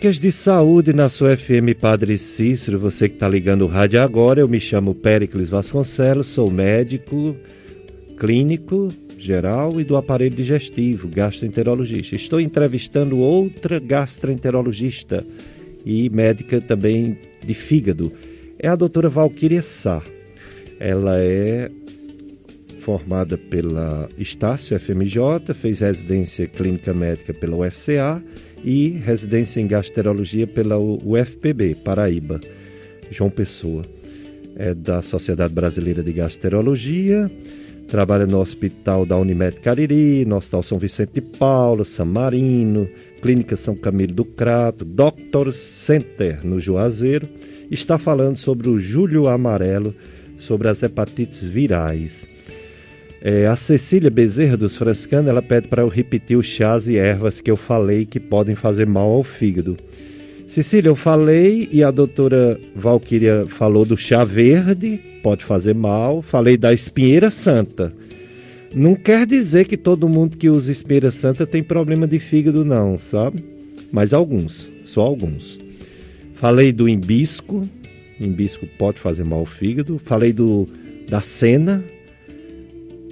Dicas 0.05 0.19
de 0.19 0.31
saúde 0.31 0.93
na 0.93 1.09
sua 1.09 1.35
FM 1.35 1.73
Padre 1.81 2.19
Cícero. 2.19 2.77
Você 2.77 3.09
que 3.09 3.15
está 3.15 3.27
ligando 3.27 3.63
o 3.63 3.67
rádio 3.67 3.99
agora, 3.99 4.39
eu 4.39 4.47
me 4.47 4.59
chamo 4.59 4.93
Péricles 4.93 5.49
Vasconcelos, 5.49 6.27
sou 6.27 6.51
médico 6.51 7.35
clínico 8.15 8.89
geral 9.17 9.81
e 9.81 9.83
do 9.83 9.97
aparelho 9.97 10.35
digestivo, 10.35 11.07
gastroenterologista. 11.07 12.15
Estou 12.15 12.39
entrevistando 12.39 13.17
outra 13.17 13.79
gastroenterologista 13.79 15.25
e 15.83 16.07
médica 16.11 16.61
também 16.61 17.17
de 17.43 17.55
fígado. 17.55 18.13
é 18.59 18.67
a 18.67 18.75
doutora 18.75 19.09
Valquíria 19.09 19.63
Sá. 19.63 20.03
Ela 20.79 21.19
é 21.19 21.71
formada 22.81 23.39
pela 23.39 24.07
Estácio 24.19 24.79
FMJ, 24.79 25.51
fez 25.55 25.79
residência 25.79 26.45
clínica 26.45 26.93
médica 26.93 27.33
pela 27.33 27.55
UFCA 27.55 28.21
e 28.63 28.89
residência 28.89 29.59
em 29.59 29.67
gastroenterologia 29.67 30.47
pela 30.47 30.77
UFPB, 30.77 31.75
Paraíba, 31.75 32.39
João 33.11 33.29
Pessoa. 33.29 33.81
É 34.55 34.73
da 34.73 35.01
Sociedade 35.01 35.53
Brasileira 35.53 36.01
de 36.01 36.13
Gastroenterologia, 36.13 37.29
trabalha 37.87 38.25
no 38.25 38.39
Hospital 38.39 39.05
da 39.05 39.17
Unimed 39.17 39.59
Cariri, 39.59 40.25
no 40.25 40.37
Hospital 40.37 40.63
São 40.63 40.79
Vicente 40.79 41.13
de 41.15 41.21
Paulo, 41.21 41.83
San 41.83 42.05
Marino, 42.05 42.87
Clínica 43.21 43.55
São 43.55 43.75
Camilo 43.75 44.13
do 44.13 44.23
Crato, 44.23 44.85
Doctor 44.85 45.51
Center 45.53 46.45
no 46.45 46.59
Juazeiro, 46.59 47.27
está 47.69 47.97
falando 47.97 48.37
sobre 48.37 48.69
o 48.69 48.79
Júlio 48.79 49.27
Amarelo, 49.27 49.95
sobre 50.39 50.69
as 50.69 50.81
hepatites 50.83 51.43
virais. 51.43 52.34
É, 53.27 53.47
a 53.47 53.55
Cecília 53.55 54.11
Bezerra 54.11 54.55
dos 54.55 54.77
Franciscanos, 54.77 55.27
ela 55.27 55.41
pede 55.41 55.67
para 55.67 55.81
eu 55.81 55.87
repetir 55.87 56.37
os 56.37 56.45
chás 56.45 56.87
e 56.87 56.95
ervas 56.95 57.41
que 57.41 57.49
eu 57.49 57.55
falei 57.55 58.05
que 58.05 58.19
podem 58.19 58.53
fazer 58.53 58.85
mal 58.85 59.09
ao 59.09 59.23
fígado. 59.23 59.75
Cecília, 60.47 60.89
eu 60.89 60.95
falei 60.95 61.67
e 61.71 61.83
a 61.83 61.89
doutora 61.89 62.59
Valquíria 62.75 63.43
falou 63.47 63.83
do 63.83 63.97
chá 63.97 64.23
verde, 64.23 65.01
pode 65.23 65.43
fazer 65.43 65.73
mal. 65.73 66.21
Falei 66.21 66.55
da 66.55 66.71
espinheira 66.71 67.31
santa. 67.31 67.91
Não 68.71 68.93
quer 68.93 69.25
dizer 69.25 69.65
que 69.65 69.75
todo 69.75 70.07
mundo 70.07 70.37
que 70.37 70.47
usa 70.47 70.71
espinheira 70.71 71.09
santa 71.09 71.47
tem 71.47 71.63
problema 71.63 72.05
de 72.05 72.19
fígado, 72.19 72.63
não, 72.63 72.99
sabe? 72.99 73.43
Mas 73.91 74.13
alguns, 74.13 74.69
só 74.85 75.01
alguns. 75.01 75.59
Falei 76.35 76.71
do 76.71 76.87
embisco, 76.87 77.67
embisco 78.21 78.67
pode 78.77 78.99
fazer 78.99 79.25
mal 79.25 79.39
ao 79.39 79.45
fígado. 79.47 79.97
Falei 79.97 80.31
do 80.31 80.67
da 81.09 81.21
cena, 81.21 81.83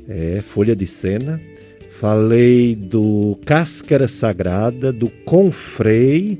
é, 0.08 0.40
folha 0.42 0.76
de 0.76 0.88
cena. 0.88 1.40
Falei 2.00 2.76
do 2.76 3.38
cáscara 3.46 4.08
sagrada, 4.08 4.92
do 4.92 5.10
confrei 5.26 6.40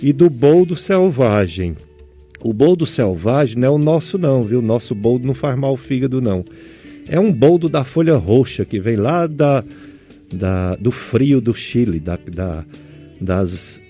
e 0.00 0.12
do 0.12 0.28
boldo 0.30 0.76
selvagem. 0.76 1.76
O 2.40 2.52
boldo 2.52 2.84
selvagem 2.84 3.58
não 3.58 3.68
é 3.68 3.70
o 3.70 3.78
nosso 3.78 4.18
não, 4.18 4.44
viu? 4.44 4.58
O 4.58 4.62
nosso 4.62 4.94
boldo 4.94 5.26
não 5.26 5.34
faz 5.34 5.58
mal 5.58 5.70
ao 5.70 5.76
fígado 5.76 6.20
não. 6.20 6.44
É 7.08 7.18
um 7.18 7.32
boldo 7.32 7.68
da 7.68 7.84
folha 7.84 8.16
roxa 8.16 8.64
que 8.64 8.78
vem 8.78 8.96
lá 8.96 9.26
da, 9.26 9.64
da 10.32 10.76
do 10.76 10.90
frio 10.90 11.40
do 11.40 11.54
Chile, 11.54 11.98
da, 11.98 12.18
da, 12.30 12.64
das, 13.20 13.80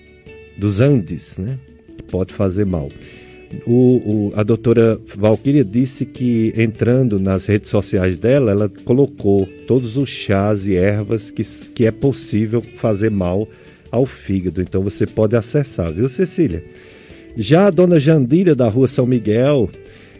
dos 0.57 0.79
Andes, 0.79 1.37
né? 1.37 1.59
Pode 2.09 2.33
fazer 2.33 2.65
mal. 2.65 2.89
O, 3.65 3.71
o, 3.73 4.33
a 4.35 4.43
doutora 4.43 4.99
Valquíria 5.15 5.63
disse 5.63 6.05
que 6.05 6.53
entrando 6.57 7.19
nas 7.19 7.45
redes 7.45 7.69
sociais 7.69 8.19
dela, 8.19 8.51
ela 8.51 8.69
colocou 8.69 9.47
todos 9.67 9.97
os 9.97 10.09
chás 10.09 10.67
e 10.67 10.75
ervas 10.75 11.31
que, 11.31 11.43
que 11.73 11.85
é 11.85 11.91
possível 11.91 12.61
fazer 12.77 13.11
mal 13.11 13.47
ao 13.91 14.05
fígado. 14.05 14.61
Então 14.61 14.81
você 14.81 15.05
pode 15.05 15.35
acessar, 15.35 15.93
viu, 15.93 16.09
Cecília? 16.09 16.63
Já 17.37 17.67
a 17.67 17.69
dona 17.69 17.99
Jandira 17.99 18.55
da 18.55 18.67
rua 18.69 18.87
São 18.87 19.05
Miguel, 19.05 19.69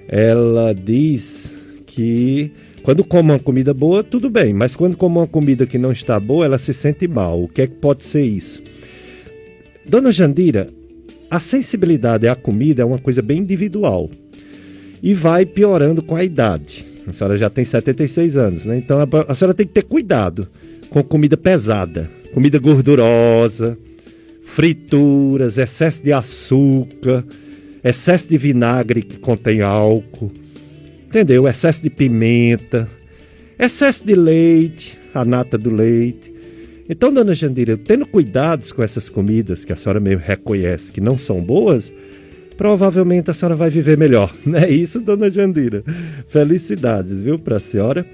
ela 0.08 0.74
diz 0.74 1.54
que 1.86 2.52
quando 2.84 3.04
come 3.04 3.32
uma 3.32 3.39
comida 3.39 3.74
boa, 3.74 4.04
tudo 4.04 4.30
bem, 4.30 4.54
mas 4.54 4.76
quando 4.76 4.95
come 4.95 5.17
uma 5.17 5.28
comida 5.28 5.65
que 5.65 5.78
não 5.78 5.91
está 5.91 6.19
boa, 6.19 6.45
ela 6.45 6.58
se 6.58 6.74
sente 6.74 7.08
mal. 7.08 7.41
O 7.41 7.48
que 7.48 7.63
é 7.63 7.67
que 7.67 7.76
pode 7.76 8.04
ser 8.04 8.24
isso? 8.24 8.62
Dona 9.88 10.12
Jandira, 10.12 10.67
a 11.36 11.39
sensibilidade 11.39 12.28
à 12.28 12.36
comida 12.36 12.82
é 12.82 12.86
uma 12.86 12.98
coisa 12.98 13.21
bem 13.21 13.39
individual 13.39 14.10
e 15.04 15.13
vai 15.13 15.45
piorando 15.45 16.02
com 16.02 16.15
a 16.15 16.24
idade. 16.24 16.86
A 17.06 17.12
senhora 17.12 17.36
já 17.36 17.50
tem 17.50 17.65
76 17.65 18.38
anos, 18.38 18.65
né? 18.65 18.78
Então 18.78 19.00
a, 19.00 19.08
a 19.28 19.36
senhora 19.36 19.54
tem 19.54 19.67
que 19.67 19.74
ter 19.74 19.84
cuidado 19.84 20.48
com 20.89 21.04
comida 21.04 21.36
pesada, 21.36 22.10
comida 22.34 22.58
gordurosa, 22.58 23.78
frituras, 24.43 25.58
excesso 25.58 26.02
de 26.02 26.13
açúcar, 26.13 27.26
excesso 27.84 28.30
de 28.30 28.38
vinagre 28.38 29.02
que 29.02 29.17
contém 29.17 29.62
álcool, 29.62 30.32
entendeu? 31.06 31.48
Excesso 31.48 31.84
de 31.84 31.89
pimenta, 31.89 32.88
excesso 33.60 34.06
de 34.06 34.15
leite, 34.15 34.98
a 35.13 35.26
nata 35.26 35.58
do 35.58 35.69
leite. 35.69 36.34
Então, 36.88 37.12
dona 37.12 37.34
Jandira, 37.34 37.78
tendo 37.78 38.06
cuidados 38.06 38.71
com 38.71 38.84
essas 38.84 39.10
comidas 39.10 39.65
que 39.65 39.74
a 39.74 39.76
senhora 39.76 40.00
meio 40.00 40.19
reconhece 40.19 40.91
que 40.91 41.02
não 41.02 41.17
são 41.17 41.41
boas, 41.41 41.91
provavelmente 42.56 43.32
a 43.32 43.34
senhora 43.34 43.56
vai 43.56 43.71
viver 43.71 43.98
melhor. 43.98 44.32
Não 44.45 44.60
é 44.60 44.69
isso, 44.69 45.00
dona 45.00 45.30
Jandira? 45.30 45.84
Felicidades, 46.28 47.24
viu, 47.24 47.39
para 47.39 47.56
a 47.56 47.60
senhora. 47.60 48.06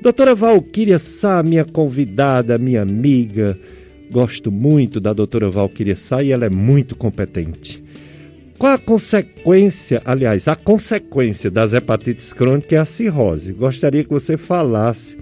Doutora 0.00 0.34
Valquíria 0.34 0.98
Sá, 0.98 1.42
minha 1.42 1.64
convidada, 1.64 2.56
minha 2.56 2.82
amiga, 2.82 3.58
gosto 4.10 4.50
muito 4.50 5.00
da 5.00 5.12
doutora 5.12 5.50
Valquíria 5.50 5.96
Sá 5.96 6.22
e 6.22 6.30
ela 6.30 6.46
é 6.46 6.48
muito 6.48 6.96
competente. 6.96 7.82
Qual 8.56 8.72
a 8.72 8.78
consequência, 8.78 10.00
aliás, 10.04 10.46
a 10.46 10.54
consequência 10.54 11.50
das 11.50 11.72
hepatites 11.72 12.32
crônicas 12.32 12.72
é 12.72 12.76
a 12.76 12.84
cirrose. 12.84 13.52
Gostaria 13.52 14.04
que 14.04 14.10
você 14.10 14.36
falasse 14.36 15.18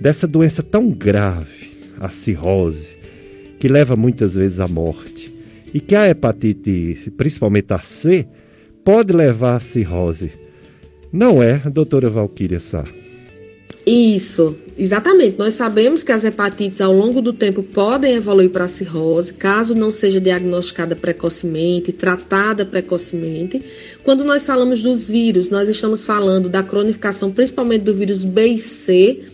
dessa 0.00 0.26
doença 0.26 0.62
tão 0.62 0.90
grave 0.90 1.73
a 2.04 2.10
cirrose, 2.10 2.96
que 3.58 3.68
leva 3.68 3.96
muitas 3.96 4.34
vezes 4.34 4.60
à 4.60 4.68
morte, 4.68 5.32
e 5.72 5.80
que 5.80 5.94
a 5.94 6.08
hepatite, 6.08 7.10
principalmente 7.16 7.72
a 7.72 7.80
C, 7.80 8.26
pode 8.84 9.12
levar 9.12 9.56
à 9.56 9.60
cirrose. 9.60 10.32
Não 11.12 11.42
é, 11.42 11.58
doutora 11.70 12.10
Valquíria 12.10 12.60
Sá? 12.60 12.84
Isso, 13.86 14.56
exatamente. 14.78 15.38
Nós 15.38 15.54
sabemos 15.54 16.02
que 16.02 16.10
as 16.10 16.24
hepatites 16.24 16.80
ao 16.80 16.92
longo 16.92 17.20
do 17.20 17.32
tempo 17.32 17.62
podem 17.62 18.14
evoluir 18.14 18.50
para 18.50 18.64
a 18.64 18.68
cirrose, 18.68 19.34
caso 19.34 19.74
não 19.74 19.90
seja 19.90 20.20
diagnosticada 20.20 20.96
precocemente, 20.96 21.92
tratada 21.92 22.64
precocemente. 22.64 23.62
Quando 24.02 24.24
nós 24.24 24.46
falamos 24.46 24.80
dos 24.80 25.10
vírus, 25.10 25.50
nós 25.50 25.68
estamos 25.68 26.06
falando 26.06 26.48
da 26.48 26.62
cronificação 26.62 27.30
principalmente 27.30 27.82
do 27.82 27.94
vírus 27.94 28.24
B 28.24 28.46
e 28.48 28.58
C, 28.58 29.24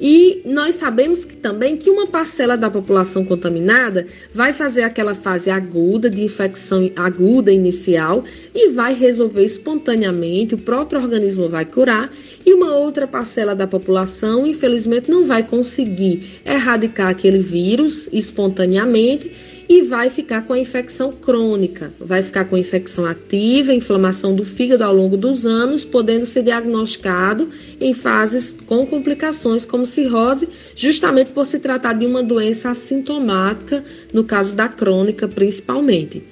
e 0.00 0.42
nós 0.44 0.76
sabemos 0.76 1.24
que 1.24 1.36
também 1.36 1.76
que 1.76 1.90
uma 1.90 2.06
parcela 2.06 2.56
da 2.56 2.70
população 2.70 3.24
contaminada 3.24 4.06
vai 4.32 4.52
fazer 4.52 4.82
aquela 4.82 5.14
fase 5.14 5.50
aguda 5.50 6.08
de 6.08 6.22
infecção 6.22 6.90
aguda 6.94 7.50
inicial 7.50 8.24
e 8.54 8.70
vai 8.70 8.94
resolver 8.94 9.44
espontaneamente, 9.44 10.54
o 10.54 10.58
próprio 10.58 11.00
organismo 11.00 11.48
vai 11.48 11.64
curar, 11.64 12.12
e 12.44 12.54
uma 12.54 12.76
outra 12.76 13.06
parcela 13.06 13.54
da 13.54 13.66
população, 13.66 14.46
infelizmente, 14.46 15.10
não 15.10 15.24
vai 15.24 15.42
conseguir 15.42 16.40
erradicar 16.44 17.08
aquele 17.08 17.40
vírus 17.40 18.08
espontaneamente 18.12 19.30
e 19.68 19.82
vai 19.82 20.08
ficar 20.08 20.42
com 20.42 20.54
a 20.54 20.58
infecção 20.58 21.12
crônica, 21.12 21.92
vai 22.00 22.22
ficar 22.22 22.46
com 22.46 22.56
infecção 22.56 23.04
ativa, 23.04 23.74
inflamação 23.74 24.34
do 24.34 24.44
fígado 24.44 24.82
ao 24.82 24.94
longo 24.94 25.16
dos 25.16 25.44
anos, 25.44 25.84
podendo 25.84 26.24
ser 26.24 26.42
diagnosticado 26.42 27.50
em 27.78 27.92
fases 27.92 28.56
com 28.66 28.86
complicações 28.86 29.66
como 29.66 29.84
cirrose, 29.84 30.48
justamente 30.74 31.32
por 31.32 31.44
se 31.44 31.58
tratar 31.58 31.92
de 31.92 32.06
uma 32.06 32.22
doença 32.22 32.70
assintomática, 32.70 33.84
no 34.12 34.24
caso 34.24 34.54
da 34.54 34.68
crônica 34.68 35.28
principalmente. 35.28 36.22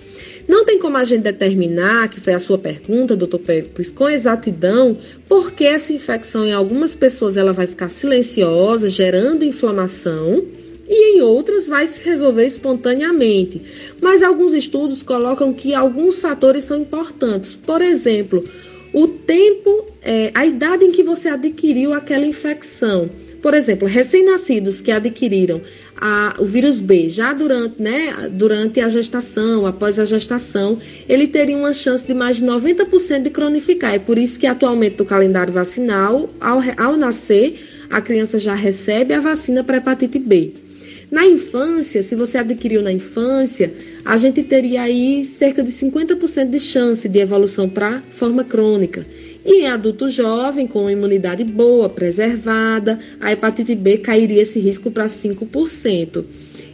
Não 0.48 0.64
tem 0.64 0.78
como 0.78 0.96
a 0.96 1.04
gente 1.04 1.22
determinar, 1.22 2.08
que 2.08 2.20
foi 2.20 2.32
a 2.32 2.38
sua 2.38 2.56
pergunta, 2.56 3.16
doutor 3.16 3.40
Pericles, 3.40 3.90
com 3.90 4.08
exatidão, 4.08 4.96
por 5.28 5.50
que 5.50 5.64
essa 5.64 5.92
infecção 5.92 6.46
em 6.46 6.52
algumas 6.52 6.94
pessoas 6.94 7.36
ela 7.36 7.52
vai 7.52 7.66
ficar 7.66 7.88
silenciosa, 7.88 8.88
gerando 8.88 9.44
inflamação, 9.44 10.44
e 10.88 11.16
em 11.16 11.20
outras 11.20 11.68
vai 11.68 11.86
se 11.86 12.00
resolver 12.00 12.46
espontaneamente. 12.46 13.62
Mas 14.00 14.22
alguns 14.22 14.52
estudos 14.52 15.02
colocam 15.02 15.52
que 15.52 15.74
alguns 15.74 16.20
fatores 16.20 16.64
são 16.64 16.80
importantes. 16.80 17.54
Por 17.54 17.82
exemplo, 17.82 18.44
o 18.92 19.08
tempo, 19.08 19.86
é, 20.02 20.30
a 20.34 20.46
idade 20.46 20.84
em 20.84 20.90
que 20.90 21.02
você 21.02 21.28
adquiriu 21.28 21.92
aquela 21.92 22.24
infecção. 22.24 23.10
Por 23.42 23.54
exemplo, 23.54 23.86
recém-nascidos 23.86 24.80
que 24.80 24.90
adquiriram 24.90 25.60
a, 25.96 26.34
o 26.38 26.44
vírus 26.44 26.80
B 26.80 27.08
já 27.08 27.32
durante, 27.32 27.80
né, 27.80 28.28
durante 28.30 28.80
a 28.80 28.88
gestação, 28.88 29.66
após 29.66 29.98
a 29.98 30.04
gestação, 30.04 30.78
ele 31.08 31.26
teria 31.26 31.56
uma 31.56 31.72
chance 31.72 32.06
de 32.06 32.14
mais 32.14 32.36
de 32.36 32.44
90% 32.44 33.22
de 33.22 33.30
cronificar. 33.30 33.94
É 33.94 33.98
por 33.98 34.18
isso 34.18 34.38
que 34.40 34.46
atualmente 34.46 34.98
no 34.98 35.04
calendário 35.04 35.52
vacinal, 35.52 36.30
ao, 36.40 36.60
ao 36.76 36.96
nascer, 36.96 37.86
a 37.90 38.00
criança 38.00 38.38
já 38.38 38.54
recebe 38.54 39.14
a 39.14 39.20
vacina 39.20 39.62
para 39.62 39.76
hepatite 39.76 40.18
B. 40.18 40.65
Na 41.10 41.24
infância, 41.24 42.02
se 42.02 42.16
você 42.16 42.38
adquiriu 42.38 42.82
na 42.82 42.90
infância, 42.90 43.72
a 44.04 44.16
gente 44.16 44.42
teria 44.42 44.82
aí 44.82 45.24
cerca 45.24 45.62
de 45.62 45.70
50% 45.70 46.50
de 46.50 46.58
chance 46.58 47.08
de 47.08 47.18
evolução 47.20 47.68
para 47.68 48.02
forma 48.10 48.42
crônica. 48.42 49.06
E 49.44 49.62
em 49.62 49.68
adulto 49.68 50.10
jovem, 50.10 50.66
com 50.66 50.90
imunidade 50.90 51.44
boa, 51.44 51.88
preservada, 51.88 52.98
a 53.20 53.32
hepatite 53.32 53.76
B 53.76 53.98
cairia 53.98 54.42
esse 54.42 54.58
risco 54.58 54.90
para 54.90 55.06
5%. 55.06 56.24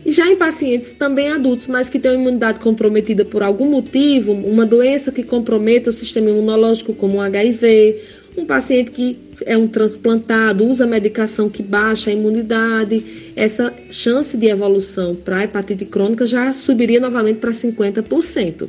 Já 0.06 0.26
em 0.26 0.36
pacientes 0.36 0.94
também 0.94 1.28
adultos, 1.28 1.66
mas 1.66 1.90
que 1.90 1.98
têm 1.98 2.14
imunidade 2.14 2.58
comprometida 2.58 3.24
por 3.24 3.42
algum 3.42 3.66
motivo, 3.66 4.32
uma 4.32 4.64
doença 4.64 5.12
que 5.12 5.22
comprometa 5.22 5.90
o 5.90 5.92
sistema 5.92 6.30
imunológico, 6.30 6.94
como 6.94 7.18
o 7.18 7.20
HIV, 7.20 8.00
um 8.36 8.46
paciente 8.46 8.90
que 8.90 9.18
é 9.44 9.56
um 9.56 9.68
transplantado, 9.68 10.64
usa 10.64 10.86
medicação 10.86 11.48
que 11.50 11.62
baixa 11.62 12.10
a 12.10 12.12
imunidade, 12.12 13.32
essa 13.36 13.72
chance 13.90 14.36
de 14.36 14.46
evolução 14.46 15.14
para 15.14 15.44
hepatite 15.44 15.84
crônica 15.84 16.24
já 16.24 16.52
subiria 16.52 17.00
novamente 17.00 17.38
para 17.38 17.50
50%. 17.50 18.68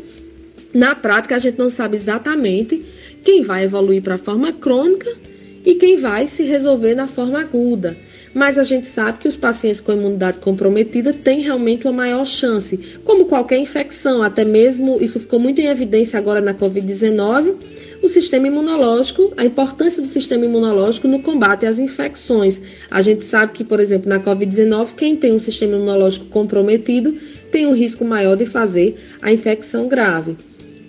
Na 0.73 0.95
prática, 0.95 1.35
a 1.35 1.39
gente 1.39 1.57
não 1.57 1.69
sabe 1.69 1.95
exatamente 1.95 2.83
quem 3.23 3.41
vai 3.43 3.65
evoluir 3.65 4.01
para 4.01 4.15
a 4.15 4.17
forma 4.17 4.51
crônica 4.51 5.09
e 5.65 5.75
quem 5.75 5.97
vai 5.97 6.27
se 6.27 6.43
resolver 6.43 6.95
na 6.95 7.07
forma 7.07 7.39
aguda 7.39 7.95
mas 8.33 8.57
a 8.57 8.63
gente 8.63 8.87
sabe 8.87 9.19
que 9.19 9.27
os 9.27 9.37
pacientes 9.37 9.81
com 9.81 9.91
imunidade 9.91 10.39
comprometida 10.39 11.13
têm 11.13 11.41
realmente 11.41 11.85
uma 11.85 11.93
maior 11.93 12.25
chance, 12.25 12.77
como 13.03 13.25
qualquer 13.25 13.57
infecção, 13.57 14.21
até 14.21 14.43
mesmo 14.43 14.97
isso 14.99 15.19
ficou 15.19 15.39
muito 15.39 15.59
em 15.61 15.67
evidência 15.67 16.17
agora 16.17 16.41
na 16.41 16.53
Covid-19, 16.53 17.55
o 18.01 18.09
sistema 18.09 18.47
imunológico, 18.47 19.31
a 19.37 19.45
importância 19.45 20.01
do 20.01 20.07
sistema 20.07 20.45
imunológico 20.45 21.07
no 21.07 21.21
combate 21.21 21.65
às 21.65 21.79
infecções. 21.79 22.61
A 22.91 23.01
gente 23.01 23.23
sabe 23.23 23.53
que, 23.53 23.63
por 23.63 23.79
exemplo, 23.79 24.09
na 24.09 24.19
Covid-19, 24.19 24.93
quem 24.95 25.15
tem 25.15 25.33
um 25.33 25.39
sistema 25.39 25.75
imunológico 25.75 26.25
comprometido 26.25 27.17
tem 27.49 27.65
um 27.65 27.73
risco 27.73 28.03
maior 28.03 28.35
de 28.35 28.45
fazer 28.45 28.97
a 29.21 29.31
infecção 29.31 29.87
grave. 29.87 30.35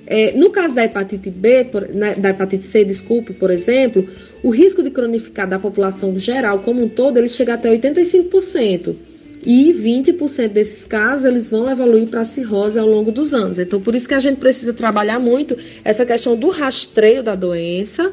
É, 0.07 0.33
no 0.33 0.51
caso 0.51 0.75
da 0.75 0.85
hepatite 0.85 1.31
B, 1.31 1.65
por, 1.65 1.89
né, 1.89 2.15
da 2.15 2.31
hepatite 2.31 2.65
C, 2.65 2.85
desculpe, 2.85 3.33
por 3.33 3.51
exemplo, 3.51 4.07
o 4.43 4.51
risco 4.51 4.83
de 4.83 4.91
cronificar 4.91 5.49
da 5.49 5.59
população 5.59 6.19
geral 6.19 6.61
como 6.61 6.83
um 6.83 6.89
todo, 6.89 7.17
ele 7.17 7.29
chega 7.29 7.55
até 7.55 7.75
85%. 7.77 8.95
E 9.47 9.75
20% 9.75 10.49
desses 10.49 10.85
casos, 10.85 11.27
eles 11.27 11.51
vão 11.51 11.71
evoluir 11.71 12.09
para 12.09 12.25
cirrose 12.25 12.79
ao 12.79 12.89
longo 12.89 13.13
dos 13.13 13.35
anos. 13.35 13.59
Então, 13.59 13.79
por 13.79 13.95
isso 13.95 14.09
que 14.09 14.15
a 14.15 14.19
gente 14.19 14.39
precisa 14.39 14.73
trabalhar 14.73 15.19
muito 15.19 15.57
essa 15.85 16.07
questão 16.07 16.35
do 16.35 16.49
rastreio 16.49 17.23
da 17.23 17.35
doença, 17.35 18.11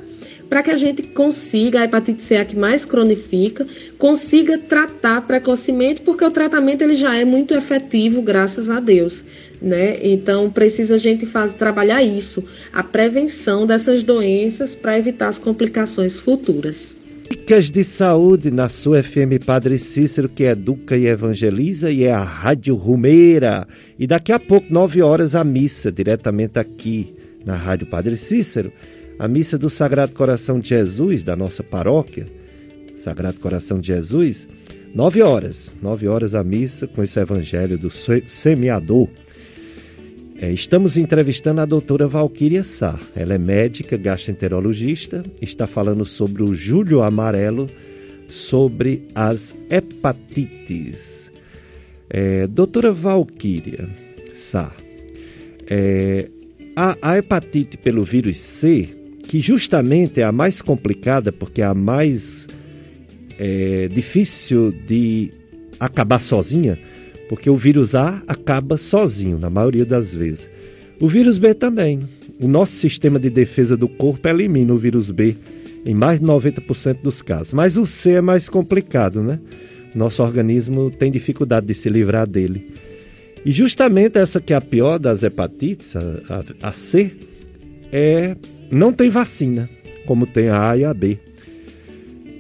para 0.52 0.62
que 0.62 0.70
a 0.70 0.76
gente 0.76 1.04
consiga, 1.04 1.80
a 1.80 1.86
hepatite 1.86 2.22
C 2.22 2.36
é 2.36 2.42
a 2.42 2.46
que 2.46 2.58
mais 2.58 2.84
cronifica, 2.84 3.66
consiga 3.98 4.58
tratar 4.58 5.22
precocemente, 5.22 6.02
porque 6.02 6.26
o 6.26 6.30
tratamento 6.30 6.82
ele 6.82 6.94
já 6.94 7.16
é 7.16 7.24
muito 7.24 7.54
efetivo, 7.54 8.22
graças 8.22 8.70
a 8.70 8.82
Deus. 8.82 9.24
Né? 9.62 9.98
Então 10.04 10.52
precisa 10.52 10.96
a 10.96 10.98
gente 10.98 11.26
fazer, 11.26 11.54
trabalhar 11.54 12.04
isso, 12.04 12.44
a 12.74 12.84
prevenção 12.84 13.66
dessas 13.66 14.04
doenças 14.04 14.76
para 14.76 14.98
evitar 14.98 15.30
as 15.30 15.40
complicações 15.40 16.20
futuras. 16.20 16.98
Dicas 17.30 17.72
de 17.72 17.86
saúde 17.86 18.52
na 18.52 18.68
sua 18.68 19.02
FM 19.02 19.42
Padre 19.46 19.80
Cícero, 19.80 20.28
que 20.28 20.44
educa 20.44 20.98
e 20.98 21.08
evangeliza, 21.08 21.90
e 21.90 22.04
é 22.04 22.12
a 22.12 22.26
Rádio 22.26 22.76
Rumeira. 22.76 23.66
E 23.98 24.06
daqui 24.06 24.34
a 24.34 24.40
pouco, 24.40 24.68
nove 24.70 25.02
horas, 25.02 25.34
a 25.34 25.46
missa, 25.46 25.90
diretamente 25.90 26.60
aqui 26.60 27.14
na 27.46 27.56
Rádio 27.56 27.88
Padre 27.88 28.18
Cícero 28.18 28.74
a 29.22 29.28
missa 29.28 29.56
do 29.56 29.70
Sagrado 29.70 30.14
Coração 30.14 30.60
de 30.60 30.70
Jesus 30.70 31.22
da 31.22 31.36
nossa 31.36 31.62
paróquia, 31.62 32.26
Sagrado 32.98 33.38
Coração 33.38 33.80
de 33.80 33.86
Jesus, 33.86 34.48
nove 34.96 35.22
horas, 35.22 35.76
nove 35.80 36.08
horas 36.08 36.34
a 36.34 36.44
missa 36.44 36.88
com 36.88 37.04
esse 37.04 37.20
evangelho 37.20 37.78
do 37.78 37.92
semeador. 37.92 39.08
É, 40.42 40.52
estamos 40.52 40.98
entrevistando 40.98 41.62
a 41.62 41.66
doutora 41.66 42.08
Valquíria 42.08 42.64
Sá. 42.64 43.00
Ela 43.16 43.36
é 43.36 43.38
médica, 43.38 43.96
gastroenterologista, 43.96 45.22
está 45.40 45.68
falando 45.68 46.04
sobre 46.04 46.42
o 46.42 46.56
julho 46.56 47.04
amarelo, 47.04 47.70
sobre 48.28 49.04
as 49.14 49.56
hepatites. 49.70 51.32
É, 52.10 52.48
doutora 52.48 52.92
Valquíria 52.92 53.88
Sá, 54.34 54.74
é, 55.68 56.28
a, 56.76 56.98
a 57.04 57.18
hepatite 57.20 57.78
pelo 57.78 58.02
vírus 58.02 58.40
C 58.40 59.00
que 59.32 59.40
justamente 59.40 60.20
é 60.20 60.26
a 60.26 60.32
mais 60.34 60.62
complicada, 60.62 61.32
porque 61.32 61.62
é 61.62 61.64
a 61.64 61.74
mais 61.74 62.46
é, 63.40 63.88
difícil 63.88 64.74
de 64.86 65.32
acabar 65.80 66.20
sozinha, 66.20 66.78
porque 67.30 67.50
o 67.50 67.56
vírus 67.56 67.96
A 67.96 68.22
acaba 68.28 68.76
sozinho, 68.76 69.40
na 69.40 69.50
maioria 69.50 69.86
das 69.86 70.14
vezes. 70.14 70.50
O 71.00 71.08
vírus 71.08 71.38
B 71.38 71.54
também. 71.54 72.02
O 72.42 72.46
nosso 72.46 72.74
sistema 72.74 73.18
de 73.18 73.30
defesa 73.30 73.78
do 73.78 73.88
corpo 73.88 74.28
elimina 74.28 74.74
o 74.74 74.78
vírus 74.78 75.10
B 75.10 75.38
em 75.86 75.94
mais 75.94 76.20
de 76.20 76.26
90% 76.26 77.02
dos 77.02 77.22
casos. 77.22 77.54
Mas 77.54 77.78
o 77.78 77.86
C 77.86 78.16
é 78.16 78.22
mais 78.22 78.50
complicado, 78.50 79.24
né? 79.24 79.40
Nosso 79.96 80.22
organismo 80.22 80.92
tem 80.92 81.10
dificuldade 81.10 81.68
de 81.68 81.74
se 81.74 81.88
livrar 81.88 82.28
dele. 82.28 82.74
E 83.46 83.52
justamente 83.54 84.18
essa 84.18 84.42
que 84.42 84.52
é 84.52 84.58
a 84.58 84.62
pior 84.62 85.00
das 85.00 85.24
hepatites, 85.24 85.96
a, 85.96 86.02
a, 86.62 86.68
a 86.68 86.72
C, 86.74 87.14
é 87.94 88.36
não 88.72 88.94
tem 88.94 89.10
vacina, 89.10 89.70
como 90.06 90.26
tem 90.26 90.50
a 90.50 90.72
A 90.72 90.78
e 90.78 90.86
a 90.86 90.94
B. 90.94 91.20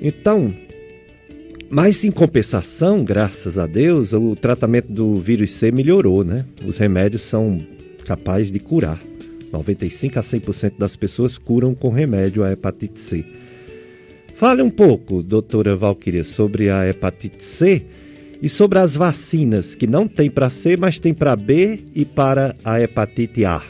Então, 0.01 0.47
mas 1.69 2.03
em 2.03 2.11
compensação, 2.11 3.03
graças 3.03 3.57
a 3.57 3.67
Deus, 3.67 4.13
o 4.13 4.35
tratamento 4.35 4.91
do 4.91 5.19
vírus 5.19 5.51
C 5.51 5.71
melhorou, 5.71 6.23
né? 6.23 6.45
Os 6.65 6.77
remédios 6.77 7.21
são 7.21 7.61
capazes 8.05 8.51
de 8.51 8.59
curar. 8.59 8.99
95 9.51 10.19
a 10.19 10.21
100% 10.21 10.73
das 10.77 10.95
pessoas 10.95 11.37
curam 11.37 11.75
com 11.75 11.89
remédio 11.89 12.43
a 12.43 12.51
hepatite 12.51 12.99
C. 12.99 13.25
Fale 14.35 14.61
um 14.61 14.69
pouco, 14.69 15.21
doutora 15.21 15.75
Valquíria, 15.75 16.23
sobre 16.23 16.69
a 16.69 16.87
hepatite 16.87 17.43
C 17.43 17.85
e 18.41 18.49
sobre 18.49 18.79
as 18.79 18.95
vacinas 18.95 19.75
que 19.75 19.85
não 19.85 20.07
tem 20.07 20.31
para 20.31 20.49
C, 20.49 20.75
mas 20.75 20.97
tem 20.97 21.13
para 21.13 21.35
B 21.35 21.79
e 21.93 22.03
para 22.03 22.55
a 22.63 22.81
hepatite 22.81 23.45
A. 23.45 23.61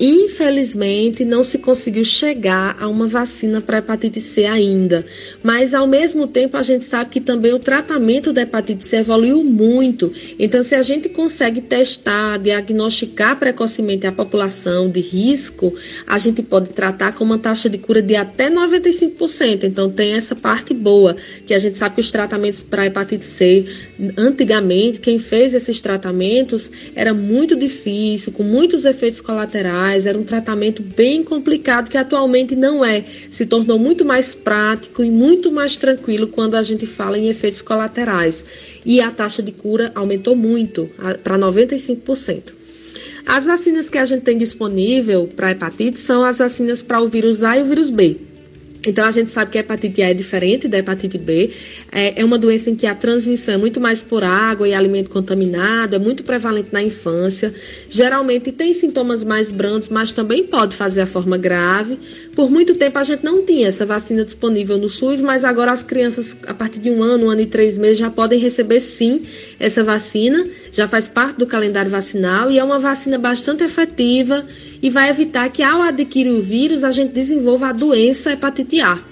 Infelizmente, 0.00 1.26
não 1.26 1.44
se 1.44 1.58
conseguiu 1.58 2.06
chegar 2.06 2.74
a 2.80 2.88
uma 2.88 3.06
vacina 3.06 3.60
para 3.60 3.78
hepatite 3.78 4.18
C 4.18 4.46
ainda, 4.46 5.04
mas 5.42 5.74
ao 5.74 5.86
mesmo 5.86 6.26
tempo 6.26 6.56
a 6.56 6.62
gente 6.62 6.86
sabe 6.86 7.10
que 7.10 7.20
também 7.20 7.52
o 7.52 7.58
tratamento 7.58 8.32
da 8.32 8.40
hepatite 8.40 8.88
C 8.88 8.96
evoluiu 8.96 9.44
muito. 9.44 10.10
Então, 10.38 10.62
se 10.62 10.74
a 10.74 10.80
gente 10.80 11.10
consegue 11.10 11.60
testar, 11.60 12.38
diagnosticar 12.38 13.38
precocemente 13.38 14.06
a 14.06 14.12
população 14.12 14.88
de 14.88 15.00
risco, 15.00 15.74
a 16.06 16.16
gente 16.16 16.40
pode 16.40 16.70
tratar 16.70 17.12
com 17.12 17.22
uma 17.22 17.36
taxa 17.36 17.68
de 17.68 17.76
cura 17.76 18.00
de 18.00 18.16
até 18.16 18.48
95%. 18.48 19.64
Então, 19.64 19.90
tem 19.90 20.12
essa 20.12 20.34
parte 20.34 20.72
boa, 20.72 21.14
que 21.44 21.52
a 21.52 21.58
gente 21.58 21.76
sabe 21.76 21.96
que 21.96 22.00
os 22.00 22.10
tratamentos 22.10 22.62
para 22.62 22.86
hepatite 22.86 23.26
C, 23.26 23.66
antigamente, 24.16 24.98
quem 24.98 25.18
fez 25.18 25.52
esses 25.52 25.78
tratamentos 25.82 26.70
era 26.94 27.12
muito 27.12 27.54
difícil, 27.54 28.32
com 28.32 28.42
muitos 28.42 28.86
efeitos 28.86 29.20
colaterais 29.20 29.89
era 29.98 30.18
um 30.18 30.24
tratamento 30.24 30.82
bem 30.82 31.22
complicado 31.22 31.88
que 31.88 31.96
atualmente 31.96 32.54
não 32.54 32.84
é. 32.84 33.04
Se 33.30 33.46
tornou 33.46 33.78
muito 33.78 34.04
mais 34.04 34.34
prático 34.34 35.02
e 35.02 35.10
muito 35.10 35.50
mais 35.50 35.76
tranquilo 35.76 36.28
quando 36.28 36.54
a 36.54 36.62
gente 36.62 36.86
fala 36.86 37.18
em 37.18 37.28
efeitos 37.28 37.62
colaterais. 37.62 38.44
E 38.84 39.00
a 39.00 39.10
taxa 39.10 39.42
de 39.42 39.52
cura 39.52 39.92
aumentou 39.94 40.36
muito, 40.36 40.88
para 41.22 41.38
95%. 41.38 42.54
As 43.26 43.46
vacinas 43.46 43.90
que 43.90 43.98
a 43.98 44.04
gente 44.04 44.22
tem 44.22 44.38
disponível 44.38 45.28
para 45.36 45.50
hepatite 45.50 46.00
são 46.00 46.24
as 46.24 46.38
vacinas 46.38 46.82
para 46.82 47.00
o 47.00 47.08
vírus 47.08 47.42
A 47.42 47.58
e 47.58 47.62
o 47.62 47.66
vírus 47.66 47.90
B. 47.90 48.29
Então 48.86 49.04
a 49.04 49.10
gente 49.10 49.30
sabe 49.30 49.50
que 49.50 49.58
a 49.58 49.60
hepatite 49.60 50.02
A 50.02 50.10
é 50.10 50.14
diferente 50.14 50.66
da 50.66 50.78
hepatite 50.78 51.18
B. 51.18 51.50
É, 51.92 52.20
é, 52.20 52.24
uma 52.24 52.38
doença 52.38 52.70
em 52.70 52.74
que 52.74 52.86
a 52.86 52.94
transmissão 52.94 53.54
é 53.54 53.56
muito 53.56 53.80
mais 53.80 54.02
por 54.02 54.24
água 54.24 54.66
e 54.66 54.72
alimento 54.72 55.10
contaminado, 55.10 55.94
é 55.94 55.98
muito 55.98 56.22
prevalente 56.22 56.72
na 56.72 56.82
infância. 56.82 57.54
Geralmente 57.88 58.50
tem 58.52 58.72
sintomas 58.72 59.22
mais 59.22 59.50
brandos, 59.50 59.88
mas 59.88 60.12
também 60.12 60.44
pode 60.44 60.74
fazer 60.74 61.02
a 61.02 61.06
forma 61.06 61.36
grave. 61.36 61.98
Por 62.34 62.50
muito 62.50 62.74
tempo 62.74 62.98
a 62.98 63.02
gente 63.02 63.22
não 63.22 63.44
tinha 63.44 63.68
essa 63.68 63.84
vacina 63.84 64.24
disponível 64.24 64.78
no 64.78 64.88
SUS, 64.88 65.20
mas 65.20 65.44
agora 65.44 65.72
as 65.72 65.82
crianças, 65.82 66.36
a 66.46 66.54
partir 66.54 66.80
de 66.80 66.90
um 66.90 67.02
ano, 67.02 67.26
um 67.26 67.30
ano 67.30 67.42
e 67.42 67.46
três 67.46 67.76
meses, 67.76 67.98
já 67.98 68.10
podem 68.10 68.38
receber 68.38 68.80
sim 68.80 69.22
essa 69.58 69.84
vacina. 69.84 70.46
Já 70.72 70.88
faz 70.88 71.08
parte 71.08 71.38
do 71.38 71.46
calendário 71.46 71.90
vacinal 71.90 72.50
e 72.50 72.58
é 72.58 72.64
uma 72.64 72.78
vacina 72.78 73.18
bastante 73.18 73.64
efetiva 73.64 74.46
e 74.80 74.88
vai 74.88 75.10
evitar 75.10 75.50
que 75.50 75.62
ao 75.62 75.82
adquirir 75.82 76.30
o 76.30 76.40
vírus 76.40 76.84
a 76.84 76.90
gente 76.90 77.12
desenvolva 77.12 77.68
a 77.68 77.72
doença 77.72 78.32
hepatite 78.32 78.69
A. 78.78 79.02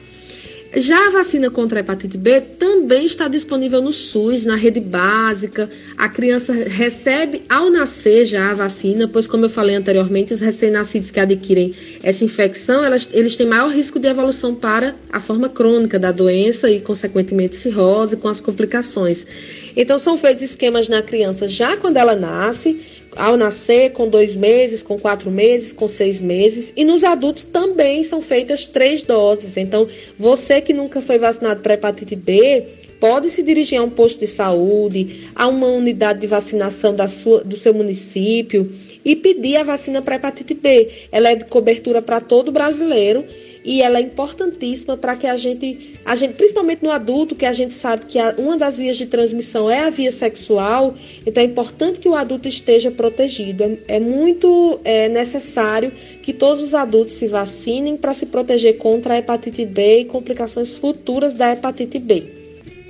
Já 0.77 1.07
a 1.07 1.11
vacina 1.11 1.51
contra 1.51 1.79
a 1.79 1.81
hepatite 1.81 2.19
B 2.19 2.43
também 2.43 3.07
está 3.07 3.27
disponível 3.27 3.81
no 3.81 3.91
SUS, 3.91 4.45
na 4.45 4.55
rede 4.55 4.81
básica. 4.81 5.69
A 5.97 6.11
criança 6.11 6.53
recebe 6.53 7.43
ao 7.49 7.71
nascer 7.71 8.27
já 8.27 8.51
a 8.51 8.55
vacina, 8.55 9.09
pois, 9.09 9.27
como 9.27 9.47
eu 9.47 9.49
falei 9.49 9.77
anteriormente, 9.77 10.35
os 10.35 10.43
recém-nascidos 10.43 11.11
que 11.11 11.19
adquirem 11.19 11.75
essa 12.03 12.23
infecção, 12.23 12.85
elas, 12.85 13.09
eles 13.15 13.35
têm 13.35 13.47
maior 13.47 13.71
risco 13.71 13.99
de 13.99 14.09
evolução 14.09 14.55
para 14.55 14.95
a 15.11 15.19
forma 15.19 15.49
crônica 15.49 15.99
da 15.99 16.13
doença 16.13 16.71
e, 16.71 16.81
consequentemente, 16.81 17.57
cirrose 17.57 18.19
com 18.19 18.29
as 18.29 18.43
complicações. 18.43 19.27
Então, 19.75 19.99
são 19.99 20.19
feitos 20.19 20.43
esquemas 20.43 20.87
na 20.87 21.01
criança 21.01 21.49
já 21.49 21.79
quando 21.79 21.97
ela 21.97 22.15
nasce 22.15 22.79
ao 23.17 23.37
nascer, 23.37 23.93
com 23.93 24.09
dois 24.09 24.37
meses, 24.37 24.83
com 24.83 24.99
quatro 24.99 25.31
meses, 25.31 25.73
com 25.73 25.89
seis 25.89 26.21
meses. 26.21 26.73
E 26.77 26.85
nos 26.85 27.05
adultos 27.05 27.45
também 27.45 28.03
são 28.03 28.21
feitas 28.23 28.67
três 28.67 29.03
doses. 29.03 29.57
Então, 29.57 29.87
você 30.19 30.61
que 30.61 30.73
nunca 30.73 31.01
foi 31.01 31.19
vacinado 31.19 31.61
para 31.61 31.75
hepatite 31.75 32.15
B, 32.15 32.65
pode 33.01 33.31
se 33.31 33.43
dirigir 33.43 33.79
a 33.79 33.83
um 33.83 33.91
posto 33.91 34.21
de 34.21 34.27
saúde, 34.27 35.31
a 35.35 35.47
uma 35.49 35.67
unidade 35.67 36.21
de 36.21 36.27
vacinação 36.27 36.95
da 36.95 37.09
sua, 37.09 37.43
do 37.45 37.57
seu 37.57 37.73
município 37.73 38.69
e 39.05 39.15
pedir 39.17 39.57
a 39.57 39.63
vacina 39.63 40.03
para 40.03 40.17
hepatite 40.17 40.55
B. 40.55 40.89
Ela 41.11 41.31
é 41.31 41.35
de 41.37 41.45
cobertura 41.45 42.03
para 42.03 42.21
todo 42.21 42.53
brasileiro 42.53 43.25
e 43.69 43.83
ela 43.83 43.99
é 43.99 44.01
importantíssima 44.01 44.97
para 44.97 45.15
que 45.15 45.27
a 45.27 45.37
gente, 45.37 45.93
a 46.03 46.17
gente, 46.17 46.33
principalmente 46.33 46.83
no 46.83 46.91
adulto, 46.91 47.35
que 47.35 47.45
a 47.45 47.53
gente 47.53 47.75
sabe 47.75 48.07
que 48.07 48.19
uma 48.39 48.57
das 48.57 48.79
vias 48.79 48.97
de 48.97 49.05
transmissão 49.05 49.71
é 49.71 49.81
a 49.81 49.91
via 49.91 50.11
sexual, 50.11 50.95
então 51.27 51.43
é 51.43 51.45
importante 51.45 51.99
que 51.99 52.09
o 52.09 52.15
adulto 52.15 52.49
esteja 52.49 52.91
protegido. 52.91 53.63
É, 53.63 53.97
é 53.97 54.01
muito 54.01 54.81
é, 54.83 55.11
necessário 55.11 55.93
que 56.23 56.33
todos 56.33 56.63
os 56.63 56.75
adultos 56.75 57.13
se 57.13 57.29
vacinem 57.29 57.99
para 57.99 58.15
se 58.15 58.25
proteger 58.25 58.79
contra 58.79 59.13
a 59.13 59.19
hepatite 59.19 59.67
B 59.67 60.01
e 60.01 60.05
complicações 60.07 60.79
futuras 60.79 61.35
da 61.35 61.53
hepatite 61.53 61.99
B. 61.99 62.25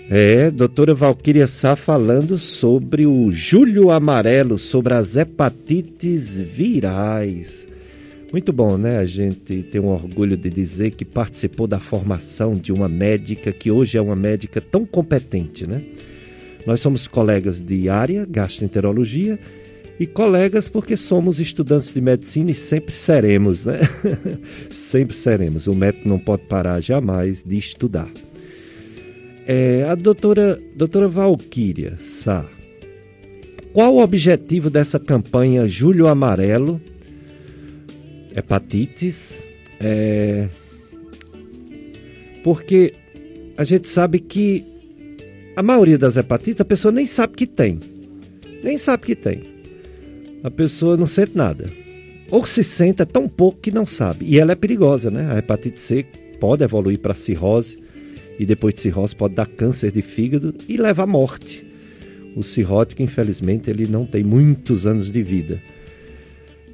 É, 0.09 0.49
doutora 0.49 0.95
Valquíria 0.95 1.49
Sá 1.49 1.75
falando 1.75 2.39
sobre 2.39 3.05
o 3.05 3.33
julho 3.33 3.91
amarelo, 3.91 4.61
sobre 4.61 4.95
as 4.95 5.17
hepatites 5.17 6.41
virais. 6.41 7.67
Muito 8.33 8.53
bom, 8.53 8.77
né? 8.77 8.99
A 8.99 9.07
gente 9.07 9.63
tem 9.63 9.81
um 9.81 9.89
orgulho 9.89 10.37
de 10.37 10.51
dizer 10.51 10.91
que 10.91 11.05
participou 11.05 11.67
da 11.67 11.81
formação 11.81 12.55
de 12.55 12.73
uma 12.73 12.89
médica 12.89 13.51
que 13.53 13.71
hoje 13.71 13.97
é 13.97 14.03
uma 14.03 14.15
médica 14.15 14.61
tão 14.61 14.85
competente, 14.85 15.67
né? 15.67 15.83
Nós 16.67 16.81
somos 16.81 17.09
colegas 17.09 17.59
de 17.59 17.89
área, 17.89 18.27
gastroenterologia, 18.29 19.39
e 19.99 20.07
colegas 20.07 20.69
porque 20.69 20.97
somos 20.97 21.41
estudantes 21.41 21.93
de 21.93 22.01
medicina 22.01 22.51
e 22.51 22.55
sempre 22.55 22.95
seremos, 22.95 23.65
né? 23.65 23.81
sempre 24.71 25.17
seremos. 25.17 25.67
O 25.67 25.75
médico 25.75 26.09
não 26.09 26.19
pode 26.19 26.43
parar 26.43 26.81
jamais 26.81 27.43
de 27.43 27.57
estudar. 27.57 28.09
É, 29.47 29.85
a 29.89 29.95
doutora, 29.95 30.61
doutora 30.77 31.09
Valquíria 31.09 31.99
Sá, 32.05 32.45
qual 33.73 33.95
o 33.95 34.03
objetivo 34.03 34.69
dessa 34.69 35.01
campanha 35.01 35.67
Julho 35.67 36.07
Amarelo? 36.07 36.79
Hepatites, 38.39 39.45
é, 39.81 40.49
porque 42.45 42.95
a 43.57 43.65
gente 43.65 43.89
sabe 43.89 44.21
que 44.21 44.65
a 45.57 45.63
maioria 45.63 45.99
das 45.99 46.17
hepatites 46.17 46.61
a 46.61 46.65
pessoa 46.65 46.93
nem 46.93 47.07
sabe 47.07 47.35
que 47.35 47.47
tem, 47.47 47.81
nem 48.63 48.79
sabe 48.79 49.07
que 49.07 49.17
tem. 49.17 49.43
A 50.45 50.51
pessoa 50.51 50.97
não 50.97 51.07
sente 51.07 51.37
nada, 51.37 51.67
ou 52.31 52.47
se 52.47 52.63
sente 52.63 53.05
tão 53.05 53.29
pouco 53.29 53.61
que 53.61 53.73
não 53.73 53.85
sabe. 53.85 54.25
E 54.27 54.39
ela 54.39 54.53
é 54.53 54.55
perigosa, 54.55 55.11
né? 55.11 55.29
A 55.33 55.39
hepatite 55.39 55.81
C 55.81 56.07
pode 56.39 56.63
evoluir 56.63 57.01
para 57.01 57.15
cirrose 57.15 57.83
e 58.39 58.47
depois 58.47 58.75
de 58.75 58.83
cirrose 58.83 59.17
pode 59.17 59.35
dar 59.35 59.47
câncer 59.47 59.91
de 59.91 60.01
fígado 60.01 60.55
e 60.69 60.77
levar 60.77 61.03
à 61.03 61.07
morte. 61.07 61.67
O 62.37 62.45
cirrótico, 62.45 63.03
infelizmente, 63.03 63.69
ele 63.69 63.89
não 63.89 64.07
tem 64.07 64.23
muitos 64.23 64.87
anos 64.87 65.11
de 65.11 65.23
vida. 65.23 65.61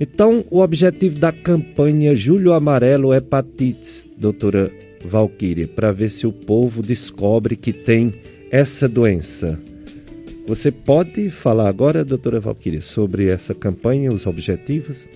Então, 0.00 0.44
o 0.50 0.60
objetivo 0.60 1.18
da 1.18 1.30
campanha 1.30 2.16
Julho 2.16 2.52
Amarelo 2.52 3.14
Hepatites, 3.14 4.08
doutora 4.16 4.72
Valquíria, 5.04 5.68
para 5.68 5.92
ver 5.92 6.10
se 6.10 6.26
o 6.26 6.32
povo 6.32 6.82
descobre 6.82 7.56
que 7.56 7.72
tem 7.72 8.12
essa 8.50 8.88
doença. 8.88 9.58
Você 10.46 10.70
pode 10.70 11.30
falar 11.30 11.68
agora, 11.68 12.04
doutora 12.04 12.40
Valquíria, 12.40 12.82
sobre 12.82 13.28
essa 13.28 13.54
campanha, 13.54 14.12
os 14.12 14.26
objetivos? 14.26 15.08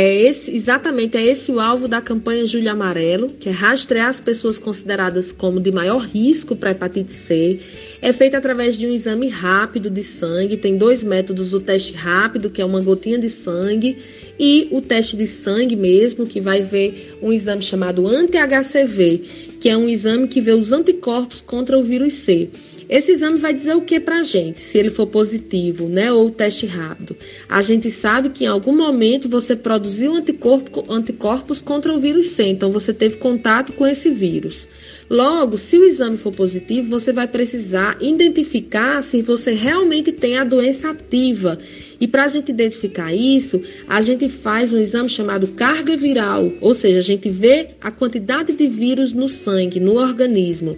É 0.00 0.14
esse, 0.14 0.54
exatamente, 0.54 1.16
é 1.16 1.26
esse 1.26 1.50
o 1.50 1.58
alvo 1.58 1.88
da 1.88 2.00
campanha 2.00 2.46
Julho 2.46 2.70
Amarelo, 2.70 3.30
que 3.30 3.48
é 3.48 3.52
rastrear 3.52 4.08
as 4.08 4.20
pessoas 4.20 4.56
consideradas 4.56 5.32
como 5.32 5.58
de 5.58 5.72
maior 5.72 5.98
risco 5.98 6.54
para 6.54 6.70
hepatite 6.70 7.10
C. 7.10 7.58
É 8.00 8.12
feita 8.12 8.38
através 8.38 8.78
de 8.78 8.86
um 8.86 8.92
exame 8.92 9.26
rápido 9.26 9.90
de 9.90 10.04
sangue. 10.04 10.56
Tem 10.56 10.76
dois 10.76 11.02
métodos: 11.02 11.52
o 11.52 11.58
teste 11.58 11.94
rápido, 11.94 12.48
que 12.48 12.62
é 12.62 12.64
uma 12.64 12.80
gotinha 12.80 13.18
de 13.18 13.28
sangue, 13.28 13.98
e 14.38 14.68
o 14.70 14.80
teste 14.80 15.16
de 15.16 15.26
sangue 15.26 15.74
mesmo, 15.74 16.26
que 16.26 16.40
vai 16.40 16.62
ver 16.62 17.18
um 17.20 17.32
exame 17.32 17.62
chamado 17.62 18.06
anti-HCV, 18.06 19.22
que 19.58 19.68
é 19.68 19.76
um 19.76 19.88
exame 19.88 20.28
que 20.28 20.40
vê 20.40 20.52
os 20.52 20.70
anticorpos 20.70 21.40
contra 21.40 21.76
o 21.76 21.82
vírus 21.82 22.12
C. 22.12 22.50
Esse 22.88 23.12
exame 23.12 23.38
vai 23.38 23.52
dizer 23.52 23.74
o 23.76 23.82
que 23.82 24.00
para 24.00 24.20
a 24.20 24.22
gente, 24.22 24.60
se 24.60 24.78
ele 24.78 24.90
for 24.90 25.06
positivo, 25.06 25.88
né, 25.88 26.10
ou 26.10 26.30
teste 26.30 26.64
rápido. 26.64 27.14
A 27.46 27.60
gente 27.60 27.90
sabe 27.90 28.30
que 28.30 28.44
em 28.44 28.46
algum 28.46 28.74
momento 28.74 29.28
você 29.28 29.54
produziu 29.54 30.14
anticorpo, 30.14 30.84
anticorpos 30.90 31.60
contra 31.60 31.92
o 31.92 31.98
vírus 31.98 32.28
C, 32.28 32.44
então 32.44 32.72
você 32.72 32.94
teve 32.94 33.18
contato 33.18 33.74
com 33.74 33.86
esse 33.86 34.08
vírus. 34.08 34.66
Logo, 35.10 35.58
se 35.58 35.76
o 35.76 35.84
exame 35.84 36.16
for 36.16 36.32
positivo, 36.32 36.88
você 36.88 37.12
vai 37.12 37.26
precisar 37.26 37.98
identificar 38.00 39.02
se 39.02 39.20
você 39.20 39.52
realmente 39.52 40.10
tem 40.10 40.38
a 40.38 40.44
doença 40.44 40.90
ativa. 40.90 41.58
E 42.00 42.06
para 42.06 42.24
a 42.24 42.28
gente 42.28 42.50
identificar 42.50 43.12
isso, 43.12 43.60
a 43.88 44.00
gente 44.00 44.28
faz 44.28 44.72
um 44.72 44.78
exame 44.78 45.08
chamado 45.08 45.48
carga 45.48 45.96
viral, 45.96 46.52
ou 46.60 46.74
seja, 46.74 47.00
a 47.00 47.02
gente 47.02 47.28
vê 47.28 47.70
a 47.80 47.90
quantidade 47.90 48.52
de 48.52 48.66
vírus 48.66 49.12
no 49.12 49.28
sangue, 49.28 49.80
no 49.80 49.94
organismo. 49.94 50.76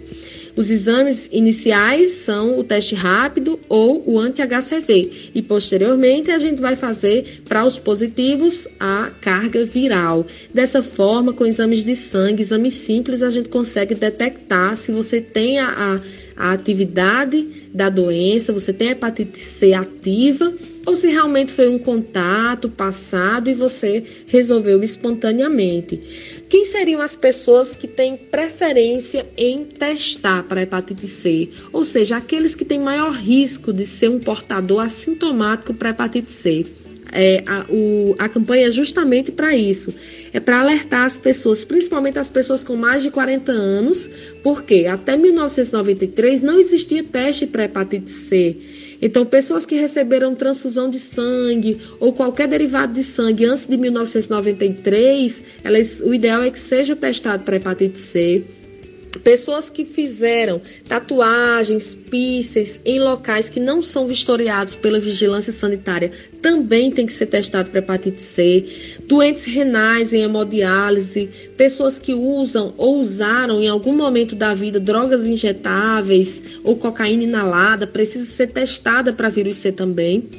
Os 0.55 0.69
exames 0.69 1.29
iniciais 1.31 2.11
são 2.11 2.59
o 2.59 2.63
teste 2.63 2.95
rápido 2.95 3.59
ou 3.69 4.03
o 4.05 4.19
anti-HCV 4.19 5.31
e 5.33 5.41
posteriormente 5.41 6.31
a 6.31 6.37
gente 6.37 6.61
vai 6.61 6.75
fazer 6.75 7.41
para 7.47 7.65
os 7.65 7.79
positivos 7.79 8.67
a 8.79 9.11
carga 9.21 9.65
viral. 9.65 10.25
Dessa 10.53 10.83
forma, 10.83 11.33
com 11.33 11.45
exames 11.45 11.83
de 11.83 11.95
sangue, 11.95 12.41
exames 12.41 12.73
simples, 12.75 13.23
a 13.23 13.29
gente 13.29 13.49
consegue 13.49 13.95
detectar 13.95 14.77
se 14.77 14.91
você 14.91 15.21
tem 15.21 15.59
a, 15.59 15.67
a 15.67 16.01
a 16.35 16.51
atividade 16.51 17.69
da 17.73 17.89
doença, 17.89 18.53
você 18.53 18.73
tem 18.73 18.89
hepatite 18.89 19.39
C 19.39 19.73
ativa, 19.73 20.53
ou 20.85 20.95
se 20.95 21.07
realmente 21.07 21.51
foi 21.51 21.69
um 21.69 21.77
contato 21.77 22.69
passado 22.69 23.49
e 23.49 23.53
você 23.53 24.03
resolveu 24.25 24.83
espontaneamente. 24.83 26.41
Quem 26.49 26.65
seriam 26.65 27.01
as 27.01 27.15
pessoas 27.15 27.75
que 27.75 27.87
têm 27.87 28.17
preferência 28.17 29.25
em 29.37 29.63
testar 29.63 30.43
para 30.43 30.61
hepatite 30.61 31.07
C? 31.07 31.49
Ou 31.71 31.85
seja, 31.85 32.17
aqueles 32.17 32.55
que 32.55 32.65
têm 32.65 32.79
maior 32.79 33.13
risco 33.13 33.71
de 33.71 33.85
ser 33.85 34.09
um 34.09 34.19
portador 34.19 34.81
assintomático 34.81 35.73
para 35.73 35.89
hepatite 35.89 36.31
C. 36.31 36.65
É, 37.13 37.43
a, 37.45 37.65
o, 37.69 38.15
a 38.17 38.29
campanha 38.29 38.67
é 38.67 38.71
justamente 38.71 39.31
para 39.31 39.55
isso. 39.55 39.93
É 40.33 40.39
para 40.39 40.61
alertar 40.61 41.05
as 41.05 41.17
pessoas, 41.17 41.65
principalmente 41.65 42.17
as 42.17 42.29
pessoas 42.29 42.63
com 42.63 42.75
mais 42.75 43.03
de 43.03 43.11
40 43.11 43.51
anos, 43.51 44.09
porque 44.41 44.85
até 44.85 45.17
1993 45.17 46.41
não 46.41 46.59
existia 46.59 47.03
teste 47.03 47.45
para 47.45 47.65
hepatite 47.65 48.09
C. 48.09 48.57
Então, 49.01 49.25
pessoas 49.25 49.65
que 49.65 49.75
receberam 49.75 50.35
transfusão 50.35 50.89
de 50.89 50.99
sangue 50.99 51.79
ou 51.99 52.13
qualquer 52.13 52.47
derivado 52.47 52.93
de 52.93 53.03
sangue 53.03 53.45
antes 53.45 53.67
de 53.67 53.75
1993, 53.75 55.43
elas, 55.63 55.99
o 56.01 56.13
ideal 56.13 56.43
é 56.43 56.51
que 56.51 56.59
seja 56.59 56.95
testado 56.95 57.43
para 57.43 57.55
hepatite 57.55 57.97
C. 57.97 58.45
Pessoas 59.19 59.69
que 59.69 59.83
fizeram 59.85 60.61
tatuagens, 60.87 61.95
píceis 61.95 62.79
em 62.85 62.99
locais 62.99 63.49
que 63.49 63.59
não 63.59 63.81
são 63.81 64.07
vistoriados 64.07 64.75
pela 64.75 64.99
vigilância 64.99 65.51
sanitária 65.51 66.11
também 66.41 66.89
tem 66.89 67.05
que 67.05 67.13
ser 67.13 67.27
testado 67.27 67.69
para 67.69 67.79
hepatite 67.79 68.21
C. 68.21 68.65
Doentes 69.07 69.43
renais 69.43 70.13
em 70.13 70.23
hemodiálise, 70.23 71.29
pessoas 71.55 71.99
que 71.99 72.13
usam 72.13 72.73
ou 72.77 72.99
usaram 72.99 73.61
em 73.61 73.67
algum 73.67 73.95
momento 73.95 74.35
da 74.35 74.53
vida 74.53 74.79
drogas 74.79 75.27
injetáveis 75.27 76.41
ou 76.63 76.75
cocaína 76.75 77.23
inalada, 77.23 77.85
precisa 77.85 78.25
ser 78.25 78.47
testada 78.47 79.13
para 79.13 79.29
vírus 79.29 79.57
C 79.57 79.71
também. 79.71 80.29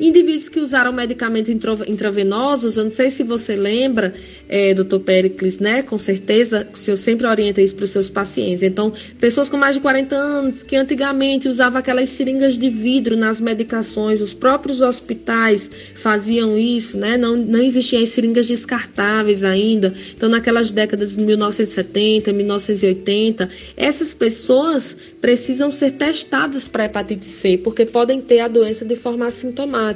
Indivíduos 0.00 0.48
que 0.48 0.60
usaram 0.60 0.92
medicamentos 0.92 1.50
intravenosos, 1.50 2.76
eu 2.76 2.84
não 2.84 2.90
sei 2.90 3.10
se 3.10 3.24
você 3.24 3.56
lembra, 3.56 4.14
é, 4.48 4.72
doutor 4.72 5.00
Pericles, 5.00 5.58
né? 5.58 5.82
Com 5.82 5.98
certeza, 5.98 6.68
o 6.72 6.76
senhor 6.76 6.96
sempre 6.96 7.26
orienta 7.26 7.60
isso 7.60 7.74
para 7.74 7.84
os 7.84 7.90
seus 7.90 8.08
pacientes. 8.08 8.62
Então, 8.62 8.92
pessoas 9.18 9.48
com 9.48 9.56
mais 9.56 9.74
de 9.74 9.80
40 9.80 10.14
anos 10.14 10.62
que 10.62 10.76
antigamente 10.76 11.48
usavam 11.48 11.80
aquelas 11.80 12.08
seringas 12.10 12.56
de 12.56 12.70
vidro 12.70 13.16
nas 13.16 13.40
medicações, 13.40 14.20
os 14.20 14.32
próprios 14.32 14.80
hospitais 14.80 15.68
faziam 15.96 16.56
isso, 16.56 16.96
né? 16.96 17.16
Não, 17.16 17.36
não 17.36 17.60
existiam 17.60 18.02
as 18.02 18.10
seringas 18.10 18.46
descartáveis 18.46 19.42
ainda. 19.42 19.92
Então, 20.14 20.28
naquelas 20.28 20.70
décadas 20.70 21.16
de 21.16 21.22
1970, 21.22 22.32
1980, 22.32 23.48
essas 23.76 24.14
pessoas 24.14 24.96
precisam 25.20 25.70
ser 25.70 25.92
testadas 25.92 26.68
para 26.68 26.84
hepatite 26.84 27.26
C, 27.26 27.58
porque 27.58 27.84
podem 27.84 28.20
ter 28.20 28.40
a 28.40 28.48
doença 28.48 28.84
de 28.84 28.94
forma 28.94 29.26
assintomática. 29.26 29.87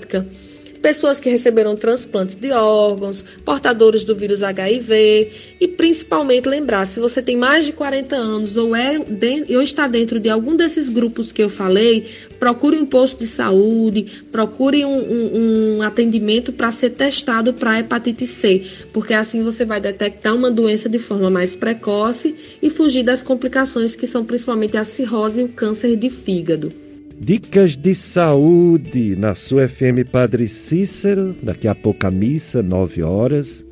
Pessoas 0.82 1.20
que 1.20 1.30
receberam 1.30 1.76
transplantes 1.76 2.34
de 2.34 2.51
órgãos, 2.51 3.24
portadores 3.45 4.03
do 4.03 4.16
vírus 4.16 4.43
HIV 4.43 5.30
e 5.61 5.68
principalmente 5.68 6.49
lembrar, 6.49 6.86
se 6.86 6.99
você 6.99 7.22
tem 7.22 7.36
mais 7.36 7.64
de 7.64 7.72
40 7.72 8.16
anos 8.16 8.57
ou, 8.57 8.74
é 8.74 8.99
de, 8.99 9.57
ou 9.57 9.62
está 9.62 9.86
dentro 9.86 10.18
de 10.18 10.28
algum 10.28 10.57
desses 10.57 10.88
grupos 10.88 11.30
que 11.30 11.43
eu 11.43 11.49
falei, 11.49 12.07
procure 12.38 12.76
um 12.76 12.84
posto 12.84 13.20
de 13.20 13.28
saúde, 13.28 14.24
procure 14.32 14.84
um, 14.84 14.99
um, 14.99 15.76
um 15.78 15.82
atendimento 15.82 16.53
para 16.53 16.72
ser 16.72 16.90
testado 16.90 17.55
para 17.55 17.78
hepatite 17.78 18.26
C, 18.26 18.66
porque 18.93 19.14
assim 19.14 19.40
você 19.40 19.64
vai 19.64 19.80
detectar 19.80 20.34
uma 20.34 20.51
doença 20.51 20.88
de 20.88 20.99
forma 20.99 21.30
mais 21.30 21.55
precoce 21.55 22.34
e 22.61 22.68
fugir 22.68 23.05
das 23.05 23.22
complicações 23.22 23.95
que 23.95 24.07
são 24.07 24.24
principalmente 24.24 24.76
a 24.76 24.84
cirrose 24.84 25.40
e 25.40 25.45
o 25.45 25.49
câncer 25.49 25.97
de 25.97 26.11
fígado. 26.11 26.91
Dicas 27.19 27.77
de 27.77 27.95
saúde 27.95 29.15
na 29.17 29.35
sua 29.35 29.69
FM 29.69 30.09
Padre 30.11 30.49
Cícero, 30.49 31.35
daqui 31.43 31.69
a 31.69 31.75
pouco 31.75 32.07
a 32.07 32.11
missa, 32.11 32.63
9 32.63 33.03
horas. 33.03 33.65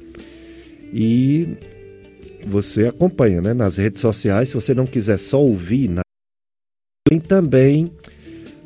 E 0.92 1.56
você 2.46 2.86
acompanha 2.86 3.40
né, 3.40 3.52
nas 3.54 3.76
redes 3.76 4.00
sociais, 4.00 4.48
se 4.48 4.54
você 4.54 4.74
não 4.74 4.86
quiser 4.86 5.18
só 5.18 5.40
ouvir, 5.40 5.88
na... 5.88 6.02
tem 7.08 7.18
também 7.18 7.92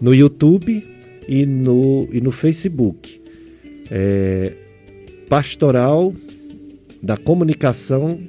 no 0.01 0.15
YouTube 0.15 0.87
e 1.29 1.47
no, 1.47 2.09
e 2.13 2.21
no 2.21 2.31
Facebook. 2.31 3.23
É, 3.91 4.53
Pastoral 5.29 6.15
da 7.03 7.17
Comunicação 7.17 8.21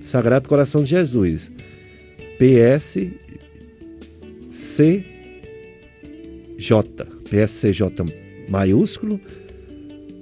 Sagrado 0.00 0.48
Coração 0.48 0.82
de 0.82 0.90
Jesus. 0.90 1.50
PSC 2.38 3.12
J, 6.58 7.06
PSCJ 7.30 8.04
maiúsculo, 8.50 9.20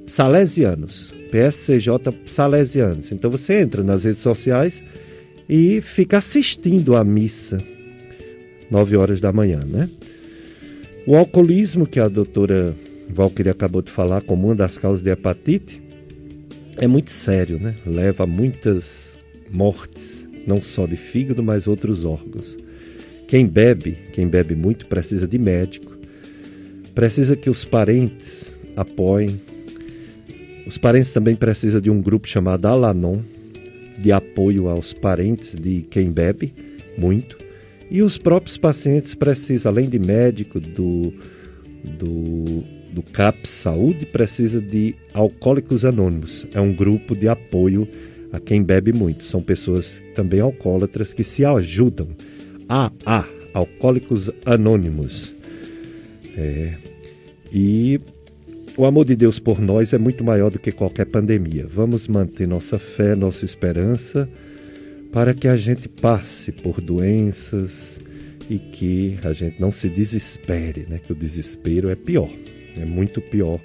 Salesianos, 0.06 1.14
PSCJ 1.30 2.14
Salesianos. 2.26 3.10
Então 3.10 3.30
você 3.30 3.60
entra 3.60 3.82
nas 3.82 4.04
redes 4.04 4.20
sociais 4.20 4.84
e 5.48 5.80
fica 5.80 6.18
assistindo 6.18 6.94
a 6.94 7.02
missa, 7.02 7.58
9 8.70 8.96
horas 8.96 9.20
da 9.20 9.32
manhã, 9.32 9.60
né? 9.66 9.88
O 11.06 11.16
alcoolismo, 11.16 11.86
que 11.86 12.00
a 12.00 12.08
doutora 12.08 12.74
Valkyrie 13.08 13.50
acabou 13.50 13.80
de 13.80 13.92
falar 13.92 14.22
como 14.22 14.48
uma 14.48 14.56
das 14.56 14.76
causas 14.76 15.02
de 15.02 15.10
hepatite, 15.10 15.80
é 16.76 16.86
muito 16.86 17.10
sério, 17.10 17.58
né? 17.58 17.74
Leva 17.86 18.24
a 18.24 18.26
muitas 18.26 19.16
mortes, 19.50 20.28
não 20.46 20.60
só 20.60 20.84
de 20.84 20.96
fígado, 20.96 21.42
mas 21.42 21.66
outros 21.66 22.04
órgãos. 22.04 22.56
Quem 23.28 23.46
bebe, 23.46 23.96
quem 24.12 24.28
bebe 24.28 24.54
muito, 24.54 24.86
precisa 24.86 25.26
de 25.26 25.38
médico, 25.38 25.95
Precisa 26.96 27.36
que 27.36 27.50
os 27.50 27.62
parentes 27.62 28.56
apoiem. 28.74 29.38
Os 30.66 30.78
parentes 30.78 31.12
também 31.12 31.36
precisam 31.36 31.78
de 31.78 31.90
um 31.90 32.00
grupo 32.00 32.26
chamado 32.26 32.64
Alanon, 32.64 33.20
de 33.98 34.10
apoio 34.12 34.66
aos 34.66 34.94
parentes 34.94 35.54
de 35.54 35.82
quem 35.90 36.10
bebe 36.10 36.54
muito. 36.96 37.36
E 37.90 38.00
os 38.00 38.16
próprios 38.16 38.56
pacientes 38.56 39.14
precisam, 39.14 39.70
além 39.70 39.90
de 39.90 39.98
médico, 39.98 40.58
do, 40.58 41.12
do, 41.84 42.64
do 42.90 43.02
CAPS 43.12 43.50
Saúde, 43.50 44.06
precisa 44.06 44.58
de 44.58 44.94
Alcoólicos 45.12 45.84
Anônimos. 45.84 46.46
É 46.54 46.60
um 46.62 46.74
grupo 46.74 47.14
de 47.14 47.28
apoio 47.28 47.86
a 48.32 48.40
quem 48.40 48.62
bebe 48.62 48.94
muito. 48.94 49.22
São 49.22 49.42
pessoas 49.42 50.02
também 50.14 50.40
alcoólatras 50.40 51.12
que 51.12 51.22
se 51.22 51.44
ajudam. 51.44 52.08
AA, 52.66 53.26
Alcoólicos 53.52 54.30
Anônimos. 54.46 55.35
É, 56.36 56.74
e 57.52 58.00
o 58.76 58.84
amor 58.84 59.06
de 59.06 59.16
Deus 59.16 59.38
por 59.38 59.60
nós 59.60 59.94
é 59.94 59.98
muito 59.98 60.22
maior 60.22 60.50
do 60.50 60.58
que 60.58 60.70
qualquer 60.70 61.06
pandemia. 61.06 61.66
Vamos 61.66 62.06
manter 62.08 62.46
nossa 62.46 62.78
fé, 62.78 63.14
nossa 63.14 63.44
esperança, 63.44 64.28
para 65.12 65.32
que 65.32 65.48
a 65.48 65.56
gente 65.56 65.88
passe 65.88 66.52
por 66.52 66.80
doenças 66.80 67.98
e 68.50 68.58
que 68.58 69.18
a 69.24 69.32
gente 69.32 69.58
não 69.58 69.72
se 69.72 69.88
desespere, 69.88 70.86
né? 70.88 71.00
Que 71.04 71.12
o 71.12 71.16
desespero 71.16 71.88
é 71.88 71.94
pior, 71.94 72.28
é 72.76 72.84
muito 72.84 73.20
pior 73.20 73.58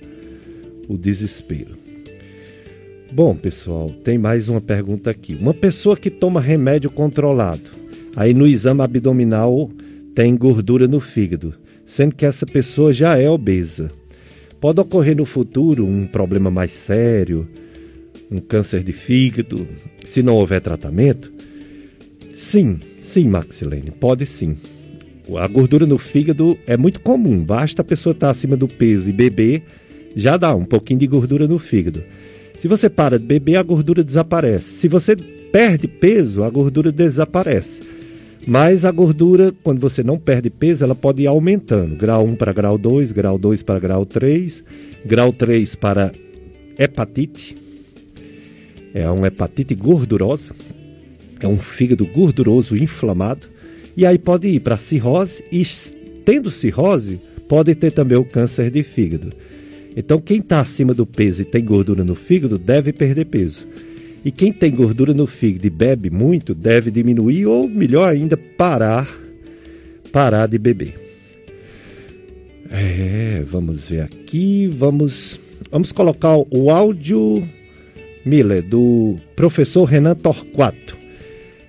o 0.88 0.97
desespero. 0.97 1.78
Bom, 3.11 3.36
pessoal, 3.36 3.89
tem 4.05 4.17
mais 4.17 4.47
uma 4.47 4.61
pergunta 4.61 5.09
aqui. 5.09 5.36
Uma 5.36 5.53
pessoa 5.53 5.97
que 5.97 6.09
toma 6.09 6.39
remédio 6.39 6.89
controlado, 6.89 7.69
aí 8.15 8.34
no 8.34 8.47
exame 8.47 8.82
abdominal 8.82 9.69
tem 10.15 10.38
gordura 10.38 10.88
no 10.88 11.01
fígado 11.01 11.53
sendo 11.91 12.15
que 12.15 12.25
essa 12.25 12.45
pessoa 12.45 12.93
já 12.93 13.17
é 13.17 13.29
obesa. 13.29 13.89
Pode 14.61 14.79
ocorrer 14.79 15.13
no 15.13 15.25
futuro 15.25 15.85
um 15.85 16.07
problema 16.07 16.49
mais 16.49 16.71
sério, 16.71 17.45
um 18.31 18.39
câncer 18.39 18.81
de 18.81 18.93
fígado, 18.93 19.67
se 20.05 20.23
não 20.23 20.35
houver 20.35 20.61
tratamento? 20.61 21.29
Sim, 22.33 22.79
sim, 23.01 23.27
Maxilene, 23.27 23.91
pode 23.91 24.25
sim. 24.25 24.55
A 25.37 25.45
gordura 25.47 25.85
no 25.85 25.97
fígado 25.97 26.57
é 26.65 26.77
muito 26.77 27.01
comum, 27.01 27.43
basta 27.43 27.81
a 27.81 27.85
pessoa 27.85 28.13
estar 28.13 28.29
acima 28.29 28.55
do 28.55 28.69
peso 28.69 29.09
e 29.09 29.13
beber, 29.13 29.61
já 30.15 30.37
dá 30.37 30.55
um 30.55 30.63
pouquinho 30.63 31.01
de 31.01 31.07
gordura 31.07 31.45
no 31.45 31.59
fígado. 31.59 32.01
Se 32.61 32.69
você 32.69 32.89
para 32.89 33.19
de 33.19 33.25
beber, 33.25 33.57
a 33.57 33.63
gordura 33.63 34.01
desaparece. 34.01 34.79
Se 34.79 34.87
você 34.87 35.13
perde 35.13 35.89
peso, 35.89 36.41
a 36.41 36.49
gordura 36.49 36.89
desaparece. 36.89 37.81
Mas 38.47 38.83
a 38.85 38.91
gordura, 38.91 39.53
quando 39.63 39.79
você 39.79 40.01
não 40.01 40.17
perde 40.17 40.49
peso, 40.49 40.83
ela 40.83 40.95
pode 40.95 41.21
ir 41.21 41.27
aumentando. 41.27 41.95
Grau 41.95 42.25
1 42.25 42.35
para 42.35 42.51
grau 42.51 42.77
2, 42.77 43.11
grau 43.11 43.37
2 43.37 43.61
para 43.61 43.79
grau 43.79 44.05
3, 44.05 44.63
grau 45.05 45.31
3 45.31 45.75
para 45.75 46.11
hepatite. 46.77 47.55
É 48.93 49.09
uma 49.09 49.27
hepatite 49.27 49.75
gordurosa. 49.75 50.55
É 51.39 51.47
um 51.47 51.57
fígado 51.57 52.05
gorduroso 52.05 52.75
inflamado. 52.75 53.47
E 53.95 54.05
aí 54.05 54.17
pode 54.17 54.47
ir 54.47 54.59
para 54.61 54.77
cirrose 54.77 55.43
e 55.51 55.63
tendo 56.25 56.49
cirrose, 56.49 57.19
pode 57.47 57.75
ter 57.75 57.91
também 57.91 58.17
o 58.17 58.23
câncer 58.23 58.71
de 58.71 58.83
fígado. 58.83 59.29
Então 59.95 60.19
quem 60.19 60.37
está 60.37 60.61
acima 60.61 60.93
do 60.93 61.05
peso 61.05 61.41
e 61.41 61.45
tem 61.45 61.63
gordura 61.63 62.03
no 62.03 62.15
fígado 62.15 62.57
deve 62.57 62.93
perder 62.93 63.25
peso. 63.25 63.67
E 64.24 64.32
quem 64.32 64.53
tem 64.53 64.72
gordura 64.72 65.13
no 65.13 65.26
fígado 65.26 65.65
e 65.65 65.69
bebe 65.69 66.09
muito 66.09 66.53
deve 66.53 66.91
diminuir 66.91 67.47
ou, 67.47 67.67
melhor 67.67 68.07
ainda, 68.07 68.38
parar, 68.38 69.09
parar 70.11 70.47
de 70.47 70.59
beber. 70.59 70.99
É, 72.69 73.43
vamos 73.47 73.89
ver 73.89 74.01
aqui, 74.01 74.67
vamos, 74.67 75.39
vamos 75.69 75.91
colocar 75.91 76.38
o 76.38 76.69
áudio 76.69 77.43
Miller 78.26 78.61
do 78.63 79.15
professor 79.36 79.86
Renan 79.86 80.15
Torquato. 80.15 80.95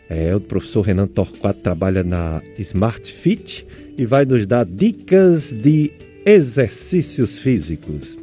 É, 0.08 0.36
o 0.36 0.40
professor 0.40 0.82
Renan 0.82 1.06
Torquato 1.06 1.60
trabalha 1.60 2.04
na 2.04 2.42
Smart 2.58 3.10
Fit 3.10 3.66
e 3.96 4.04
vai 4.04 4.26
nos 4.26 4.46
dar 4.46 4.66
dicas 4.66 5.50
de 5.52 5.90
exercícios 6.24 7.38
físicos. 7.38 8.18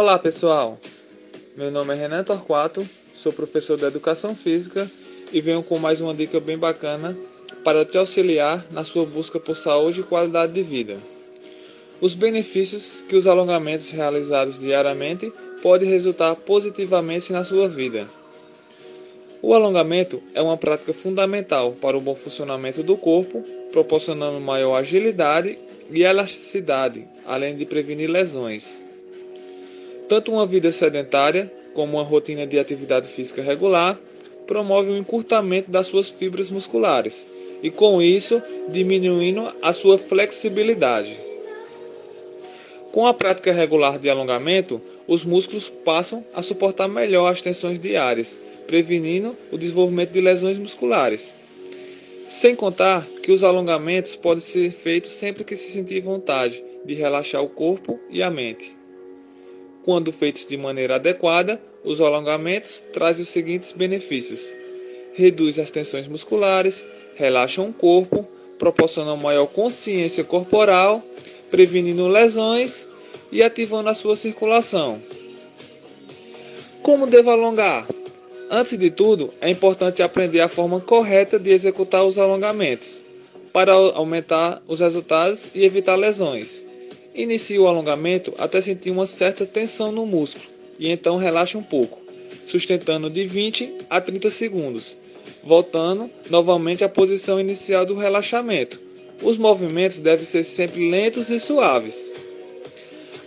Olá 0.00 0.16
pessoal, 0.16 0.78
meu 1.56 1.72
nome 1.72 1.92
é 1.92 1.96
Renan 1.96 2.22
Torquato, 2.22 2.88
sou 3.16 3.32
professor 3.32 3.76
de 3.76 3.84
Educação 3.84 4.32
Física 4.32 4.88
e 5.32 5.40
venho 5.40 5.60
com 5.60 5.76
mais 5.76 6.00
uma 6.00 6.14
dica 6.14 6.38
bem 6.38 6.56
bacana 6.56 7.18
para 7.64 7.84
te 7.84 7.98
auxiliar 7.98 8.64
na 8.70 8.84
sua 8.84 9.04
busca 9.04 9.40
por 9.40 9.56
saúde 9.56 9.98
e 9.98 10.04
qualidade 10.04 10.52
de 10.52 10.62
vida. 10.62 10.96
Os 12.00 12.14
benefícios 12.14 13.02
que 13.08 13.16
os 13.16 13.26
alongamentos 13.26 13.90
realizados 13.90 14.60
diariamente 14.60 15.32
podem 15.64 15.90
resultar 15.90 16.36
positivamente 16.36 17.32
na 17.32 17.42
sua 17.42 17.68
vida. 17.68 18.06
O 19.42 19.52
alongamento 19.52 20.22
é 20.32 20.40
uma 20.40 20.56
prática 20.56 20.92
fundamental 20.92 21.72
para 21.72 21.98
o 21.98 22.00
bom 22.00 22.14
funcionamento 22.14 22.84
do 22.84 22.96
corpo, 22.96 23.42
proporcionando 23.72 24.38
maior 24.38 24.76
agilidade 24.76 25.58
e 25.90 26.04
elasticidade, 26.04 27.04
além 27.26 27.56
de 27.56 27.66
prevenir 27.66 28.08
lesões. 28.08 28.86
Tanto 30.08 30.32
uma 30.32 30.46
vida 30.46 30.72
sedentária 30.72 31.52
como 31.74 31.98
uma 31.98 32.02
rotina 32.02 32.46
de 32.46 32.58
atividade 32.58 33.08
física 33.08 33.42
regular 33.42 33.98
promove 34.46 34.90
o 34.90 34.94
um 34.94 34.96
encurtamento 34.96 35.70
das 35.70 35.86
suas 35.86 36.08
fibras 36.08 36.50
musculares 36.50 37.26
e, 37.62 37.70
com 37.70 38.00
isso, 38.00 38.42
diminuindo 38.68 39.52
a 39.60 39.72
sua 39.74 39.98
flexibilidade. 39.98 41.14
Com 42.90 43.06
a 43.06 43.12
prática 43.12 43.52
regular 43.52 43.98
de 43.98 44.08
alongamento, 44.08 44.80
os 45.06 45.24
músculos 45.24 45.68
passam 45.68 46.24
a 46.32 46.40
suportar 46.40 46.88
melhor 46.88 47.30
as 47.30 47.42
tensões 47.42 47.78
diárias, 47.78 48.38
prevenindo 48.66 49.36
o 49.52 49.58
desenvolvimento 49.58 50.10
de 50.10 50.20
lesões 50.22 50.56
musculares. 50.56 51.38
Sem 52.28 52.54
contar 52.54 53.06
que 53.22 53.32
os 53.32 53.44
alongamentos 53.44 54.16
podem 54.16 54.42
ser 54.42 54.70
feitos 54.70 55.10
sempre 55.10 55.44
que 55.44 55.56
se 55.56 55.70
sentir 55.70 56.00
vontade 56.00 56.64
de 56.84 56.94
relaxar 56.94 57.42
o 57.42 57.48
corpo 57.48 58.00
e 58.10 58.22
a 58.22 58.30
mente. 58.30 58.77
Quando 59.88 60.12
feitos 60.12 60.46
de 60.46 60.54
maneira 60.54 60.96
adequada, 60.96 61.58
os 61.82 61.98
alongamentos 61.98 62.84
trazem 62.92 63.22
os 63.22 63.30
seguintes 63.30 63.72
benefícios: 63.72 64.52
reduz 65.14 65.58
as 65.58 65.70
tensões 65.70 66.06
musculares, 66.06 66.84
relaxam 67.14 67.70
o 67.70 67.72
corpo, 67.72 68.28
proporcionam 68.58 69.16
maior 69.16 69.46
consciência 69.46 70.22
corporal, 70.22 71.02
prevenindo 71.50 72.06
lesões 72.06 72.86
e 73.32 73.42
ativando 73.42 73.88
a 73.88 73.94
sua 73.94 74.14
circulação. 74.14 75.00
Como 76.82 77.06
devo 77.06 77.30
alongar? 77.30 77.88
Antes 78.50 78.76
de 78.76 78.90
tudo, 78.90 79.32
é 79.40 79.48
importante 79.48 80.02
aprender 80.02 80.42
a 80.42 80.48
forma 80.48 80.80
correta 80.80 81.38
de 81.38 81.48
executar 81.50 82.04
os 82.04 82.18
alongamentos, 82.18 83.00
para 83.54 83.72
aumentar 83.72 84.60
os 84.68 84.80
resultados 84.80 85.46
e 85.54 85.64
evitar 85.64 85.96
lesões. 85.96 86.67
Inicie 87.18 87.58
o 87.58 87.66
alongamento 87.66 88.32
até 88.38 88.60
sentir 88.60 88.92
uma 88.92 89.04
certa 89.04 89.44
tensão 89.44 89.90
no 89.90 90.06
músculo 90.06 90.44
e 90.78 90.88
então 90.88 91.16
relaxe 91.16 91.56
um 91.56 91.62
pouco, 91.64 92.00
sustentando 92.46 93.10
de 93.10 93.26
20 93.26 93.74
a 93.90 94.00
30 94.00 94.30
segundos, 94.30 94.96
voltando 95.42 96.08
novamente 96.30 96.84
à 96.84 96.88
posição 96.88 97.40
inicial 97.40 97.84
do 97.84 97.96
relaxamento. 97.96 98.80
Os 99.20 99.36
movimentos 99.36 99.98
devem 99.98 100.24
ser 100.24 100.44
sempre 100.44 100.88
lentos 100.88 101.28
e 101.28 101.40
suaves. 101.40 102.08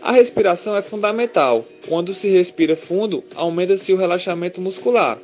A 0.02 0.14
respiração 0.14 0.74
é 0.78 0.82
fundamental. 0.82 1.68
Quando 1.86 2.14
se 2.14 2.30
respira 2.30 2.78
fundo, 2.78 3.22
aumenta-se 3.36 3.92
o 3.92 3.98
relaxamento 3.98 4.62
muscular. 4.62 5.20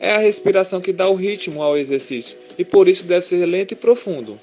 É 0.00 0.10
a 0.10 0.18
respiração 0.18 0.80
que 0.80 0.92
dá 0.92 1.08
o 1.08 1.14
ritmo 1.14 1.62
ao 1.62 1.78
exercício 1.78 2.36
e 2.58 2.64
por 2.64 2.88
isso 2.88 3.04
deve 3.04 3.24
ser 3.24 3.46
lento 3.46 3.74
e 3.74 3.76
profundo. 3.76 4.40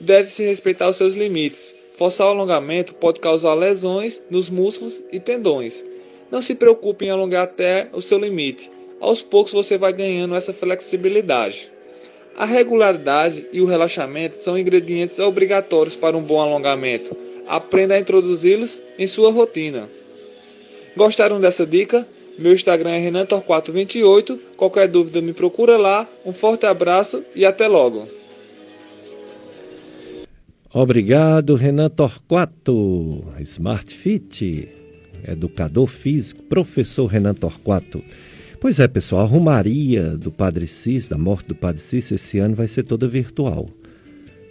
Deve-se 0.00 0.42
respeitar 0.42 0.88
os 0.88 0.96
seus 0.96 1.14
limites. 1.14 1.72
Forçar 1.94 2.26
o 2.26 2.30
alongamento 2.30 2.92
pode 2.94 3.20
causar 3.20 3.54
lesões 3.54 4.20
nos 4.28 4.50
músculos 4.50 5.00
e 5.12 5.20
tendões. 5.20 5.84
Não 6.28 6.42
se 6.42 6.54
preocupe 6.54 7.04
em 7.04 7.10
alongar 7.10 7.44
até 7.44 7.88
o 7.92 8.02
seu 8.02 8.18
limite. 8.18 8.68
Aos 9.00 9.22
poucos 9.22 9.52
você 9.52 9.78
vai 9.78 9.92
ganhando 9.92 10.34
essa 10.34 10.52
flexibilidade. 10.52 11.70
A 12.36 12.44
regularidade 12.44 13.46
e 13.52 13.60
o 13.60 13.66
relaxamento 13.66 14.36
são 14.36 14.58
ingredientes 14.58 15.20
obrigatórios 15.20 15.94
para 15.94 16.16
um 16.16 16.22
bom 16.22 16.40
alongamento. 16.40 17.16
Aprenda 17.46 17.94
a 17.94 18.00
introduzi-los 18.00 18.82
em 18.98 19.06
sua 19.06 19.30
rotina. 19.30 19.88
Gostaram 20.96 21.40
dessa 21.40 21.64
dica? 21.64 22.04
Meu 22.36 22.52
Instagram 22.52 22.90
é 22.90 23.08
renantor428. 23.08 24.36
Qualquer 24.56 24.88
dúvida 24.88 25.20
me 25.20 25.32
procura 25.32 25.76
lá. 25.76 26.08
Um 26.26 26.32
forte 26.32 26.66
abraço 26.66 27.24
e 27.36 27.46
até 27.46 27.68
logo. 27.68 28.08
Obrigado, 30.76 31.54
Renan 31.54 31.88
Torquato, 31.88 33.24
Smart 33.42 33.94
Fit, 33.94 34.68
educador 35.24 35.86
físico, 35.86 36.42
professor 36.42 37.06
Renan 37.06 37.32
Torquato. 37.32 38.02
Pois 38.60 38.80
é, 38.80 38.88
pessoal, 38.88 39.22
a 39.22 39.28
rumaria 39.28 40.16
do 40.16 40.32
Padre 40.32 40.66
Cis, 40.66 41.08
da 41.08 41.16
morte 41.16 41.46
do 41.46 41.54
Padre 41.54 41.80
Cis, 41.80 42.10
esse 42.10 42.40
ano 42.40 42.56
vai 42.56 42.66
ser 42.66 42.82
toda 42.82 43.06
virtual. 43.06 43.70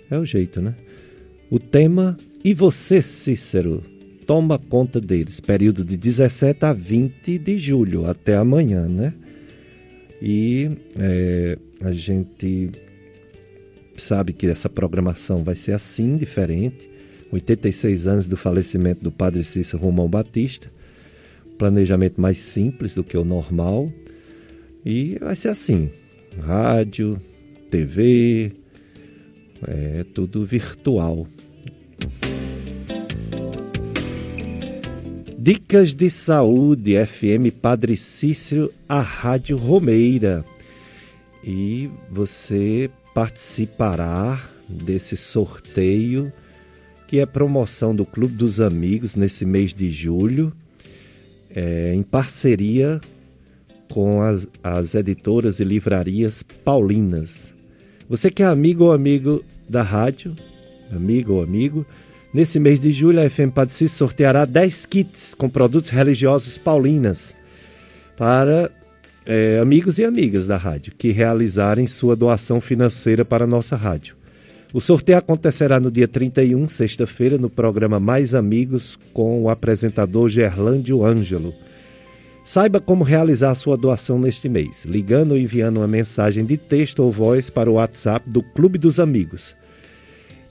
É 0.10 0.18
o 0.18 0.24
jeito, 0.24 0.62
né? 0.62 0.76
O 1.52 1.60
tema, 1.60 2.16
e 2.42 2.54
você, 2.54 3.02
Cícero, 3.02 3.84
toma 4.26 4.58
conta 4.58 5.02
deles, 5.02 5.42
período 5.42 5.84
de 5.84 5.98
17 5.98 6.64
a 6.64 6.72
20 6.72 7.38
de 7.38 7.58
julho, 7.58 8.10
até 8.10 8.38
amanhã, 8.38 8.88
né? 8.88 9.14
E 10.22 10.72
é, 10.98 11.58
a 11.82 11.92
gente 11.92 12.72
sabe 13.98 14.34
que 14.34 14.48
essa 14.48 14.70
programação 14.70 15.44
vai 15.44 15.56
ser 15.56 15.74
assim, 15.74 16.18
diferente. 16.18 16.90
86 17.32 18.08
anos 18.08 18.28
do 18.28 18.38
falecimento 18.38 19.04
do 19.04 19.12
padre 19.12 19.44
Cícero 19.44 19.82
Romão 19.82 20.08
Batista. 20.08 20.72
Planejamento 21.58 22.22
mais 22.22 22.40
simples 22.40 22.94
do 22.94 23.04
que 23.04 23.18
o 23.18 23.26
normal. 23.26 23.92
E 24.86 25.18
vai 25.20 25.36
ser 25.36 25.50
assim: 25.50 25.90
rádio, 26.42 27.20
TV, 27.70 28.52
é 29.68 30.04
tudo 30.14 30.46
virtual. 30.46 31.28
Dicas 35.38 35.94
de 35.94 36.10
Saúde, 36.10 36.94
FM 37.06 37.52
Padre 37.62 37.98
Cícero, 37.98 38.72
a 38.88 39.02
Rádio 39.02 39.58
Romeira. 39.58 40.46
E 41.44 41.90
você 42.10 42.90
participará 43.14 44.42
desse 44.68 45.16
sorteio 45.16 46.32
que 47.08 47.20
é 47.20 47.26
promoção 47.26 47.96
do 47.96 48.06
Clube 48.06 48.34
dos 48.34 48.60
Amigos 48.60 49.16
nesse 49.16 49.46
mês 49.46 49.72
de 49.72 49.92
julho, 49.92 50.52
é, 51.54 51.94
em 51.94 52.02
parceria 52.02 53.00
com 53.92 54.20
as, 54.22 54.48
as 54.64 54.96
editoras 54.96 55.60
e 55.60 55.64
livrarias 55.64 56.42
paulinas. 56.42 57.54
Você 58.10 58.32
que 58.32 58.42
é 58.42 58.48
amigo 58.48 58.86
ou 58.86 58.94
amigo 58.94 59.44
da 59.70 59.84
rádio, 59.84 60.36
amigo 60.92 61.34
ou 61.34 61.44
amigo, 61.44 61.86
nesse 62.34 62.60
mês 62.60 62.82
de 62.82 62.92
julho 62.92 63.22
a 63.22 63.30
FM 63.30 63.52
Padre 63.54 63.88
sorteará 63.88 64.46
10 64.46 64.88
kits 64.88 65.36
com 65.36 65.48
produtos 65.48 65.92
religiosos 65.92 66.58
paulinas 66.58 67.36
para 68.18 68.72
é, 69.26 69.60
amigos 69.60 69.98
e 69.98 70.06
amigas 70.06 70.48
da 70.48 70.58
rádio 70.58 70.94
que 70.98 71.12
realizarem 71.12 71.88
sua 71.88 72.16
doação 72.16 72.60
financeira 72.60 73.24
para 73.24 73.46
a 73.46 73.48
nossa 73.48 73.76
rádio. 73.76 74.16
O 74.74 74.82
sorteio 74.82 75.20
acontecerá 75.20 75.80
no 75.80 75.92
dia 75.92 76.08
31, 76.08 76.68
sexta-feira, 76.68 77.38
no 77.38 77.50
programa 77.50 78.00
Mais 78.00 78.34
Amigos, 78.34 78.98
com 79.14 79.44
o 79.44 79.50
apresentador 79.50 80.28
Gerlândio 80.30 81.06
Ângelo. 81.06 81.54
Saiba 82.44 82.82
como 82.82 83.04
realizar 83.04 83.54
sua 83.56 83.78
doação 83.78 84.20
neste 84.20 84.50
mês, 84.50 84.84
ligando 84.84 85.32
ou 85.32 85.38
enviando 85.38 85.78
uma 85.78 85.88
mensagem 85.88 86.44
de 86.44 86.58
texto 86.58 87.00
ou 87.00 87.12
voz 87.12 87.50
para 87.50 87.70
o 87.70 87.76
WhatsApp 87.76 88.28
do 88.30 88.42
Clube 88.42 88.78
dos 88.80 89.00
Amigos. 89.00 89.56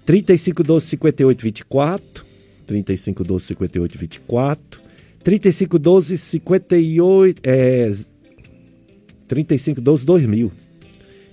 3512 0.06 0.86
5824, 0.86 2.24
3512 2.64 3.46
5824, 3.46 4.80
3512 5.22 6.16
58, 6.16 7.40
é, 7.44 7.92
3512 9.32 10.04
2000. 10.04 10.52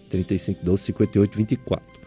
3512 0.10 0.84
5824. 0.84 2.00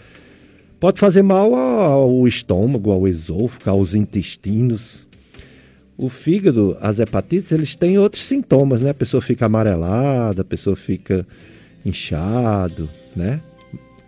Pode 0.78 0.98
fazer 0.98 1.22
mal 1.22 1.54
ao 1.54 2.26
estômago, 2.26 2.90
ao 2.90 3.06
esôfago, 3.06 3.68
aos 3.68 3.94
intestinos. 3.94 5.06
O 6.02 6.08
fígado, 6.08 6.78
as 6.80 6.98
hepatites, 6.98 7.52
eles 7.52 7.76
têm 7.76 7.98
outros 7.98 8.24
sintomas, 8.24 8.80
né? 8.80 8.88
A 8.88 8.94
pessoa 8.94 9.20
fica 9.20 9.44
amarelada, 9.44 10.40
a 10.40 10.44
pessoa 10.46 10.74
fica 10.74 11.26
inchado, 11.84 12.88
né? 13.14 13.38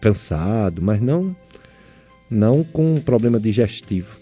Cansado, 0.01 0.80
mas 0.80 1.03
não 1.03 1.36
não 2.30 2.64
com 2.64 2.95
problema 2.95 3.38
digestivo. 3.38 4.16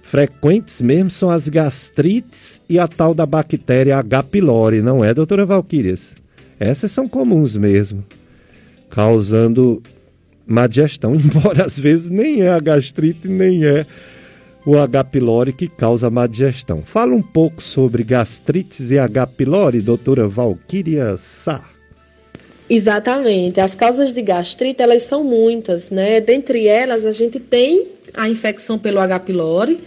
Frequentes 0.00 0.80
mesmo 0.80 1.10
são 1.10 1.28
as 1.28 1.46
gastrites 1.46 2.58
e 2.70 2.78
a 2.78 2.88
tal 2.88 3.12
da 3.12 3.26
bactéria 3.26 3.98
H. 3.98 4.22
pylori, 4.22 4.80
não 4.80 5.04
é, 5.04 5.12
doutora 5.12 5.44
Valquírias? 5.44 6.14
Essas 6.58 6.90
são 6.90 7.06
comuns 7.06 7.54
mesmo, 7.54 8.02
causando 8.88 9.82
má 10.46 10.66
digestão, 10.66 11.14
embora 11.20 11.66
às 11.66 11.78
vezes 11.78 12.08
nem 12.08 12.40
é 12.40 12.48
a 12.48 12.60
gastrite, 12.60 13.28
nem 13.28 13.66
é 13.66 13.84
o 14.66 14.78
H. 14.78 15.04
pylori 15.04 15.52
que 15.52 15.68
causa 15.68 16.08
má 16.08 16.26
digestão. 16.26 16.82
Fala 16.82 17.14
um 17.14 17.22
pouco 17.22 17.62
sobre 17.62 18.02
gastrites 18.02 18.90
e 18.90 18.98
H. 18.98 19.26
pylori, 19.26 19.80
doutora 19.80 20.26
Valquíria 20.26 21.16
Sá. 21.18 21.64
Exatamente. 22.68 23.60
As 23.60 23.74
causas 23.74 24.12
de 24.12 24.22
gastrite, 24.22 24.80
elas 24.80 25.02
são 25.02 25.22
muitas, 25.22 25.90
né? 25.90 26.20
Dentre 26.20 26.66
elas, 26.66 27.04
a 27.04 27.10
gente 27.10 27.38
tem 27.38 27.88
a 28.14 28.28
infecção 28.28 28.78
pelo 28.78 29.00
H. 29.00 29.20
pylori, 29.20 29.80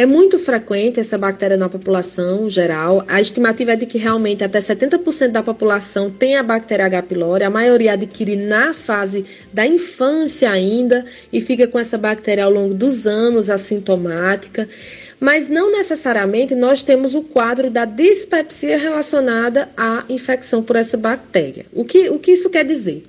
é 0.00 0.06
muito 0.06 0.38
frequente 0.38 0.98
essa 0.98 1.18
bactéria 1.18 1.58
na 1.58 1.68
população 1.68 2.48
geral. 2.48 3.04
A 3.06 3.20
estimativa 3.20 3.72
é 3.72 3.76
de 3.76 3.84
que 3.84 3.98
realmente 3.98 4.42
até 4.42 4.58
70% 4.58 5.28
da 5.28 5.42
população 5.42 6.10
tem 6.10 6.36
a 6.36 6.42
bactéria 6.42 6.86
H. 6.86 7.02
pylori. 7.02 7.44
A 7.44 7.50
maioria 7.50 7.92
adquire 7.92 8.34
na 8.34 8.72
fase 8.72 9.26
da 9.52 9.66
infância 9.66 10.50
ainda 10.50 11.04
e 11.30 11.42
fica 11.42 11.68
com 11.68 11.78
essa 11.78 11.98
bactéria 11.98 12.44
ao 12.44 12.50
longo 12.50 12.72
dos 12.72 13.06
anos 13.06 13.50
assintomática 13.50 14.66
mas 15.20 15.48
não 15.48 15.70
necessariamente 15.70 16.54
nós 16.54 16.82
temos 16.82 17.14
o 17.14 17.22
quadro 17.22 17.70
da 17.70 17.84
dispepsia 17.84 18.78
relacionada 18.78 19.68
à 19.76 20.04
infecção 20.08 20.62
por 20.62 20.76
essa 20.76 20.96
bactéria. 20.96 21.66
O 21.72 21.84
que, 21.84 22.08
o 22.08 22.18
que 22.18 22.32
isso 22.32 22.48
quer 22.48 22.64
dizer? 22.64 23.02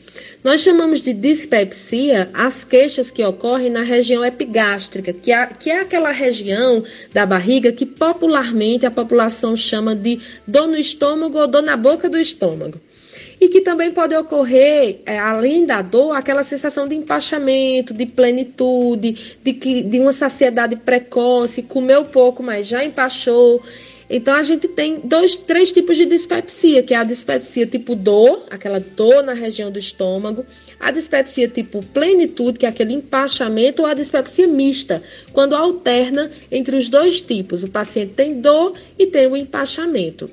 Nós 0.44 0.60
chamamos 0.60 1.00
de 1.00 1.14
dispepsia 1.14 2.30
as 2.34 2.66
queixas 2.66 3.10
que 3.10 3.24
ocorrem 3.24 3.70
na 3.70 3.82
região 3.82 4.26
epigástrica, 4.26 5.14
que 5.14 5.32
é, 5.32 5.46
que 5.48 5.70
é 5.70 5.80
aquela 5.80 6.12
região 6.12 6.84
da 7.14 7.26
barriga 7.26 7.72
que 7.72 7.86
popularmente 7.86 8.86
a 8.86 8.92
população 8.92 9.56
chama 9.56 9.96
de 9.96 10.20
dor 10.46 10.68
no 10.68 10.78
estômago 10.78 11.38
ou 11.38 11.48
dor 11.48 11.62
na 11.62 11.78
boca 11.78 12.10
do 12.10 12.18
estômago 12.18 12.80
e 13.42 13.50
que 13.50 13.62
também 13.62 13.92
pode 13.92 14.16
ocorrer, 14.16 15.00
é, 15.04 15.18
além 15.18 15.66
da 15.66 15.82
dor, 15.82 16.16
aquela 16.16 16.44
sensação 16.44 16.88
de 16.88 16.94
empachamento, 16.94 17.92
de 17.92 18.06
plenitude, 18.06 19.38
de, 19.44 19.54
que, 19.54 19.82
de 19.82 20.00
uma 20.00 20.14
saciedade 20.14 20.76
precoce, 20.76 21.64
comeu 21.64 22.06
pouco, 22.06 22.44
mas 22.44 22.68
já 22.68 22.86
empachou. 22.86 23.60
Então 24.08 24.36
a 24.36 24.44
gente 24.44 24.68
tem 24.68 25.00
dois, 25.04 25.36
três 25.36 25.72
tipos 25.72 25.98
de 25.98 26.06
dispepsia, 26.06 26.84
que 26.84 26.94
é 26.94 26.98
a 26.98 27.04
dispepsia 27.04 27.66
tipo 27.66 27.96
dor, 27.96 28.46
aquela 28.52 28.80
dor 28.80 29.24
na 29.24 29.34
região 29.34 29.72
do 29.72 29.80
estômago, 29.80 30.46
a 30.80 30.92
dispepsia 30.92 31.48
tipo 31.48 31.82
plenitude, 31.82 32.60
que 32.60 32.66
é 32.68 32.70
aquele 32.70 32.94
empachamento, 32.94 33.82
ou 33.82 33.88
a 33.88 33.96
dispepsia 33.96 34.48
mista, 34.48 35.02
quando 35.34 35.56
alterna 35.56 36.30
entre 36.52 36.76
os 36.76 36.90
dois 36.90 37.22
tipos. 37.22 37.64
O 37.64 37.70
paciente 37.70 38.14
tem 38.14 38.40
dor 38.40 38.74
e 39.00 39.08
tem 39.08 39.26
o 39.26 39.36
empachamento. 39.36 40.30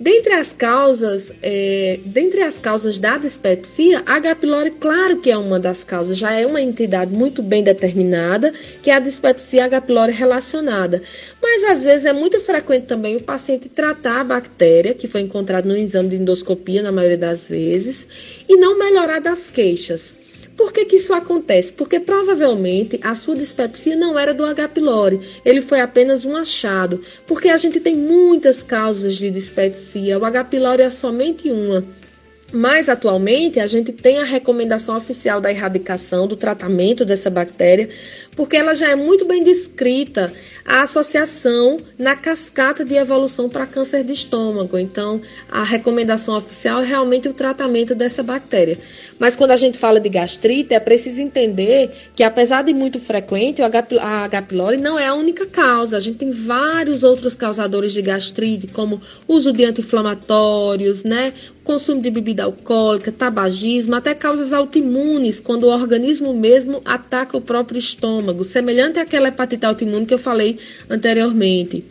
Dentre 0.00 0.32
as 0.34 0.52
causas, 0.52 1.32
é, 1.42 1.98
dentre 2.04 2.40
as 2.42 2.56
causas 2.56 3.00
da 3.00 3.18
dispepsia, 3.18 4.00
a 4.06 4.14
H. 4.14 4.36
pylori, 4.36 4.70
claro 4.70 5.20
que 5.20 5.28
é 5.28 5.36
uma 5.36 5.58
das 5.58 5.82
causas, 5.82 6.16
já 6.16 6.30
é 6.30 6.46
uma 6.46 6.62
entidade 6.62 7.12
muito 7.12 7.42
bem 7.42 7.64
determinada, 7.64 8.52
que 8.80 8.90
é 8.90 8.94
a 8.94 9.00
dispepsia 9.00 9.64
H. 9.64 9.80
pylori 9.80 10.12
relacionada. 10.12 11.02
Mas 11.42 11.64
às 11.64 11.82
vezes 11.82 12.06
é 12.06 12.12
muito 12.12 12.38
frequente 12.38 12.86
também 12.86 13.16
o 13.16 13.22
paciente 13.22 13.68
tratar 13.68 14.20
a 14.20 14.24
bactéria, 14.24 14.94
que 14.94 15.08
foi 15.08 15.22
encontrada 15.22 15.68
no 15.68 15.76
exame 15.76 16.10
de 16.10 16.16
endoscopia, 16.16 16.80
na 16.80 16.92
maioria 16.92 17.18
das 17.18 17.48
vezes, 17.48 18.06
e 18.48 18.56
não 18.56 18.78
melhorar 18.78 19.20
das 19.20 19.50
queixas. 19.50 20.16
Por 20.58 20.72
que, 20.72 20.84
que 20.84 20.96
isso 20.96 21.14
acontece? 21.14 21.72
Porque 21.72 22.00
provavelmente 22.00 22.98
a 23.00 23.14
sua 23.14 23.36
dispepsia 23.36 23.94
não 23.94 24.18
era 24.18 24.34
do 24.34 24.44
H. 24.44 24.68
pylori, 24.70 25.20
ele 25.44 25.62
foi 25.62 25.80
apenas 25.80 26.24
um 26.24 26.36
achado. 26.36 27.00
Porque 27.28 27.48
a 27.48 27.56
gente 27.56 27.78
tem 27.78 27.94
muitas 27.94 28.60
causas 28.60 29.14
de 29.14 29.30
dispepsia, 29.30 30.18
o 30.18 30.24
H. 30.24 30.44
pylori 30.46 30.82
é 30.82 30.90
somente 30.90 31.48
uma. 31.48 31.84
Mas 32.50 32.88
atualmente 32.88 33.60
a 33.60 33.66
gente 33.66 33.92
tem 33.92 34.18
a 34.18 34.24
recomendação 34.24 34.96
oficial 34.96 35.38
da 35.38 35.50
erradicação, 35.50 36.26
do 36.26 36.34
tratamento 36.34 37.04
dessa 37.04 37.28
bactéria, 37.28 37.90
porque 38.34 38.56
ela 38.56 38.74
já 38.74 38.88
é 38.88 38.94
muito 38.94 39.26
bem 39.26 39.42
descrita 39.42 40.32
a 40.64 40.82
associação 40.82 41.78
na 41.98 42.14
cascata 42.14 42.84
de 42.84 42.94
evolução 42.94 43.48
para 43.48 43.66
câncer 43.66 44.04
de 44.04 44.12
estômago. 44.12 44.78
Então, 44.78 45.20
a 45.50 45.62
recomendação 45.62 46.36
oficial 46.36 46.82
é 46.82 46.86
realmente 46.86 47.28
o 47.28 47.34
tratamento 47.34 47.94
dessa 47.94 48.22
bactéria. 48.22 48.78
Mas 49.18 49.34
quando 49.36 49.50
a 49.50 49.56
gente 49.56 49.76
fala 49.76 49.98
de 49.98 50.08
gastrite, 50.08 50.72
é 50.72 50.80
preciso 50.80 51.20
entender 51.20 51.90
que, 52.14 52.22
apesar 52.22 52.62
de 52.62 52.72
muito 52.72 52.98
frequente, 53.00 53.60
a 53.60 53.66
H. 53.66 54.42
pylori 54.42 54.76
não 54.76 54.98
é 54.98 55.06
a 55.06 55.14
única 55.14 55.44
causa. 55.44 55.96
A 55.96 56.00
gente 56.00 56.18
tem 56.18 56.30
vários 56.30 57.02
outros 57.02 57.34
causadores 57.34 57.92
de 57.92 58.00
gastrite, 58.00 58.68
como 58.68 59.02
uso 59.26 59.52
de 59.52 59.64
anti-inflamatórios, 59.64 61.02
né? 61.02 61.32
Consumo 61.68 62.00
de 62.00 62.10
bebida 62.10 62.44
alcoólica, 62.44 63.12
tabagismo, 63.12 63.94
até 63.94 64.14
causas 64.14 64.54
autoimunes, 64.54 65.38
quando 65.38 65.64
o 65.64 65.68
organismo 65.68 66.32
mesmo 66.32 66.80
ataca 66.82 67.36
o 67.36 67.42
próprio 67.42 67.78
estômago, 67.78 68.42
semelhante 68.42 68.98
àquela 68.98 69.28
hepatite 69.28 69.66
autoimune 69.66 70.06
que 70.06 70.14
eu 70.14 70.18
falei 70.18 70.58
anteriormente. 70.88 71.84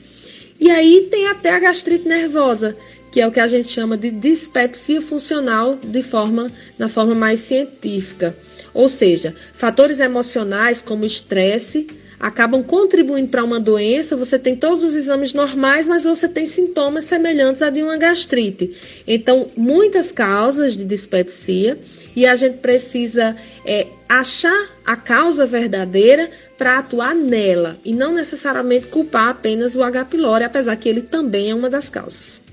E 0.60 0.72
aí 0.72 1.08
tem 1.12 1.28
até 1.28 1.52
a 1.52 1.60
gastrite 1.60 2.08
nervosa, 2.08 2.76
que 3.12 3.22
é 3.22 3.28
o 3.28 3.32
que 3.32 3.40
a 3.40 3.46
gente 3.46 3.70
chama 3.70 3.96
de 3.96 4.10
dispepsia 4.10 5.00
funcional 5.00 5.78
de 5.84 6.02
forma, 6.02 6.52
na 6.76 6.90
forma 6.90 7.14
mais 7.14 7.42
científica. 7.42 8.36
Ou 8.74 8.90
seja, 8.90 9.36
fatores 9.54 10.00
emocionais 10.00 10.82
como 10.82 11.06
estresse, 11.06 11.86
acabam 12.20 12.64
contribuindo 12.64 13.30
para 13.30 13.44
uma 13.44 13.60
doença, 13.60 14.16
você 14.16 14.40
tem 14.40 14.56
todos 14.56 14.84
os 14.84 14.96
exames 14.96 15.34
normais, 15.34 15.88
mas 15.88 16.04
você 16.04 16.28
tem 16.28 16.46
sintomas 16.46 17.06
semelhantes 17.06 17.62
a 17.62 17.70
de 17.70 17.84
uma 17.84 17.98
gastrite. 17.98 18.76
Então, 19.08 19.50
muitas 19.56 20.12
causas 20.12 20.76
de 20.76 20.84
dispepsia 20.84 21.78
e 22.16 22.26
a 22.26 22.36
gente 22.36 22.58
precisa 22.58 23.36
é, 23.66 23.88
achar 24.10 24.70
a 24.86 24.96
causa 24.96 25.46
verdadeira 25.46 26.30
para 26.58 26.80
atuar 26.80 27.14
nela 27.14 27.78
e 27.86 27.94
não 27.94 28.14
necessariamente 28.14 28.88
culpar 28.88 29.30
apenas 29.30 29.76
o 29.76 29.84
H. 29.84 30.06
pylori, 30.06 30.44
apesar 30.44 30.76
que 30.76 30.90
ele 30.90 31.02
também 31.02 31.52
é 31.52 31.56
uma 31.56 31.70
das 31.70 31.90
causas. 31.90 32.47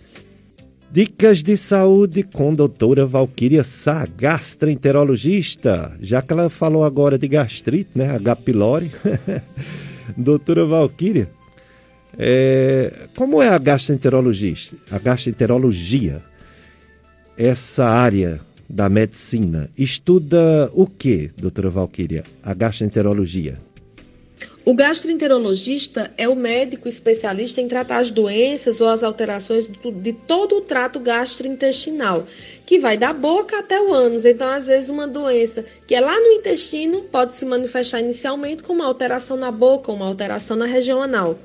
Dicas 0.94 1.42
de 1.42 1.56
saúde 1.56 2.22
com 2.22 2.54
doutora 2.54 3.04
Valquíria 3.04 3.64
Sá, 3.64 4.06
gastroenterologista. 4.16 5.92
Já 6.00 6.22
que 6.22 6.32
ela 6.32 6.48
falou 6.48 6.84
agora 6.84 7.18
de 7.18 7.26
gastrite, 7.26 7.90
né? 7.96 8.14
H. 8.14 8.36
pylori. 8.36 8.92
doutora 10.16 10.64
Valquíria, 10.64 11.28
é, 12.16 13.08
como 13.16 13.42
é 13.42 13.48
a 13.48 13.58
gastroenterologista? 13.58 14.76
A 14.88 15.00
gastroenterologia, 15.00 16.22
essa 17.36 17.86
área 17.86 18.40
da 18.70 18.88
medicina, 18.88 19.68
estuda 19.76 20.70
o 20.72 20.86
que, 20.86 21.32
doutora 21.36 21.70
Valquíria? 21.70 22.22
A 22.40 22.54
gastroenterologia? 22.54 23.58
O 24.66 24.72
gastroenterologista 24.72 26.10
é 26.16 26.26
o 26.26 26.34
médico 26.34 26.88
especialista 26.88 27.60
em 27.60 27.68
tratar 27.68 27.98
as 27.98 28.10
doenças 28.10 28.80
ou 28.80 28.88
as 28.88 29.02
alterações 29.02 29.68
de 29.68 30.12
todo 30.14 30.56
o 30.56 30.60
trato 30.62 30.98
gastrointestinal, 30.98 32.26
que 32.64 32.78
vai 32.78 32.96
da 32.96 33.12
boca 33.12 33.58
até 33.58 33.78
o 33.78 33.92
ânus. 33.92 34.24
Então, 34.24 34.48
às 34.48 34.66
vezes, 34.66 34.88
uma 34.88 35.06
doença 35.06 35.66
que 35.86 35.94
é 35.94 36.00
lá 36.00 36.18
no 36.18 36.28
intestino 36.28 37.02
pode 37.02 37.34
se 37.34 37.44
manifestar 37.44 38.00
inicialmente 38.00 38.62
como 38.62 38.80
uma 38.80 38.88
alteração 38.88 39.36
na 39.36 39.50
boca, 39.50 39.92
uma 39.92 40.06
alteração 40.06 40.56
na 40.56 40.64
região 40.64 41.02
anal. 41.02 41.38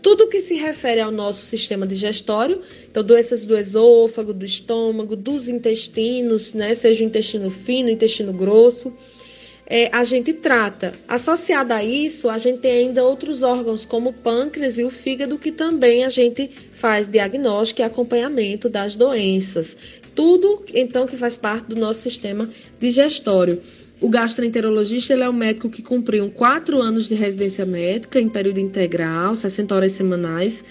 Tudo 0.00 0.28
que 0.28 0.40
se 0.40 0.54
refere 0.54 1.00
ao 1.00 1.10
nosso 1.10 1.44
sistema 1.44 1.84
digestório, 1.84 2.62
então 2.88 3.02
doenças 3.02 3.44
do 3.44 3.56
esôfago, 3.56 4.32
do 4.32 4.44
estômago, 4.44 5.16
dos 5.16 5.48
intestinos, 5.48 6.52
né, 6.52 6.74
seja 6.74 7.02
o 7.02 7.06
intestino 7.08 7.50
fino, 7.50 7.88
o 7.88 7.92
intestino 7.92 8.32
grosso, 8.32 8.92
é, 9.66 9.88
a 9.92 10.04
gente 10.04 10.32
trata. 10.32 10.92
Associada 11.08 11.76
a 11.76 11.84
isso, 11.84 12.28
a 12.28 12.38
gente 12.38 12.58
tem 12.58 12.86
ainda 12.86 13.04
outros 13.04 13.42
órgãos, 13.42 13.86
como 13.86 14.10
o 14.10 14.12
pâncreas 14.12 14.78
e 14.78 14.84
o 14.84 14.90
fígado, 14.90 15.38
que 15.38 15.52
também 15.52 16.04
a 16.04 16.08
gente 16.08 16.50
faz 16.72 17.08
diagnóstico 17.08 17.80
e 17.80 17.84
acompanhamento 17.84 18.68
das 18.68 18.94
doenças. 18.94 19.76
Tudo, 20.14 20.64
então, 20.74 21.06
que 21.06 21.16
faz 21.16 21.36
parte 21.36 21.66
do 21.68 21.76
nosso 21.76 22.00
sistema 22.00 22.50
digestório. 22.78 23.60
O 24.00 24.08
gastroenterologista 24.08 25.12
ele 25.12 25.22
é 25.22 25.28
o 25.28 25.32
médico 25.32 25.70
que 25.70 25.80
cumpriu 25.80 26.28
quatro 26.30 26.82
anos 26.82 27.08
de 27.08 27.14
residência 27.14 27.64
médica 27.64 28.20
em 28.20 28.28
período 28.28 28.58
integral, 28.58 29.36
60 29.36 29.74
horas 29.74 29.92
semanais, 29.92 30.64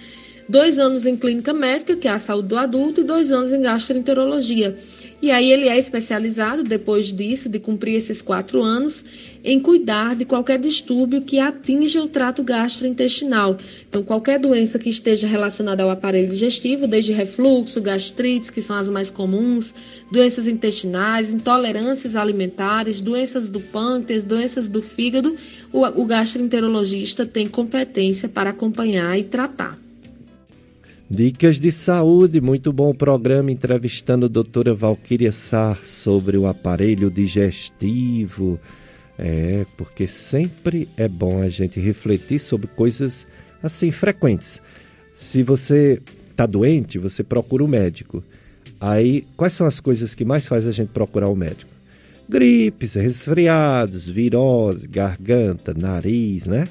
dois 0.47 0.77
anos 0.77 1.05
em 1.05 1.15
clínica 1.15 1.53
médica, 1.53 1.95
que 1.95 2.07
é 2.07 2.11
a 2.11 2.19
saúde 2.19 2.49
do 2.49 2.57
adulto, 2.57 3.01
e 3.01 3.03
dois 3.03 3.31
anos 3.31 3.53
em 3.53 3.61
gastroenterologia. 3.61 4.77
E 5.21 5.29
aí 5.29 5.51
ele 5.51 5.69
é 5.69 5.77
especializado, 5.77 6.63
depois 6.63 7.13
disso, 7.13 7.47
de 7.47 7.59
cumprir 7.59 7.93
esses 7.93 8.23
quatro 8.23 8.63
anos, 8.63 9.05
em 9.43 9.59
cuidar 9.59 10.15
de 10.15 10.25
qualquer 10.25 10.57
distúrbio 10.57 11.21
que 11.21 11.37
atinja 11.37 12.01
o 12.01 12.07
trato 12.07 12.41
gastrointestinal. 12.41 13.55
Então, 13.87 14.01
qualquer 14.01 14.39
doença 14.39 14.79
que 14.79 14.89
esteja 14.89 15.27
relacionada 15.27 15.83
ao 15.83 15.91
aparelho 15.91 16.27
digestivo, 16.27 16.87
desde 16.87 17.13
refluxo, 17.13 17.79
gastrites, 17.79 18.49
que 18.49 18.63
são 18.63 18.75
as 18.75 18.89
mais 18.89 19.11
comuns, 19.11 19.75
doenças 20.11 20.47
intestinais, 20.47 21.31
intolerâncias 21.31 22.15
alimentares, 22.15 22.99
doenças 22.99 23.47
do 23.47 23.59
pâncreas, 23.59 24.23
doenças 24.23 24.67
do 24.67 24.81
fígado, 24.81 25.35
o, 25.71 25.85
o 26.01 26.05
gastroenterologista 26.05 27.27
tem 27.27 27.47
competência 27.47 28.27
para 28.27 28.49
acompanhar 28.49 29.15
e 29.19 29.23
tratar. 29.23 29.77
Dicas 31.13 31.59
de 31.59 31.73
saúde, 31.73 32.39
muito 32.39 32.71
bom 32.71 32.93
programa 32.93 33.51
entrevistando 33.51 34.27
a 34.27 34.29
doutora 34.29 34.73
Valquíria 34.73 35.33
Sar 35.33 35.83
sobre 35.83 36.37
o 36.37 36.47
aparelho 36.47 37.11
digestivo. 37.11 38.57
É, 39.19 39.65
porque 39.75 40.07
sempre 40.07 40.87
é 40.95 41.09
bom 41.09 41.41
a 41.41 41.49
gente 41.49 41.81
refletir 41.81 42.39
sobre 42.39 42.67
coisas 42.67 43.27
assim 43.61 43.91
frequentes. 43.91 44.61
Se 45.13 45.43
você 45.43 46.01
está 46.29 46.45
doente, 46.45 46.97
você 46.97 47.25
procura 47.25 47.61
o 47.61 47.67
um 47.67 47.69
médico. 47.69 48.23
Aí, 48.79 49.25
quais 49.35 49.51
são 49.51 49.67
as 49.67 49.81
coisas 49.81 50.15
que 50.15 50.23
mais 50.23 50.47
faz 50.47 50.65
a 50.65 50.71
gente 50.71 50.91
procurar 50.93 51.27
o 51.27 51.33
um 51.33 51.35
médico? 51.35 51.69
Gripes, 52.29 52.93
resfriados, 52.93 54.07
virose, 54.07 54.87
garganta, 54.87 55.73
nariz, 55.73 56.45
né? 56.45 56.69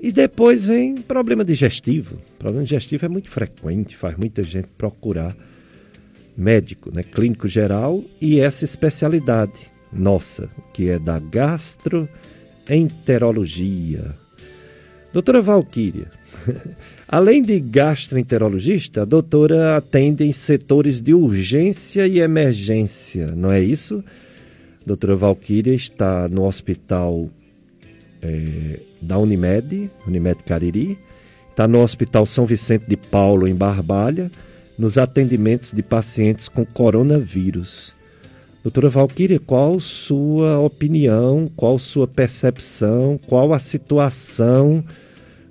E 0.00 0.12
depois 0.12 0.64
vem 0.64 0.94
problema 0.96 1.44
digestivo. 1.44 2.18
Problema 2.38 2.64
digestivo 2.64 3.04
é 3.04 3.08
muito 3.08 3.28
frequente, 3.28 3.96
faz 3.96 4.16
muita 4.16 4.44
gente 4.44 4.68
procurar 4.78 5.36
médico, 6.36 6.92
né, 6.94 7.02
clínico 7.02 7.48
geral 7.48 8.04
e 8.20 8.38
essa 8.38 8.64
especialidade 8.64 9.72
nossa, 9.92 10.48
que 10.72 10.88
é 10.88 10.96
da 10.98 11.18
gastroenterologia. 11.18 14.14
Doutora 15.12 15.42
Valquíria, 15.42 16.06
além 17.08 17.42
de 17.42 17.58
gastroenterologista, 17.58 19.02
a 19.02 19.04
doutora 19.04 19.76
atende 19.76 20.22
em 20.22 20.32
setores 20.32 21.00
de 21.00 21.12
urgência 21.12 22.06
e 22.06 22.20
emergência, 22.20 23.32
não 23.34 23.50
é 23.50 23.60
isso? 23.60 24.04
A 24.82 24.84
doutora 24.86 25.16
Valquíria 25.16 25.74
está 25.74 26.28
no 26.28 26.44
hospital 26.44 27.28
é, 28.22 28.78
da 29.00 29.18
Unimed, 29.18 29.90
Unimed 30.06 30.42
Cariri, 30.44 30.98
está 31.50 31.66
no 31.66 31.80
Hospital 31.80 32.26
São 32.26 32.46
Vicente 32.46 32.84
de 32.86 32.96
Paulo, 32.96 33.48
em 33.48 33.54
Barbalha, 33.54 34.30
nos 34.78 34.96
atendimentos 34.96 35.72
de 35.72 35.82
pacientes 35.82 36.48
com 36.48 36.64
coronavírus. 36.64 37.92
Doutora 38.62 38.88
Valquíria, 38.88 39.40
qual 39.40 39.80
sua 39.80 40.58
opinião, 40.58 41.50
qual 41.56 41.78
sua 41.78 42.06
percepção, 42.06 43.18
qual 43.26 43.52
a 43.52 43.58
situação 43.58 44.84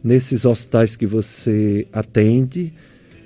nesses 0.03 0.45
hospitais 0.45 0.95
que 0.95 1.05
você 1.05 1.87
atende 1.91 2.73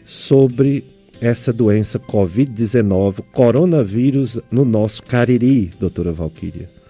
sobre 0.05 0.83
essa 1.19 1.53
doença 1.53 1.99
Covid-19, 1.99 3.23
coronavírus 3.31 4.39
no 4.49 4.65
nosso 4.65 5.03
Cariri, 5.03 5.71
doutora 5.79 6.11
Valquíria? 6.11 6.80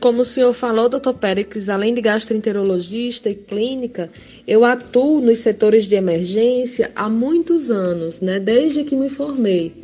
Como 0.00 0.22
o 0.22 0.24
senhor 0.24 0.54
falou, 0.54 0.88
doutor 0.88 1.12
Péricles, 1.12 1.68
além 1.68 1.92
de 1.92 2.00
gastroenterologista 2.00 3.28
e 3.28 3.34
clínica, 3.34 4.08
eu 4.48 4.64
atuo 4.64 5.20
nos 5.20 5.40
setores 5.40 5.84
de 5.84 5.94
emergência 5.94 6.90
há 6.96 7.06
muitos 7.06 7.70
anos, 7.70 8.18
né, 8.22 8.40
desde 8.40 8.82
que 8.82 8.96
me 8.96 9.10
formei. 9.10 9.74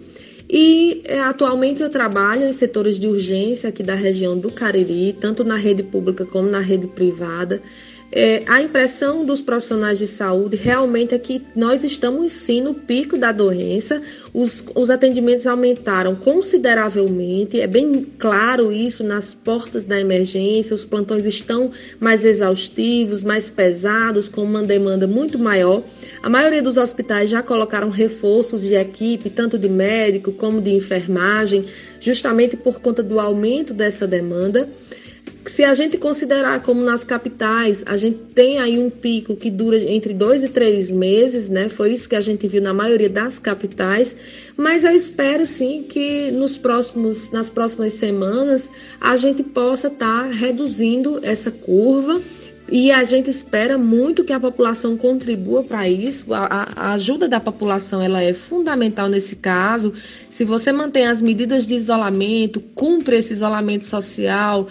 E 0.49 1.03
é, 1.05 1.21
atualmente 1.21 1.83
eu 1.83 1.91
trabalho 1.91 2.49
em 2.49 2.53
setores 2.53 2.99
de 2.99 3.07
urgência 3.07 3.69
aqui 3.69 3.83
da 3.83 3.95
região 3.95 4.39
do 4.39 4.51
Cariri, 4.51 5.13
tanto 5.13 5.45
na 5.45 5.57
rede 5.57 5.83
pública 5.83 6.25
como 6.25 6.49
na 6.49 6.61
rede 6.61 6.87
privada. 6.87 7.61
É, 8.13 8.45
a 8.47 8.63
impressão 8.63 9.27
dos 9.27 9.41
profissionais 9.41 9.99
de 9.99 10.07
saúde 10.07 10.57
realmente 10.57 11.13
é 11.13 11.19
que 11.19 11.43
nós 11.57 11.83
estamos 11.83 12.31
sim 12.31 12.61
no 12.61 12.73
pico 12.73 13.19
da 13.19 13.33
doença, 13.33 14.01
os, 14.33 14.65
os 14.77 14.91
atendimentos 14.91 15.45
aumentaram 15.45 16.15
consideravelmente, 16.15 17.61
é 17.61 17.67
bem 17.67 18.07
claro 18.17 18.71
isso 18.71 19.03
nas 19.03 19.35
portas 19.35 19.85
da 19.85 20.01
emergência, 20.01 20.75
os 20.75 20.85
plantões 20.85 21.27
estão 21.27 21.73
mais 21.99 22.25
exaustivos, 22.25 23.25
mais 23.25 23.51
pesados, 23.51 24.29
com 24.29 24.43
uma 24.43 24.63
demanda 24.63 25.09
muito 25.09 25.37
maior. 25.37 25.83
A 26.23 26.31
maioria 26.31 26.63
dos 26.63 26.77
hospitais 26.77 27.29
já 27.29 27.43
colocaram 27.43 27.91
reforços 27.91 28.61
de 28.61 28.75
equipe, 28.75 29.29
tanto 29.29 29.59
de 29.59 29.69
médico 29.69 30.33
como 30.33 30.61
de 30.61 30.71
enfermagem, 30.71 31.65
justamente 32.01 32.57
por 32.57 32.81
conta 32.81 33.03
do 33.03 33.19
aumento 33.19 33.75
dessa 33.75 34.07
demanda 34.07 34.69
se 35.47 35.63
a 35.63 35.75
gente 35.75 35.97
considerar 35.97 36.61
como 36.63 36.83
nas 36.83 37.05
capitais, 37.05 37.85
a 37.87 37.97
gente 37.97 38.19
tem 38.35 38.59
aí 38.59 38.79
um 38.79 38.91
pico 38.91 39.37
que 39.37 39.51
dura 39.51 39.79
entre 39.79 40.13
dois 40.13 40.43
e 40.43 40.49
três 40.49 40.91
meses, 40.91 41.49
né? 41.49 41.69
Foi 41.69 41.93
isso 41.93 42.09
que 42.09 42.17
a 42.17 42.21
gente 42.21 42.47
viu 42.49 42.61
na 42.61 42.75
maioria 42.75 43.09
das 43.09 43.39
capitais. 43.39 44.15
Mas 44.57 44.83
eu 44.83 44.93
espero 44.93 45.47
sim 45.47 45.85
que 45.89 46.31
nos 46.33 46.59
próximos, 46.59 47.31
nas 47.31 47.49
próximas 47.49 47.93
semanas 47.93 48.71
a 49.01 49.17
gente 49.17 49.43
possa 49.43 49.87
estar 49.87 50.25
tá 50.25 50.31
reduzindo 50.31 51.21
essa 51.23 51.51
curva 51.51 52.21
e 52.69 52.91
a 52.91 53.05
gente 53.05 53.31
espera 53.31 53.79
muito 53.79 54.25
que 54.25 54.33
a 54.33 54.41
população 54.41 54.97
contribua 54.97 55.63
para 55.63 55.89
isso. 55.89 56.35
A, 56.35 56.69
a, 56.75 56.93
ajuda 56.95 57.29
da 57.29 57.39
população 57.39 58.03
ela 58.03 58.21
é 58.21 58.33
fundamental 58.33 59.09
nesse 59.09 59.37
caso. 59.37 59.93
Se 60.29 60.45
você 60.45 60.73
mantém 60.73 61.07
as 61.07 61.23
medidas 61.23 61.65
de 61.65 61.75
isolamento, 61.75 62.61
cumpre 62.75 63.19
esse 63.19 63.33
isolamento 63.33 63.85
social, 63.85 64.67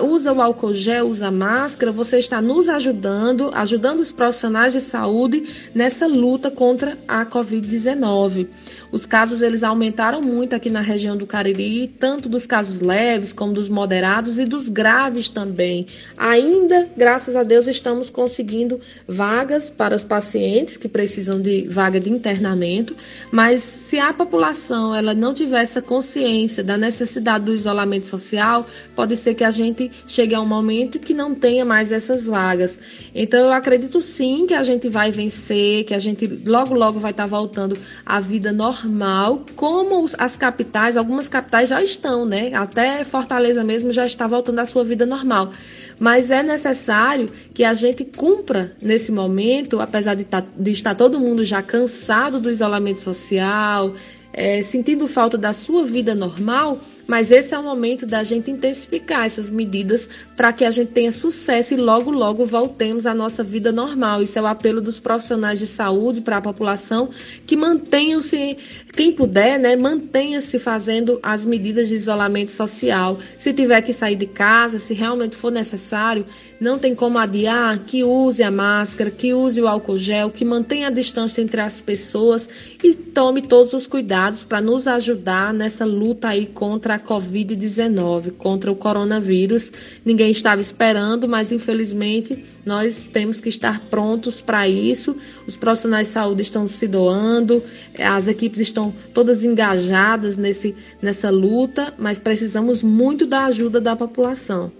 usa 0.00 0.32
o 0.32 0.40
álcool 0.40 0.74
gel, 0.74 1.08
usa 1.08 1.30
máscara, 1.30 1.90
você 1.90 2.18
está 2.18 2.40
nos 2.40 2.68
ajudando, 2.68 3.50
ajudando 3.54 4.00
os 4.00 4.12
profissionais 4.12 4.72
de 4.72 4.80
saúde 4.80 5.70
nessa 5.74 6.06
luta 6.06 6.50
contra 6.50 6.98
a 7.06 7.26
Covid-19. 7.26 8.46
Os 8.94 9.04
casos 9.04 9.42
eles 9.42 9.64
aumentaram 9.64 10.22
muito 10.22 10.54
aqui 10.54 10.70
na 10.70 10.80
região 10.80 11.16
do 11.16 11.26
Cariri, 11.26 11.88
tanto 11.98 12.28
dos 12.28 12.46
casos 12.46 12.80
leves 12.80 13.32
como 13.32 13.52
dos 13.52 13.68
moderados 13.68 14.38
e 14.38 14.44
dos 14.44 14.68
graves 14.68 15.28
também. 15.28 15.88
Ainda, 16.16 16.88
graças 16.96 17.34
a 17.34 17.42
Deus, 17.42 17.66
estamos 17.66 18.08
conseguindo 18.08 18.80
vagas 19.08 19.68
para 19.68 19.96
os 19.96 20.04
pacientes 20.04 20.76
que 20.76 20.86
precisam 20.86 21.40
de 21.40 21.66
vaga 21.66 21.98
de 21.98 22.08
internamento, 22.08 22.94
mas 23.32 23.64
se 23.64 23.98
a 23.98 24.14
população 24.14 24.94
ela 24.94 25.12
não 25.12 25.34
tiver 25.34 25.62
essa 25.62 25.82
consciência 25.82 26.62
da 26.62 26.78
necessidade 26.78 27.46
do 27.46 27.52
isolamento 27.52 28.06
social, 28.06 28.64
pode 28.94 29.16
ser 29.16 29.34
que 29.34 29.42
a 29.42 29.50
gente 29.50 29.90
chegue 30.06 30.36
a 30.36 30.40
um 30.40 30.46
momento 30.46 31.00
que 31.00 31.12
não 31.12 31.34
tenha 31.34 31.64
mais 31.64 31.90
essas 31.90 32.26
vagas. 32.26 32.78
Então 33.12 33.40
eu 33.40 33.52
acredito 33.52 34.00
sim 34.00 34.46
que 34.46 34.54
a 34.54 34.62
gente 34.62 34.88
vai 34.88 35.10
vencer, 35.10 35.82
que 35.82 35.94
a 35.94 35.98
gente 35.98 36.28
logo 36.46 36.76
logo 36.76 37.00
vai 37.00 37.10
estar 37.10 37.26
voltando 37.26 37.76
à 38.06 38.20
vida 38.20 38.52
normal 38.52 38.83
normal, 38.84 39.44
como 39.56 40.04
as 40.18 40.36
capitais, 40.36 40.96
algumas 40.96 41.28
capitais 41.28 41.70
já 41.70 41.82
estão, 41.82 42.26
né? 42.26 42.52
Até 42.54 43.02
Fortaleza 43.04 43.64
mesmo 43.64 43.90
já 43.90 44.06
está 44.06 44.26
voltando 44.26 44.58
à 44.58 44.66
sua 44.66 44.84
vida 44.84 45.06
normal. 45.06 45.52
Mas 45.98 46.30
é 46.30 46.42
necessário 46.42 47.30
que 47.52 47.64
a 47.64 47.72
gente 47.74 48.04
cumpra 48.04 48.72
nesse 48.80 49.10
momento, 49.10 49.80
apesar 49.80 50.14
de, 50.14 50.24
tá, 50.24 50.44
de 50.56 50.70
estar 50.70 50.94
todo 50.94 51.18
mundo 51.18 51.44
já 51.44 51.62
cansado 51.62 52.38
do 52.38 52.50
isolamento 52.50 53.00
social, 53.00 53.94
é, 54.32 54.62
sentindo 54.62 55.06
falta 55.06 55.38
da 55.38 55.52
sua 55.52 55.84
vida 55.84 56.14
normal, 56.14 56.78
mas 57.06 57.30
esse 57.30 57.54
é 57.54 57.58
o 57.58 57.62
momento 57.62 58.06
da 58.06 58.24
gente 58.24 58.50
intensificar 58.50 59.26
essas 59.26 59.50
medidas 59.50 60.08
para 60.36 60.52
que 60.52 60.64
a 60.64 60.70
gente 60.70 60.92
tenha 60.92 61.12
sucesso 61.12 61.74
e 61.74 61.76
logo, 61.76 62.10
logo 62.10 62.46
voltemos 62.46 63.06
à 63.06 63.14
nossa 63.14 63.42
vida 63.42 63.70
normal. 63.72 64.22
Isso 64.22 64.38
é 64.38 64.42
o 64.42 64.46
apelo 64.46 64.80
dos 64.80 64.98
profissionais 64.98 65.58
de 65.58 65.66
saúde 65.66 66.20
para 66.20 66.38
a 66.38 66.40
população 66.40 67.10
que 67.46 67.56
mantenham-se, 67.56 68.56
quem 68.94 69.12
puder, 69.12 69.58
né, 69.58 69.76
mantenha-se 69.76 70.58
fazendo 70.58 71.18
as 71.22 71.44
medidas 71.44 71.88
de 71.88 71.94
isolamento 71.94 72.52
social. 72.52 73.18
Se 73.36 73.52
tiver 73.52 73.82
que 73.82 73.92
sair 73.92 74.16
de 74.16 74.26
casa, 74.26 74.78
se 74.78 74.94
realmente 74.94 75.36
for 75.36 75.50
necessário, 75.50 76.26
não 76.60 76.78
tem 76.78 76.94
como 76.94 77.18
adiar, 77.18 77.80
que 77.80 78.02
use 78.02 78.42
a 78.42 78.50
máscara, 78.50 79.10
que 79.10 79.34
use 79.34 79.60
o 79.60 79.68
álcool 79.68 79.98
gel, 79.98 80.30
que 80.30 80.44
mantenha 80.44 80.88
a 80.88 80.90
distância 80.90 81.42
entre 81.42 81.60
as 81.60 81.80
pessoas 81.80 82.48
e 82.82 82.94
tome 82.94 83.42
todos 83.42 83.72
os 83.72 83.86
cuidados 83.86 84.44
para 84.44 84.60
nos 84.60 84.86
ajudar 84.86 85.52
nessa 85.52 85.84
luta 85.84 86.28
aí 86.28 86.46
contra 86.46 86.93
contra 86.94 86.96
a 86.96 86.98
Covid-19, 86.98 88.32
contra 88.32 88.70
o 88.70 88.76
coronavírus. 88.76 89.72
Ninguém 90.04 90.30
estava 90.30 90.60
esperando, 90.60 91.28
mas 91.28 91.52
infelizmente 91.52 92.44
nós 92.64 93.08
temos 93.12 93.40
que 93.40 93.48
estar 93.48 93.80
prontos 93.90 94.40
para 94.40 94.68
isso. 94.68 95.16
Os 95.46 95.56
profissionais 95.56 96.08
de 96.08 96.14
saúde 96.14 96.42
estão 96.42 96.68
se 96.68 96.86
doando, 96.86 97.62
as 97.98 98.28
equipes 98.28 98.60
estão 98.60 98.92
todas 99.12 99.44
engajadas 99.44 100.36
nesse, 100.36 100.74
nessa 101.00 101.30
luta, 101.30 101.94
mas 101.98 102.18
precisamos 102.18 102.82
muito 102.82 103.26
da 103.26 103.46
ajuda 103.46 103.80
da 103.80 103.96
população. 103.96 104.72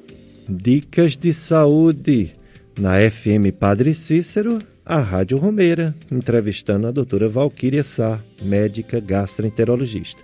Dicas 0.48 1.16
de 1.16 1.32
saúde 1.32 2.32
na 2.78 2.98
FM 2.98 3.52
Padre 3.58 3.94
Cícero 3.94 4.58
a 4.86 5.00
Rádio 5.00 5.38
Romeira, 5.38 5.94
entrevistando 6.12 6.86
a 6.86 6.90
doutora 6.90 7.26
Valquíria 7.26 7.82
Sá, 7.82 8.20
médica 8.42 9.00
gastroenterologista. 9.00 10.22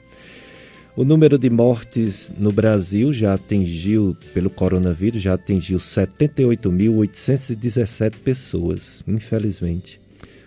O 1.01 1.05
número 1.05 1.39
de 1.39 1.49
mortes 1.49 2.31
no 2.39 2.53
Brasil 2.53 3.11
já 3.11 3.33
atingiu, 3.33 4.15
pelo 4.35 4.51
coronavírus, 4.51 5.23
já 5.23 5.33
atingiu 5.33 5.79
78.817 5.79 8.17
pessoas, 8.17 9.03
infelizmente. 9.09 9.99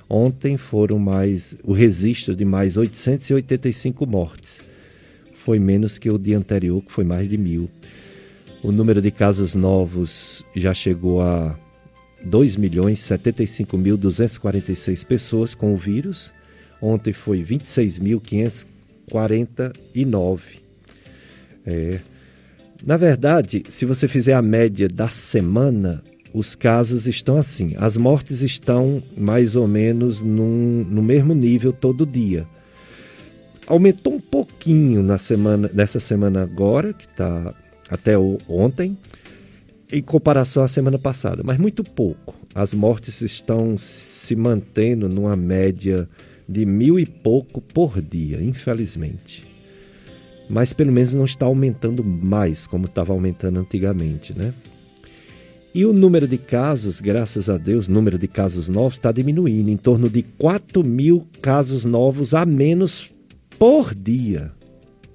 Ontem 0.08 0.56
foram 0.56 1.00
mais, 1.00 1.56
o 1.64 1.74
registro 1.74 2.36
de 2.36 2.46
mais 2.46 2.78
885 2.78 4.06
mortes. 4.06 4.60
Foi 5.44 5.58
menos 5.58 5.98
que 5.98 6.12
o 6.12 6.20
dia 6.20 6.38
anterior, 6.38 6.84
que 6.84 6.92
foi 6.92 7.04
mais 7.04 7.28
de 7.28 7.36
mil. 7.36 7.68
O 8.62 8.72
número 8.72 9.02
de 9.02 9.10
casos 9.10 9.56
novos 9.56 10.46
já 10.56 10.72
chegou 10.72 11.24
a 11.24 11.58
2.075.246 12.28 15.04
pessoas 15.04 15.56
com 15.56 15.74
o 15.74 15.78
vírus. 15.78 16.32
Ontem 16.80 17.12
foi 17.12 17.42
26.549. 19.10 20.40
É. 21.66 22.00
Na 22.86 22.98
verdade, 22.98 23.64
se 23.70 23.86
você 23.86 24.08
fizer 24.08 24.34
a 24.34 24.42
média 24.42 24.90
da 24.90 25.08
semana, 25.08 26.04
os 26.34 26.56
casos 26.56 27.08
estão 27.08 27.38
assim. 27.38 27.76
As 27.78 27.96
mortes 27.96 28.42
estão 28.42 29.02
mais 29.16 29.56
ou 29.56 29.68
menos 29.68 30.20
num, 30.20 30.84
no 30.90 31.02
mesmo 31.02 31.34
nível 31.34 31.72
todo 31.72 32.06
dia. 32.06 32.46
Aumentou 33.66 34.16
um 34.16 34.20
pouquinho 34.20 35.02
na 35.02 35.18
semana, 35.18 35.70
nessa 35.74 36.00
semana 36.00 36.44
agora, 36.44 36.92
que 36.92 37.06
está 37.06 37.54
até 37.90 38.18
o, 38.18 38.38
ontem, 38.50 38.98
em 39.90 40.02
comparação 40.02 40.64
à 40.64 40.68
semana 40.68 41.00
passada, 41.00 41.42
mas 41.46 41.58
muito 41.58 41.84
pouco. 41.84 42.36
As 42.54 42.74
mortes 42.74 43.22
estão 43.22 43.78
se 43.78 44.36
mantendo 44.36 45.08
numa 45.08 45.36
média 45.36 46.10
de 46.48 46.66
mil 46.66 47.00
e 47.00 47.06
pouco 47.06 47.62
por 47.62 48.02
dia, 48.02 48.42
infelizmente. 48.42 49.46
Mas 50.50 50.74
pelo 50.74 50.92
menos 50.92 51.14
não 51.14 51.26
está 51.26 51.46
aumentando 51.46 52.04
mais 52.04 52.68
como 52.68 52.86
estava 52.86 53.14
aumentando 53.14 53.60
antigamente, 53.60 54.38
né? 54.38 54.54
E 55.74 55.86
o 55.86 55.94
número 55.94 56.28
de 56.28 56.38
casos, 56.38 57.02
graças 57.02 57.50
a 57.50 57.58
Deus, 57.58 57.88
o 57.88 57.92
número 57.92 58.20
de 58.20 58.28
casos 58.28 58.70
novos 58.70 58.94
está 58.94 59.12
diminuindo, 59.12 59.70
em 59.70 59.78
torno 59.78 60.08
de 60.08 60.22
4 60.22 60.84
mil 60.84 61.26
casos 61.42 61.84
novos 61.84 62.36
a 62.36 62.46
menos 62.46 63.12
por 63.58 63.96
dia. 63.96 64.52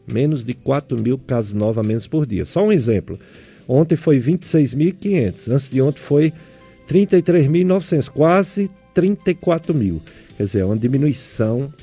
Menos 0.05 0.43
de 0.43 0.55
4 0.55 1.01
mil 1.01 1.17
casos 1.17 1.53
novos 1.53 1.79
a 1.79 1.83
menos 1.85 2.09
por 2.09 2.27
dia. 2.27 2.45
Só 2.45 2.67
um 2.67 2.73
exemplo. 2.73 3.21
Ontem 3.69 3.95
foi 3.95 4.19
26.500. 4.19 5.53
Antes 5.53 5.71
de 5.71 5.81
ontem 5.81 6.01
foi 6.01 6.33
33.900, 6.89 8.09
quase 8.09 8.69
34 8.95 9.73
mil. 9.73 10.03
Quer 10.39 10.45
dizer, 10.45 10.61
é 10.61 10.65
uma 10.65 10.77
diminuição 10.77 11.75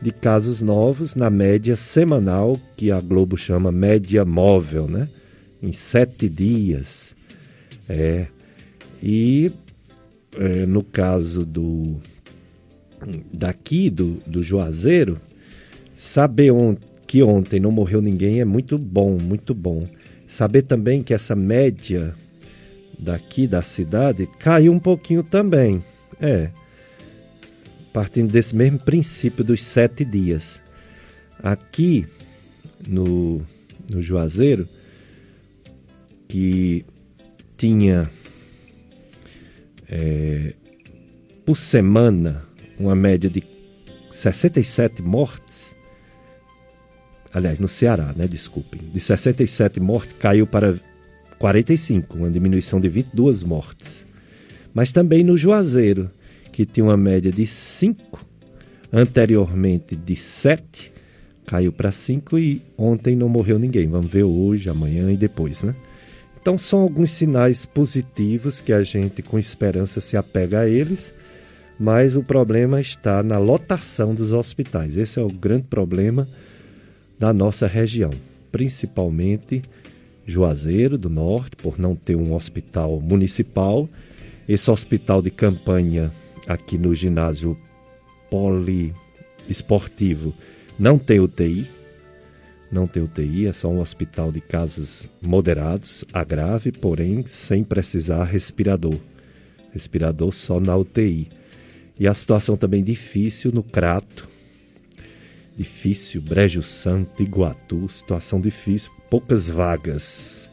de 0.00 0.10
casos 0.10 0.62
novos 0.62 1.14
na 1.14 1.28
média 1.28 1.76
semanal, 1.76 2.58
que 2.74 2.90
a 2.90 3.02
Globo 3.02 3.36
chama 3.36 3.70
média 3.70 4.24
móvel, 4.24 4.88
né? 4.88 5.10
Em 5.62 5.74
sete 5.74 6.26
dias. 6.26 7.14
É. 7.86 8.28
E 9.02 9.52
é, 10.34 10.64
no 10.64 10.82
caso 10.82 11.44
do 11.44 11.96
daqui, 13.30 13.90
do, 13.90 14.14
do 14.26 14.42
Juazeiro, 14.42 15.20
saber 15.94 16.50
on, 16.50 16.76
que 17.06 17.22
ontem 17.22 17.60
não 17.60 17.70
morreu 17.70 18.00
ninguém 18.00 18.40
é 18.40 18.44
muito 18.46 18.78
bom, 18.78 19.18
muito 19.20 19.54
bom. 19.54 19.86
Saber 20.26 20.62
também 20.62 21.02
que 21.02 21.12
essa 21.12 21.36
média 21.36 22.14
daqui 22.98 23.46
da 23.46 23.60
cidade 23.60 24.26
caiu 24.38 24.72
um 24.72 24.78
pouquinho 24.78 25.22
também. 25.22 25.84
É. 26.18 26.48
Partindo 27.92 28.30
desse 28.30 28.54
mesmo 28.54 28.78
princípio 28.78 29.44
dos 29.44 29.64
sete 29.64 30.04
dias. 30.04 30.60
Aqui 31.42 32.06
no, 32.86 33.42
no 33.88 34.02
Juazeiro, 34.02 34.68
que 36.28 36.84
tinha 37.56 38.10
é, 39.88 40.54
por 41.44 41.56
semana 41.56 42.44
uma 42.78 42.94
média 42.94 43.28
de 43.28 43.42
67 44.12 45.02
mortes, 45.02 45.74
aliás, 47.32 47.58
no 47.58 47.68
Ceará, 47.68 48.12
né? 48.16 48.26
Desculpem. 48.26 48.80
De 48.92 49.00
67 49.00 49.80
mortes 49.80 50.14
caiu 50.18 50.46
para 50.46 50.78
45, 51.38 52.18
uma 52.18 52.30
diminuição 52.30 52.80
de 52.80 52.88
22 52.88 53.42
mortes. 53.42 54.04
Mas 54.74 54.92
também 54.92 55.24
no 55.24 55.36
Juazeiro, 55.36 56.10
que 56.58 56.66
tinha 56.66 56.82
uma 56.82 56.96
média 56.96 57.30
de 57.30 57.46
5, 57.46 58.26
anteriormente 58.92 59.94
de 59.94 60.16
7, 60.16 60.92
caiu 61.46 61.70
para 61.70 61.92
5 61.92 62.36
e 62.36 62.60
ontem 62.76 63.14
não 63.14 63.28
morreu 63.28 63.60
ninguém. 63.60 63.86
Vamos 63.86 64.10
ver 64.10 64.24
hoje, 64.24 64.68
amanhã 64.68 65.08
e 65.12 65.16
depois, 65.16 65.62
né? 65.62 65.72
Então 66.40 66.58
são 66.58 66.80
alguns 66.80 67.12
sinais 67.12 67.64
positivos 67.64 68.60
que 68.60 68.72
a 68.72 68.82
gente 68.82 69.22
com 69.22 69.38
esperança 69.38 70.00
se 70.00 70.16
apega 70.16 70.58
a 70.58 70.68
eles, 70.68 71.14
mas 71.78 72.16
o 72.16 72.24
problema 72.24 72.80
está 72.80 73.22
na 73.22 73.38
lotação 73.38 74.12
dos 74.12 74.32
hospitais. 74.32 74.96
Esse 74.96 75.20
é 75.20 75.22
o 75.22 75.28
grande 75.28 75.68
problema 75.68 76.26
da 77.20 77.32
nossa 77.32 77.68
região, 77.68 78.10
principalmente 78.50 79.62
Juazeiro 80.26 80.98
do 80.98 81.08
Norte, 81.08 81.54
por 81.54 81.78
não 81.78 81.94
ter 81.94 82.16
um 82.16 82.34
hospital 82.34 83.00
municipal. 83.00 83.88
Esse 84.48 84.68
hospital 84.68 85.22
de 85.22 85.30
campanha 85.30 86.12
aqui 86.48 86.78
no 86.78 86.94
ginásio 86.94 87.58
poliesportivo 88.30 90.32
não 90.78 90.98
tem 90.98 91.20
UTI, 91.20 91.66
não 92.70 92.86
tem 92.86 93.02
UTI, 93.02 93.48
é 93.48 93.52
só 93.52 93.68
um 93.68 93.80
hospital 93.80 94.30
de 94.30 94.40
casos 94.40 95.08
moderados 95.20 96.04
a 96.12 96.22
grave, 96.22 96.70
porém 96.70 97.26
sem 97.26 97.64
precisar 97.64 98.24
respirador. 98.24 98.94
Respirador 99.72 100.32
só 100.32 100.60
na 100.60 100.76
UTI. 100.76 101.28
E 101.98 102.06
a 102.06 102.14
situação 102.14 102.56
também 102.56 102.84
difícil 102.84 103.50
no 103.52 103.62
Crato, 103.62 104.28
difícil, 105.56 106.22
Brejo 106.22 106.62
Santo, 106.62 107.22
Iguatu, 107.22 107.88
situação 107.88 108.40
difícil, 108.40 108.92
poucas 109.10 109.48
vagas. 109.48 110.48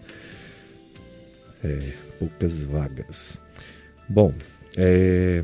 É, 1.64 1.94
poucas 2.18 2.64
vagas. 2.64 3.40
Bom, 4.10 4.34
é... 4.76 5.44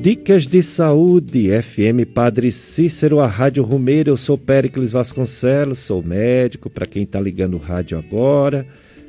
Dicas 0.00 0.46
de 0.46 0.62
Saúde, 0.62 1.50
FM 1.62 2.10
Padre 2.14 2.50
Cícero, 2.50 3.20
a 3.20 3.26
Rádio 3.26 3.62
Rumeira. 3.62 4.10
Eu 4.10 4.16
sou 4.16 4.38
Péricles 4.38 4.90
Vasconcelos, 4.90 5.80
sou 5.80 6.02
médico, 6.02 6.70
para 6.70 6.86
quem 6.86 7.02
está 7.02 7.20
ligando 7.20 7.54
o 7.54 7.58
rádio 7.58 7.98
agora 7.98 8.66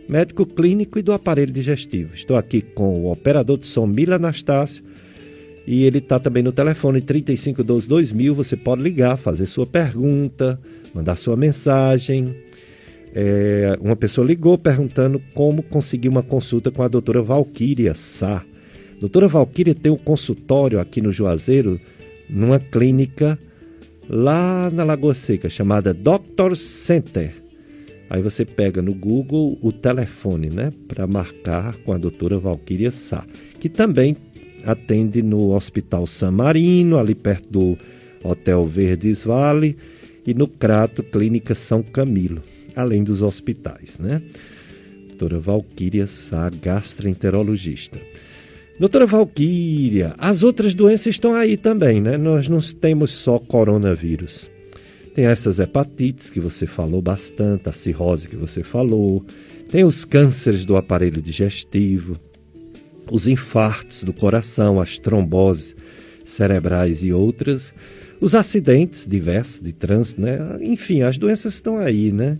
médico 0.09 0.43
clínico 0.43 0.97
e 0.97 1.03
do 1.03 1.13
aparelho 1.13 1.53
digestivo. 1.53 2.15
Estou 2.15 2.35
aqui 2.35 2.61
com 2.61 3.03
o 3.03 3.11
operador 3.11 3.59
de 3.59 3.67
som 3.67 3.85
Mila 3.85 4.15
Anastácio 4.15 4.83
e 5.69 5.83
ele 5.83 5.99
está 5.99 6.19
também 6.19 6.41
no 6.41 6.51
telefone 6.51 6.99
3512 6.99 7.87
2000. 7.87 8.33
Você 8.33 8.57
pode 8.57 8.81
ligar, 8.81 9.17
fazer 9.17 9.45
sua 9.45 9.67
pergunta, 9.67 10.59
mandar 10.95 11.15
sua 11.15 11.37
mensagem. 11.37 12.35
É, 13.13 13.77
uma 13.79 13.95
pessoa 13.95 14.25
ligou 14.25 14.57
perguntando 14.57 15.21
como 15.35 15.61
conseguir 15.61 16.09
uma 16.09 16.23
consulta 16.23 16.71
com 16.71 16.81
a 16.81 16.87
doutora 16.87 17.21
Valquíria 17.21 17.93
Sá. 17.93 18.43
Doutora 18.99 19.27
Valquíria 19.27 19.75
tem 19.75 19.91
um 19.91 19.97
consultório 19.97 20.79
aqui 20.79 21.03
no 21.03 21.11
Juazeiro, 21.11 21.79
numa 22.27 22.57
clínica 22.57 23.37
lá 24.09 24.71
na 24.73 24.83
Lagoa 24.83 25.13
Seca, 25.13 25.49
chamada 25.49 25.93
Doctor 25.93 26.57
Center. 26.57 27.31
Aí 28.09 28.23
você 28.23 28.43
pega 28.43 28.81
no 28.81 28.95
Google 28.95 29.55
o 29.61 29.71
telefone, 29.71 30.49
né, 30.49 30.71
para 30.87 31.05
marcar 31.05 31.75
com 31.83 31.93
a 31.93 31.97
doutora 31.99 32.39
Valquíria 32.39 32.89
Sá, 32.89 33.23
que 33.59 33.69
também 33.69 34.17
atende 34.71 35.21
no 35.21 35.51
Hospital 35.51 36.07
San 36.07 36.31
Marino, 36.31 36.97
ali 36.97 37.15
perto 37.15 37.49
do 37.49 37.77
Hotel 38.23 38.65
Verdes 38.65 39.23
Vale, 39.23 39.77
e 40.25 40.33
no 40.33 40.47
Crato 40.47 41.03
Clínica 41.03 41.55
São 41.55 41.81
Camilo, 41.81 42.41
além 42.75 43.03
dos 43.03 43.21
hospitais, 43.21 43.97
né? 43.97 44.21
Doutora 45.07 45.39
Valquíria 45.39 46.07
Sá, 46.07 46.49
gastroenterologista. 46.49 47.99
Doutora 48.79 49.05
Valquíria, 49.05 50.15
as 50.17 50.43
outras 50.43 50.73
doenças 50.73 51.07
estão 51.07 51.35
aí 51.35 51.57
também, 51.57 51.99
né? 51.99 52.17
Nós 52.17 52.47
não 52.47 52.59
temos 52.59 53.11
só 53.11 53.37
coronavírus. 53.37 54.49
Tem 55.13 55.25
essas 55.25 55.59
hepatites 55.59 56.29
que 56.29 56.39
você 56.39 56.65
falou 56.65 57.01
bastante, 57.01 57.67
a 57.67 57.73
cirrose 57.73 58.29
que 58.29 58.37
você 58.37 58.63
falou, 58.63 59.25
tem 59.69 59.83
os 59.83 60.05
cânceres 60.05 60.65
do 60.65 60.77
aparelho 60.77 61.21
digestivo, 61.21 62.17
os 63.11 63.27
infartos 63.27 64.03
do 64.03 64.13
coração, 64.13 64.79
as 64.79 64.97
tromboses 64.97 65.75
cerebrais 66.23 67.03
e 67.03 67.11
outras, 67.11 67.73
os 68.21 68.35
acidentes 68.35 69.07
diversos 69.07 69.61
de 69.61 69.73
trânsito, 69.73 70.21
né? 70.21 70.37
Enfim, 70.61 71.01
as 71.01 71.17
doenças 71.17 71.55
estão 71.55 71.77
aí, 71.77 72.11
né? 72.11 72.37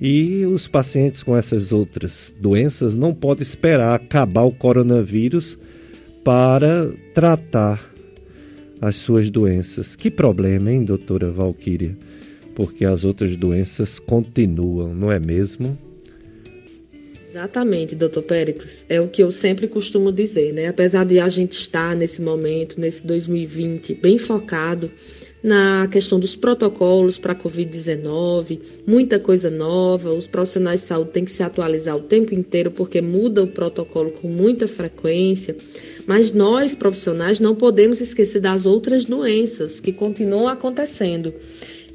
E 0.00 0.44
os 0.44 0.68
pacientes 0.68 1.22
com 1.22 1.36
essas 1.36 1.72
outras 1.72 2.32
doenças 2.38 2.94
não 2.94 3.14
podem 3.14 3.42
esperar 3.42 3.94
acabar 3.94 4.42
o 4.42 4.52
coronavírus 4.52 5.58
para 6.22 6.90
tratar 7.14 7.82
as 8.80 8.96
suas 8.96 9.30
doenças. 9.30 9.96
Que 9.96 10.10
problema, 10.10 10.70
hein, 10.70 10.84
doutora 10.84 11.30
Valquíria? 11.30 11.96
Porque 12.54 12.84
as 12.84 13.04
outras 13.04 13.36
doenças 13.36 13.98
continuam, 13.98 14.94
não 14.94 15.10
é 15.10 15.18
mesmo? 15.18 15.78
Exatamente, 17.36 17.94
doutor 17.94 18.22
Péricles. 18.22 18.86
É 18.88 18.98
o 18.98 19.08
que 19.08 19.22
eu 19.22 19.30
sempre 19.30 19.68
costumo 19.68 20.10
dizer, 20.10 20.54
né? 20.54 20.68
Apesar 20.68 21.04
de 21.04 21.20
a 21.20 21.28
gente 21.28 21.52
estar 21.52 21.94
nesse 21.94 22.22
momento, 22.22 22.80
nesse 22.80 23.06
2020, 23.06 23.92
bem 23.92 24.16
focado 24.16 24.90
na 25.42 25.86
questão 25.92 26.18
dos 26.18 26.34
protocolos 26.34 27.18
para 27.18 27.32
a 27.32 27.36
Covid-19, 27.36 28.58
muita 28.86 29.18
coisa 29.18 29.50
nova, 29.50 30.14
os 30.14 30.26
profissionais 30.26 30.80
de 30.80 30.86
saúde 30.86 31.10
têm 31.10 31.26
que 31.26 31.30
se 31.30 31.42
atualizar 31.42 31.94
o 31.94 32.04
tempo 32.04 32.34
inteiro 32.34 32.70
porque 32.70 33.02
muda 33.02 33.42
o 33.42 33.48
protocolo 33.48 34.12
com 34.12 34.28
muita 34.28 34.66
frequência, 34.66 35.54
mas 36.06 36.32
nós 36.32 36.74
profissionais 36.74 37.38
não 37.38 37.54
podemos 37.54 38.00
esquecer 38.00 38.40
das 38.40 38.64
outras 38.64 39.04
doenças 39.04 39.78
que 39.78 39.92
continuam 39.92 40.48
acontecendo. 40.48 41.34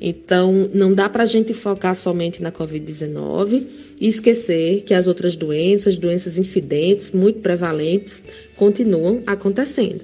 Então, 0.03 0.67
não 0.73 0.93
dá 0.93 1.07
para 1.07 1.21
a 1.21 1.27
gente 1.27 1.53
focar 1.53 1.95
somente 1.95 2.41
na 2.41 2.51
Covid-19 2.51 3.67
e 4.01 4.07
esquecer 4.07 4.81
que 4.81 4.95
as 4.95 5.05
outras 5.05 5.35
doenças, 5.35 5.95
doenças 5.95 6.39
incidentes, 6.39 7.11
muito 7.11 7.39
prevalentes, 7.39 8.23
continuam 8.57 9.21
acontecendo. 9.27 10.01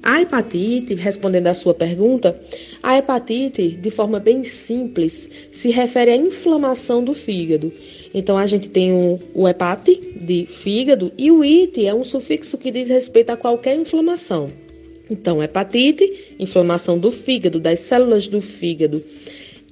A 0.00 0.20
hepatite, 0.20 0.94
respondendo 0.94 1.48
à 1.48 1.54
sua 1.54 1.74
pergunta, 1.74 2.40
a 2.82 2.98
hepatite, 2.98 3.68
de 3.68 3.90
forma 3.90 4.18
bem 4.18 4.42
simples, 4.42 5.28
se 5.50 5.70
refere 5.70 6.10
à 6.10 6.16
inflamação 6.16 7.04
do 7.04 7.14
fígado. 7.14 7.72
Então, 8.12 8.36
a 8.36 8.46
gente 8.46 8.68
tem 8.68 8.92
o, 8.92 9.20
o 9.34 9.48
hepate, 9.48 10.00
de 10.20 10.46
fígado, 10.46 11.12
e 11.18 11.30
o 11.30 11.44
ite 11.44 11.86
é 11.86 11.94
um 11.94 12.02
sufixo 12.02 12.58
que 12.58 12.70
diz 12.70 12.88
respeito 12.88 13.30
a 13.30 13.36
qualquer 13.36 13.76
inflamação. 13.76 14.48
Então, 15.08 15.42
hepatite, 15.42 16.34
inflamação 16.38 16.98
do 16.98 17.12
fígado, 17.12 17.60
das 17.60 17.80
células 17.80 18.26
do 18.26 18.40
fígado. 18.40 19.02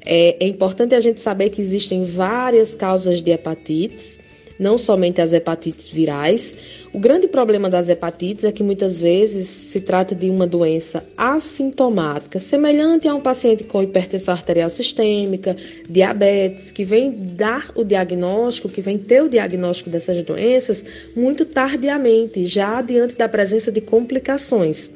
É, 0.04 0.44
é 0.44 0.48
importante 0.48 0.94
a 0.94 1.00
gente 1.00 1.20
saber 1.20 1.50
que 1.50 1.60
existem 1.60 2.04
várias 2.04 2.74
causas 2.74 3.22
de 3.22 3.30
hepatites 3.30 4.18
não 4.60 4.76
somente 4.76 5.22
as 5.22 5.32
hepatites 5.32 5.88
virais. 5.88 6.54
O 6.92 6.98
grande 6.98 7.28
problema 7.28 7.70
das 7.70 7.88
hepatites 7.88 8.42
é 8.42 8.50
que 8.50 8.64
muitas 8.64 9.00
vezes 9.00 9.46
se 9.46 9.80
trata 9.80 10.12
de 10.12 10.28
uma 10.28 10.44
doença 10.44 11.04
assintomática, 11.16 12.40
semelhante 12.40 13.06
a 13.06 13.14
um 13.14 13.20
paciente 13.20 13.62
com 13.62 13.80
hipertensão 13.80 14.34
arterial 14.34 14.68
sistêmica, 14.68 15.56
diabetes, 15.88 16.72
que 16.72 16.84
vem 16.84 17.12
dar 17.12 17.70
o 17.76 17.84
diagnóstico, 17.84 18.68
que 18.68 18.80
vem 18.80 18.98
ter 18.98 19.22
o 19.22 19.28
diagnóstico 19.28 19.88
dessas 19.88 20.20
doenças 20.24 20.84
muito 21.14 21.44
tardiamente, 21.44 22.44
já 22.44 22.82
diante 22.82 23.14
da 23.14 23.28
presença 23.28 23.70
de 23.70 23.80
complicações. 23.80 24.90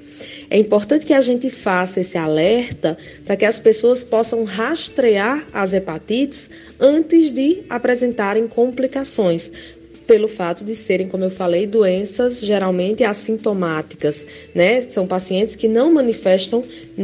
É 0.51 0.59
importante 0.59 1.07
que 1.07 1.15
a 1.15 1.21
gente 1.21 1.49
faça 1.49 2.01
esse 2.01 2.19
alerta 2.19 2.99
para 3.25 3.37
que 3.37 3.45
as 3.45 3.61
pessoas 3.61 4.03
possam 4.03 4.43
rastrear 4.43 5.47
as 5.53 5.73
hepatites 5.73 6.51
antes 6.81 7.31
de 7.31 7.63
apresentarem 7.71 8.49
complicações, 8.49 9.53
pelo 10.07 10.29
fato 10.29 10.65
de 10.65 10.77
serem, 10.77 11.09
como 11.09 11.25
eu 11.25 11.31
falei, 11.31 11.67
doenças 11.67 12.41
geralmente 12.41 13.05
assintomáticas, 13.05 14.27
né? 14.55 14.83
São 14.83 15.07
pacientes 15.07 15.57
que 15.57 15.69
não 15.69 15.93
manifestam 15.93 16.63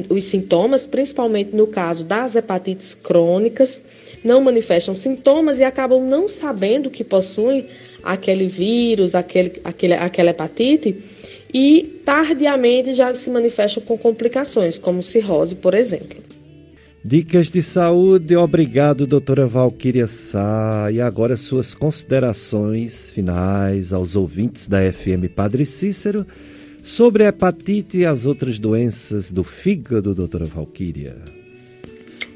os 0.08 0.24
sintomas, 0.24 0.86
principalmente 0.86 1.54
no 1.54 1.66
caso 1.66 2.04
das 2.04 2.36
hepatites 2.36 2.94
crônicas, 2.94 3.82
não 4.22 4.40
manifestam 4.40 4.94
sintomas 4.94 5.58
e 5.58 5.64
acabam 5.64 6.02
não 6.02 6.28
sabendo 6.28 6.90
que 6.90 7.02
possuem 7.02 7.66
aquele 8.02 8.46
vírus, 8.46 9.14
aquele, 9.14 9.60
aquele, 9.64 9.94
aquela 9.94 10.30
hepatite 10.30 10.96
e 11.52 12.00
tardiamente 12.04 12.94
já 12.94 13.12
se 13.14 13.28
manifestam 13.30 13.82
com 13.82 13.98
complicações, 13.98 14.78
como 14.78 15.02
cirrose, 15.02 15.56
por 15.56 15.74
exemplo. 15.74 16.29
Dicas 17.02 17.48
de 17.48 17.62
saúde, 17.62 18.36
obrigado, 18.36 19.06
doutora 19.06 19.46
Valquíria 19.46 20.06
Sá. 20.06 20.90
E 20.92 21.00
agora 21.00 21.34
suas 21.34 21.74
considerações 21.74 23.08
finais 23.08 23.90
aos 23.90 24.14
ouvintes 24.14 24.68
da 24.68 24.80
FM 24.92 25.32
Padre 25.34 25.64
Cícero 25.64 26.26
sobre 26.84 27.24
a 27.24 27.28
hepatite 27.28 27.98
e 27.98 28.06
as 28.06 28.26
outras 28.26 28.58
doenças 28.58 29.30
do 29.30 29.42
fígado, 29.42 30.14
doutora 30.14 30.44
Valquíria. 30.44 31.39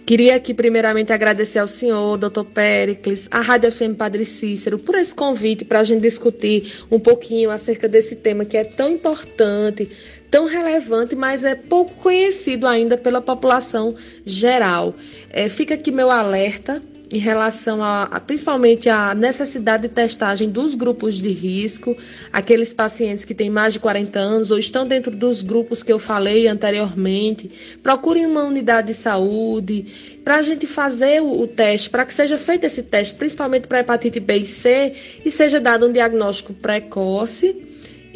Queria 0.07 0.37
aqui 0.37 0.53
primeiramente 0.53 1.15
agradecer 1.15 1.59
ao 1.59 1.67
senhor, 1.67 2.19
doutor 2.19 2.45
Pericles, 2.45 3.27
à 3.31 3.41
Rádio 3.41 3.73
FM 3.73 3.97
Padre 3.97 4.27
Cícero, 4.27 4.79
por 4.79 4.95
esse 4.97 5.15
convite 5.15 5.65
para 5.65 5.81
a 5.81 5.85
gente 5.85 6.03
discutir 6.03 6.85
um 6.91 7.01
pouquinho 7.01 7.51
acerca 7.51 7.89
desse 7.89 8.15
tema 8.15 8.45
que 8.45 8.55
é 8.55 8.65
tão 8.65 8.91
importante, 8.91 9.89
tão 10.31 10.45
relevante, 10.45 11.17
mas 11.17 11.43
é 11.43 11.55
pouco 11.55 11.95
conhecido 11.95 12.67
ainda 12.67 12.99
pela 12.99 13.23
população 13.23 13.97
geral. 14.27 14.95
É, 15.31 15.49
fica 15.49 15.73
aqui 15.73 15.91
meu 15.91 16.11
alerta 16.11 16.83
em 17.15 17.19
relação 17.19 17.81
a, 17.81 18.03
a, 18.03 18.19
principalmente 18.19 18.89
à 18.89 19.15
necessidade 19.15 19.85
de 19.85 19.89
testagem 19.89 20.51
dos 20.51 20.75
grupos 20.75 21.15
de 21.15 21.29
risco, 21.29 21.97
aqueles 22.33 22.75
pacientes 22.75 23.25
que 23.25 23.33
têm 23.33 23.49
mais 23.49 23.75
de 23.75 23.79
40 23.79 24.19
anos 24.19 24.51
ou 24.51 24.59
estão 24.59 24.85
dentro 24.85 25.13
dos 25.13 25.41
grupos 25.41 25.85
que 25.85 25.93
eu 25.93 25.99
falei 26.01 26.49
anteriormente, 26.49 27.49
procurem 27.81 28.27
uma 28.27 28.43
unidade 28.43 28.89
de 28.89 28.95
saúde 28.95 30.19
para 30.25 30.37
a 30.37 30.43
gente 30.43 30.67
fazer 30.67 31.23
o, 31.23 31.43
o 31.43 31.47
teste, 31.47 31.89
para 31.89 32.05
que 32.05 32.13
seja 32.13 32.37
feito 32.37 32.65
esse 32.65 32.83
teste, 32.83 33.15
principalmente 33.15 33.69
para 33.69 33.79
hepatite 33.79 34.19
B 34.19 34.39
e 34.39 34.47
C, 34.47 34.93
e 35.25 35.31
seja 35.31 35.61
dado 35.61 35.87
um 35.87 35.93
diagnóstico 35.93 36.53
precoce. 36.53 37.55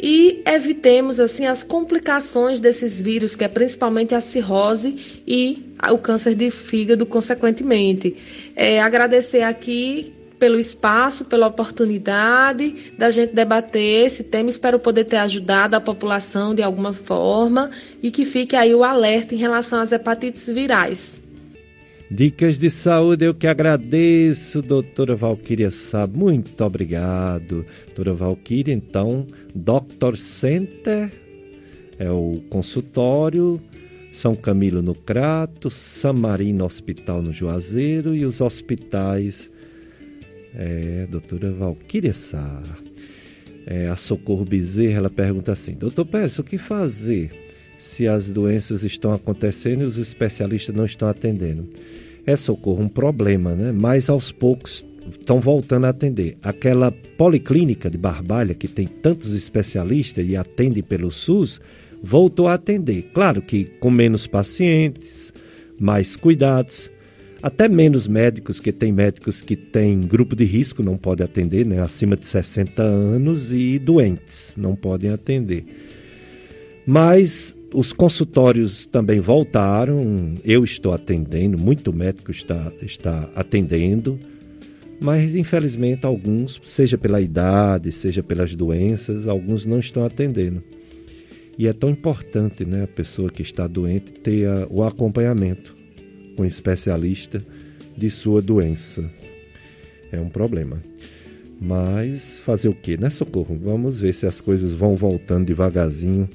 E 0.01 0.41
evitemos 0.45 1.19
assim 1.19 1.45
as 1.45 1.61
complicações 1.61 2.59
desses 2.59 3.01
vírus, 3.01 3.35
que 3.35 3.43
é 3.43 3.49
principalmente 3.49 4.15
a 4.15 4.21
cirrose 4.21 5.21
e 5.27 5.68
o 5.91 5.97
câncer 5.97 6.35
de 6.35 6.51
fígado, 6.51 7.05
consequentemente. 7.05 8.15
É, 8.55 8.81
agradecer 8.81 9.43
aqui 9.43 10.13
pelo 10.39 10.57
espaço, 10.57 11.25
pela 11.25 11.47
oportunidade 11.47 12.93
da 12.97 13.11
gente 13.11 13.35
debater 13.35 14.07
esse 14.07 14.23
tema. 14.23 14.49
Espero 14.49 14.79
poder 14.79 15.03
ter 15.03 15.17
ajudado 15.17 15.75
a 15.75 15.81
população 15.81 16.55
de 16.55 16.63
alguma 16.63 16.93
forma 16.93 17.69
e 18.01 18.09
que 18.09 18.25
fique 18.25 18.55
aí 18.55 18.73
o 18.73 18.83
alerta 18.83 19.35
em 19.35 19.37
relação 19.37 19.81
às 19.81 19.91
hepatites 19.91 20.47
virais. 20.47 21.19
Dicas 22.11 22.57
de 22.57 22.71
saúde, 22.71 23.25
eu 23.25 23.35
que 23.35 23.45
agradeço, 23.45 24.63
doutora 24.63 25.15
Valquíria 25.15 25.69
Sá. 25.69 26.07
Muito 26.07 26.59
obrigado, 26.63 27.63
doutora 27.85 28.15
Valquíria. 28.15 28.73
Então, 28.73 29.27
Doctor 29.53 30.17
Center 30.17 31.11
é 31.99 32.09
o 32.09 32.41
consultório, 32.49 33.61
São 34.11 34.35
Camilo 34.35 34.81
no 34.81 34.95
Crato, 34.95 35.69
San 35.69 36.13
Marino 36.13 36.65
Hospital 36.65 37.21
no 37.21 37.31
Juazeiro 37.31 38.15
e 38.15 38.25
os 38.25 38.41
hospitais, 38.41 39.49
é, 40.55 41.07
doutora 41.09 41.51
Valquíria 41.51 42.13
Sá. 42.13 42.61
É, 43.65 43.87
a 43.87 43.95
Socorro 43.95 44.45
Bezerra, 44.45 44.97
ela 44.97 45.09
pergunta 45.09 45.51
assim, 45.51 45.73
doutor 45.73 46.05
Pérez, 46.05 46.39
o 46.39 46.43
que 46.43 46.57
fazer 46.57 47.31
se 47.77 48.07
as 48.07 48.31
doenças 48.31 48.83
estão 48.83 49.11
acontecendo 49.11 49.83
e 49.83 49.85
os 49.85 49.97
especialistas 49.97 50.75
não 50.75 50.85
estão 50.85 51.07
atendendo? 51.07 51.69
é 52.31 52.35
socorro 52.35 52.83
um 52.83 52.89
problema, 52.89 53.55
né? 53.55 53.71
Mas 53.71 54.09
aos 54.09 54.31
poucos 54.31 54.85
estão 55.09 55.39
voltando 55.39 55.85
a 55.85 55.89
atender. 55.89 56.37
Aquela 56.43 56.91
policlínica 56.91 57.89
de 57.89 57.97
Barbalha, 57.97 58.53
que 58.53 58.67
tem 58.67 58.85
tantos 58.85 59.33
especialistas 59.33 60.25
e 60.27 60.35
atende 60.35 60.81
pelo 60.81 61.09
SUS, 61.09 61.59
voltou 62.01 62.47
a 62.47 62.53
atender. 62.53 63.09
Claro 63.13 63.41
que 63.41 63.65
com 63.79 63.89
menos 63.89 64.27
pacientes, 64.27 65.33
mais 65.79 66.15
cuidados, 66.15 66.91
até 67.41 67.69
menos 67.69 68.07
médicos, 68.07 68.59
que 68.59 68.71
tem 68.71 68.91
médicos 68.91 69.41
que 69.41 69.55
têm 69.55 70.01
grupo 70.01 70.35
de 70.35 70.43
risco, 70.43 70.83
não 70.83 70.97
podem 70.97 71.25
atender, 71.25 71.65
né? 71.65 71.79
acima 71.79 72.17
de 72.17 72.25
60 72.25 72.81
anos, 72.81 73.53
e 73.53 73.79
doentes, 73.79 74.53
não 74.57 74.75
podem 74.75 75.09
atender. 75.09 75.65
Mas 76.85 77.55
os 77.73 77.93
consultórios 77.93 78.85
também 78.85 79.19
voltaram, 79.19 80.33
eu 80.43 80.63
estou 80.63 80.91
atendendo, 80.91 81.57
muito 81.57 81.93
médico 81.93 82.31
está, 82.31 82.71
está 82.81 83.29
atendendo, 83.35 84.19
mas 84.99 85.33
infelizmente 85.33 86.05
alguns, 86.05 86.59
seja 86.65 86.97
pela 86.97 87.21
idade, 87.21 87.91
seja 87.91 88.21
pelas 88.21 88.53
doenças, 88.53 89.27
alguns 89.27 89.65
não 89.65 89.79
estão 89.79 90.03
atendendo. 90.03 90.61
E 91.59 91.67
é 91.67 91.73
tão 91.73 91.89
importante 91.89 92.63
né, 92.63 92.83
a 92.83 92.87
pessoa 92.87 93.29
que 93.29 93.41
está 93.41 93.67
doente 93.67 94.13
ter 94.13 94.47
a, 94.47 94.65
o 94.69 94.81
acompanhamento 94.81 95.75
com 96.37 96.43
um 96.43 96.45
especialista 96.45 97.37
de 97.97 98.09
sua 98.09 98.41
doença. 98.41 99.11
É 100.09 100.17
um 100.21 100.29
problema. 100.29 100.81
Mas 101.59 102.39
fazer 102.39 102.69
o 102.69 102.73
que, 102.73 102.95
né, 102.95 103.09
Socorro? 103.09 103.59
Vamos 103.61 103.99
ver 103.99 104.13
se 104.13 104.25
as 104.25 104.39
coisas 104.39 104.73
vão 104.73 104.95
voltando 104.95 105.47
devagarzinho 105.47 106.29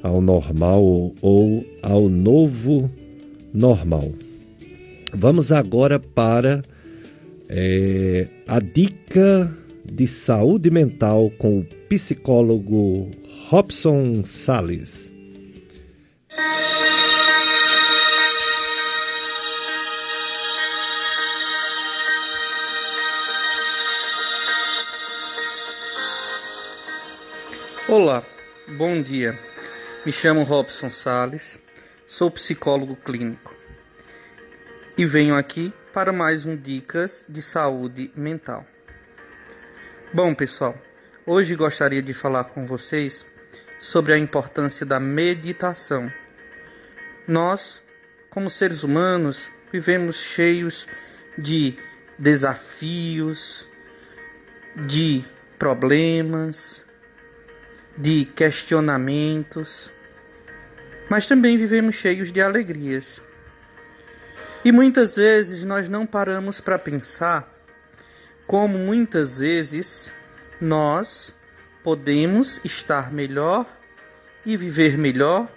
ao 0.00 0.20
normal 0.20 1.12
ou 1.20 1.66
ao 1.82 2.08
novo 2.08 2.88
normal. 3.52 4.12
Vamos 5.12 5.50
agora 5.50 5.98
para 5.98 6.62
é, 7.48 8.28
a 8.46 8.60
dica 8.60 9.52
de 9.84 10.06
saúde 10.06 10.70
mental 10.70 11.32
com 11.36 11.58
o 11.58 11.64
psicólogo 11.88 13.10
Robson 13.52 14.24
Sales. 14.24 15.12
Olá, 27.86 28.24
bom 28.68 29.02
dia. 29.02 29.38
Me 30.06 30.10
chamo 30.10 30.44
Robson 30.44 30.88
Sales, 30.88 31.58
sou 32.06 32.30
psicólogo 32.30 32.96
clínico 32.96 33.54
e 34.96 35.04
venho 35.04 35.36
aqui 35.36 35.70
para 35.92 36.10
mais 36.10 36.46
um 36.46 36.56
Dicas 36.56 37.26
de 37.28 37.42
Saúde 37.42 38.10
Mental. 38.16 38.64
Bom, 40.14 40.34
pessoal, 40.34 40.74
hoje 41.26 41.54
gostaria 41.54 42.00
de 42.00 42.14
falar 42.14 42.44
com 42.44 42.66
vocês 42.66 43.30
sobre 43.82 44.12
a 44.12 44.18
importância 44.18 44.86
da 44.86 45.00
meditação. 45.00 46.10
Nós, 47.26 47.82
como 48.30 48.48
seres 48.48 48.84
humanos, 48.84 49.50
vivemos 49.72 50.18
cheios 50.18 50.86
de 51.36 51.76
desafios, 52.16 53.66
de 54.86 55.24
problemas, 55.58 56.86
de 57.98 58.24
questionamentos, 58.24 59.90
mas 61.10 61.26
também 61.26 61.56
vivemos 61.56 61.96
cheios 61.96 62.32
de 62.32 62.40
alegrias. 62.40 63.20
E 64.64 64.70
muitas 64.70 65.16
vezes 65.16 65.64
nós 65.64 65.88
não 65.88 66.06
paramos 66.06 66.60
para 66.60 66.78
pensar 66.78 67.52
como 68.46 68.78
muitas 68.78 69.38
vezes 69.38 70.12
nós 70.60 71.34
podemos 71.82 72.60
estar 72.64 73.12
melhor 73.12 73.66
e 74.44 74.56
viver 74.56 74.96
melhor 74.96 75.48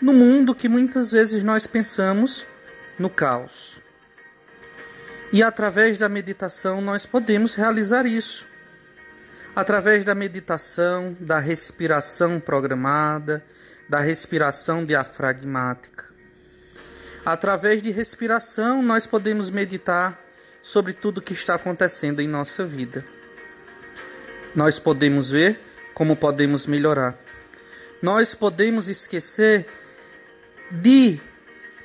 no 0.00 0.12
mundo 0.12 0.54
que 0.54 0.68
muitas 0.68 1.10
vezes 1.10 1.42
nós 1.42 1.66
pensamos 1.66 2.46
no 2.98 3.08
caos. 3.08 3.76
E 5.32 5.42
através 5.42 5.96
da 5.96 6.08
meditação 6.08 6.80
nós 6.80 7.06
podemos 7.06 7.54
realizar 7.54 8.06
isso 8.06 8.46
através 9.54 10.04
da 10.04 10.14
meditação, 10.14 11.16
da 11.20 11.38
respiração 11.38 12.40
programada, 12.40 13.44
da 13.88 14.00
respiração 14.00 14.84
diafragmática. 14.84 16.12
Através 17.24 17.82
de 17.82 17.90
respiração, 17.90 18.82
nós 18.82 19.06
podemos 19.06 19.50
meditar 19.50 20.18
sobre 20.62 20.92
tudo 20.92 21.18
o 21.18 21.22
que 21.22 21.34
está 21.34 21.54
acontecendo 21.54 22.20
em 22.20 22.28
nossa 22.28 22.64
vida. 22.64 23.04
Nós 24.54 24.78
podemos 24.78 25.30
ver 25.30 25.60
como 25.94 26.16
podemos 26.16 26.66
melhorar. 26.66 27.18
Nós 28.00 28.34
podemos 28.34 28.88
esquecer 28.88 29.66
de 30.70 31.20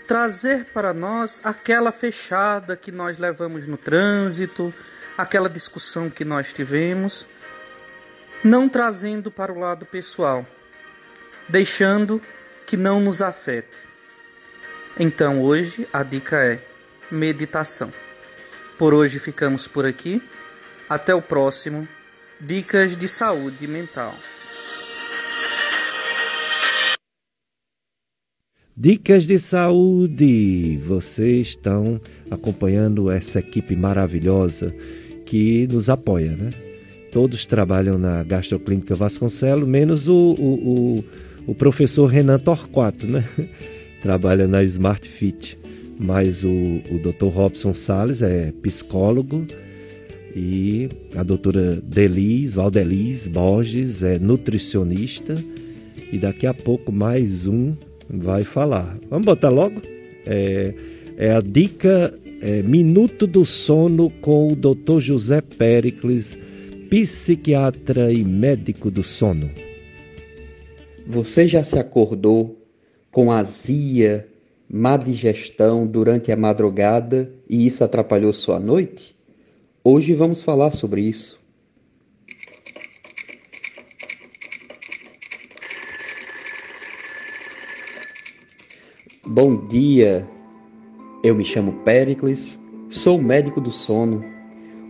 trazer 0.08 0.66
para 0.66 0.94
nós 0.94 1.42
aquela 1.44 1.92
fechada 1.92 2.76
que 2.78 2.92
nós 2.92 3.18
levamos 3.18 3.68
no 3.68 3.78
trânsito, 3.78 4.74
aquela 5.18 5.50
discussão 5.50 6.10
que 6.10 6.24
nós 6.24 6.54
tivemos 6.54 7.28
não 8.44 8.70
trazendo 8.70 9.32
para 9.32 9.52
o 9.52 9.60
lado 9.60 9.86
pessoal, 9.86 10.46
deixando 11.48 12.22
que 12.66 12.78
não 12.78 13.00
nos 13.00 13.22
afete. 13.22 13.82
Então 15.00 15.42
hoje 15.42 15.88
a 15.92 16.04
dica 16.04 16.44
é 16.44 16.60
meditação. 17.10 17.92
Por 18.78 18.94
hoje 18.94 19.20
ficamos 19.20 19.68
por 19.68 19.86
aqui. 19.86 20.22
Até 20.90 21.14
o 21.14 21.22
próximo 21.22 21.88
Dicas 22.40 22.96
de 22.96 23.08
Saúde 23.08 23.68
Mental. 23.68 24.14
Dicas 28.76 29.24
de 29.24 29.40
saúde! 29.40 30.78
Vocês 30.86 31.48
estão 31.48 32.00
acompanhando 32.30 33.10
essa 33.10 33.40
equipe 33.40 33.76
maravilhosa 33.76 34.72
que 35.26 35.66
nos 35.68 35.90
apoia, 35.90 36.36
né? 36.36 36.52
todos 37.12 37.48
trabalham 37.48 37.98
na 37.98 38.22
Gastroclínica 38.22 38.94
Vasconcelos, 38.94 39.68
menos 39.68 40.08
o, 40.08 40.36
o, 40.38 40.54
o, 40.98 41.06
o 41.48 41.56
professor 41.56 42.06
Renan 42.06 42.38
Torquato, 42.38 43.08
né? 43.08 43.28
Trabalha 44.04 44.48
na 44.48 44.64
Smart 44.64 45.10
Fit. 45.10 45.58
Mas 45.98 46.44
o, 46.44 46.52
o 46.52 47.00
Dr. 47.00 47.34
Robson 47.34 47.74
Sales 47.74 48.22
é 48.22 48.52
psicólogo 48.62 49.48
e 50.38 50.88
a 51.16 51.24
doutora 51.24 51.82
Delis, 51.82 52.54
Valdelis 52.54 53.28
Borges 53.28 54.04
é 54.04 54.20
nutricionista 54.20 55.34
e 56.12 56.20
daqui 56.20 56.46
a 56.46 56.54
pouco 56.54 56.92
mais 56.92 57.48
um 57.48 57.76
vai 58.08 58.44
falar. 58.44 59.00
Vamos 59.10 59.26
botar 59.26 59.50
logo? 59.50 59.82
É, 60.28 60.76
é 61.18 61.32
a 61.32 61.42
dica 61.42 62.14
é, 62.40 62.62
Minuto 62.62 63.26
do 63.26 63.44
Sono 63.46 64.12
com 64.22 64.50
o 64.50 64.56
Dr. 64.56 65.00
José 65.00 65.42
Pericles 65.42 66.38
psiquiatra 66.88 68.14
e 68.14 68.24
médico 68.24 68.92
do 68.92 69.04
sono. 69.04 69.50
Você 71.06 71.48
já 71.48 71.64
se 71.64 71.80
acordou 71.80 72.64
com 73.10 73.32
azia, 73.32 74.28
má 74.70 74.98
digestão 74.98 75.88
durante 75.88 76.32
a 76.32 76.38
madrugada 76.38 77.34
e 77.50 77.66
isso 77.66 77.84
atrapalhou 77.84 78.32
sua 78.32 78.60
noite? 78.60 79.17
Hoje 79.90 80.14
vamos 80.14 80.42
falar 80.42 80.72
sobre 80.72 81.00
isso. 81.00 81.40
Bom 89.26 89.66
dia, 89.66 90.28
eu 91.24 91.34
me 91.34 91.46
chamo 91.46 91.72
Pericles, 91.86 92.60
sou 92.90 93.18
médico 93.18 93.62
do 93.62 93.72
sono. 93.72 94.26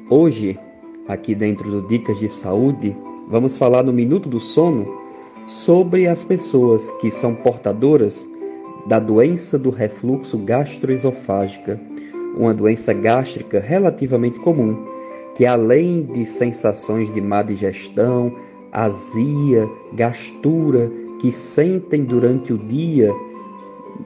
Hoje 0.09 0.59
aqui 1.07 1.35
dentro 1.35 1.69
do 1.69 1.87
Dicas 1.87 2.17
de 2.17 2.27
Saúde, 2.27 2.97
vamos 3.27 3.55
falar 3.55 3.83
no 3.83 3.93
Minuto 3.93 4.27
do 4.27 4.39
Sono 4.39 4.99
sobre 5.45 6.07
as 6.07 6.23
pessoas 6.23 6.89
que 6.93 7.11
são 7.11 7.35
portadoras 7.35 8.27
da 8.87 8.97
doença 8.97 9.59
do 9.59 9.69
refluxo 9.69 10.39
gastroesofágica, 10.39 11.79
uma 12.37 12.53
doença 12.53 12.93
gástrica 12.93 13.59
relativamente 13.59 14.39
comum, 14.39 14.85
que 15.35 15.45
além 15.45 16.03
de 16.03 16.25
sensações 16.25 17.11
de 17.13 17.21
má 17.21 17.41
digestão, 17.41 18.33
azia, 18.71 19.69
gastura 19.93 20.91
que 21.19 21.31
sentem 21.31 22.03
durante 22.03 22.53
o 22.53 22.57
dia, 22.57 23.11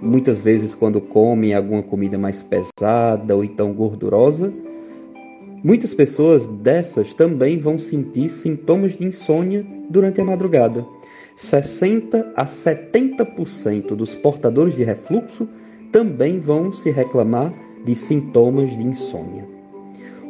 muitas 0.02 0.40
vezes 0.40 0.74
quando 0.74 1.02
comem 1.02 1.54
alguma 1.54 1.84
comida 1.84 2.18
mais 2.18 2.42
pesada 2.42 3.36
ou 3.36 3.44
então 3.44 3.74
gordurosa, 3.74 4.52
Muitas 5.64 5.94
pessoas 5.94 6.48
dessas 6.48 7.14
também 7.14 7.60
vão 7.60 7.78
sentir 7.78 8.30
sintomas 8.30 8.98
de 8.98 9.06
insônia 9.06 9.64
durante 9.88 10.20
a 10.20 10.24
madrugada. 10.24 10.84
60 11.36 12.34
a 12.36 12.46
70% 12.46 13.96
dos 13.96 14.16
portadores 14.16 14.76
de 14.76 14.84
refluxo 14.84 15.48
também 15.92 16.40
vão 16.40 16.74
se 16.74 16.90
reclamar 16.90 17.54
de 17.84 17.96
sintomas 17.96 18.76
de 18.78 18.86
insônia. 18.86 19.46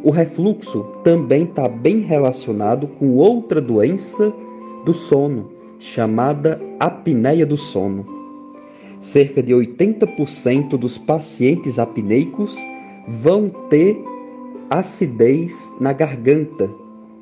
O 0.03 0.09
refluxo 0.09 0.83
também 1.03 1.43
está 1.43 1.67
bem 1.69 1.99
relacionado 1.99 2.87
com 2.87 3.17
outra 3.17 3.61
doença 3.61 4.33
do 4.83 4.93
sono, 4.93 5.51
chamada 5.79 6.59
apneia 6.79 7.45
do 7.45 7.55
sono. 7.55 8.05
Cerca 8.99 9.43
de 9.43 9.53
80% 9.53 10.77
dos 10.77 10.97
pacientes 10.97 11.77
apneicos 11.77 12.57
vão 13.07 13.49
ter 13.69 14.03
acidez 14.69 15.71
na 15.79 15.93
garganta, 15.93 16.69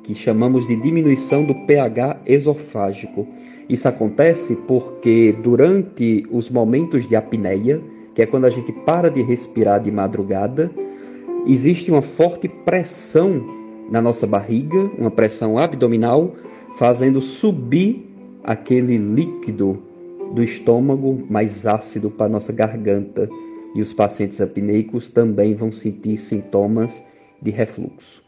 que 0.02 0.14
chamamos 0.14 0.66
de 0.66 0.76
diminuição 0.76 1.44
do 1.44 1.54
pH 1.66 2.20
esofágico. 2.24 3.26
Isso 3.68 3.88
acontece 3.88 4.56
porque 4.66 5.34
durante 5.42 6.26
os 6.30 6.48
momentos 6.48 7.06
de 7.08 7.14
apneia, 7.14 7.82
que 8.20 8.24
é 8.24 8.26
quando 8.26 8.44
a 8.44 8.50
gente 8.50 8.70
para 8.70 9.10
de 9.10 9.22
respirar 9.22 9.80
de 9.80 9.90
madrugada, 9.90 10.70
existe 11.46 11.90
uma 11.90 12.02
forte 12.02 12.48
pressão 12.48 13.42
na 13.90 14.02
nossa 14.02 14.26
barriga, 14.26 14.90
uma 14.98 15.10
pressão 15.10 15.56
abdominal, 15.56 16.34
fazendo 16.76 17.22
subir 17.22 18.14
aquele 18.44 18.98
líquido 18.98 19.82
do 20.34 20.42
estômago 20.42 21.24
mais 21.30 21.66
ácido 21.66 22.10
para 22.10 22.26
a 22.26 22.28
nossa 22.28 22.52
garganta. 22.52 23.26
E 23.74 23.80
os 23.80 23.94
pacientes 23.94 24.38
apneicos 24.38 25.08
também 25.08 25.54
vão 25.54 25.72
sentir 25.72 26.18
sintomas 26.18 27.02
de 27.40 27.50
refluxo. 27.50 28.22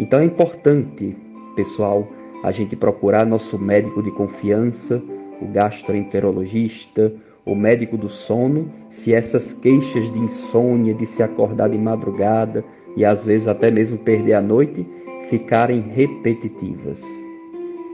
Então 0.00 0.18
é 0.18 0.24
importante, 0.24 1.16
pessoal, 1.54 2.08
a 2.42 2.50
gente 2.50 2.74
procurar 2.74 3.24
nosso 3.24 3.56
médico 3.56 4.02
de 4.02 4.10
confiança, 4.10 5.00
o 5.40 5.46
gastroenterologista 5.46 7.12
o 7.48 7.54
médico 7.54 7.96
do 7.96 8.08
sono, 8.10 8.70
se 8.90 9.14
essas 9.14 9.54
queixas 9.54 10.12
de 10.12 10.18
insônia, 10.18 10.92
de 10.92 11.06
se 11.06 11.22
acordar 11.22 11.70
de 11.70 11.78
madrugada 11.78 12.62
e 12.94 13.04
às 13.04 13.24
vezes 13.24 13.48
até 13.48 13.70
mesmo 13.70 13.96
perder 13.96 14.34
a 14.34 14.42
noite, 14.42 14.86
ficarem 15.30 15.80
repetitivas. 15.80 17.02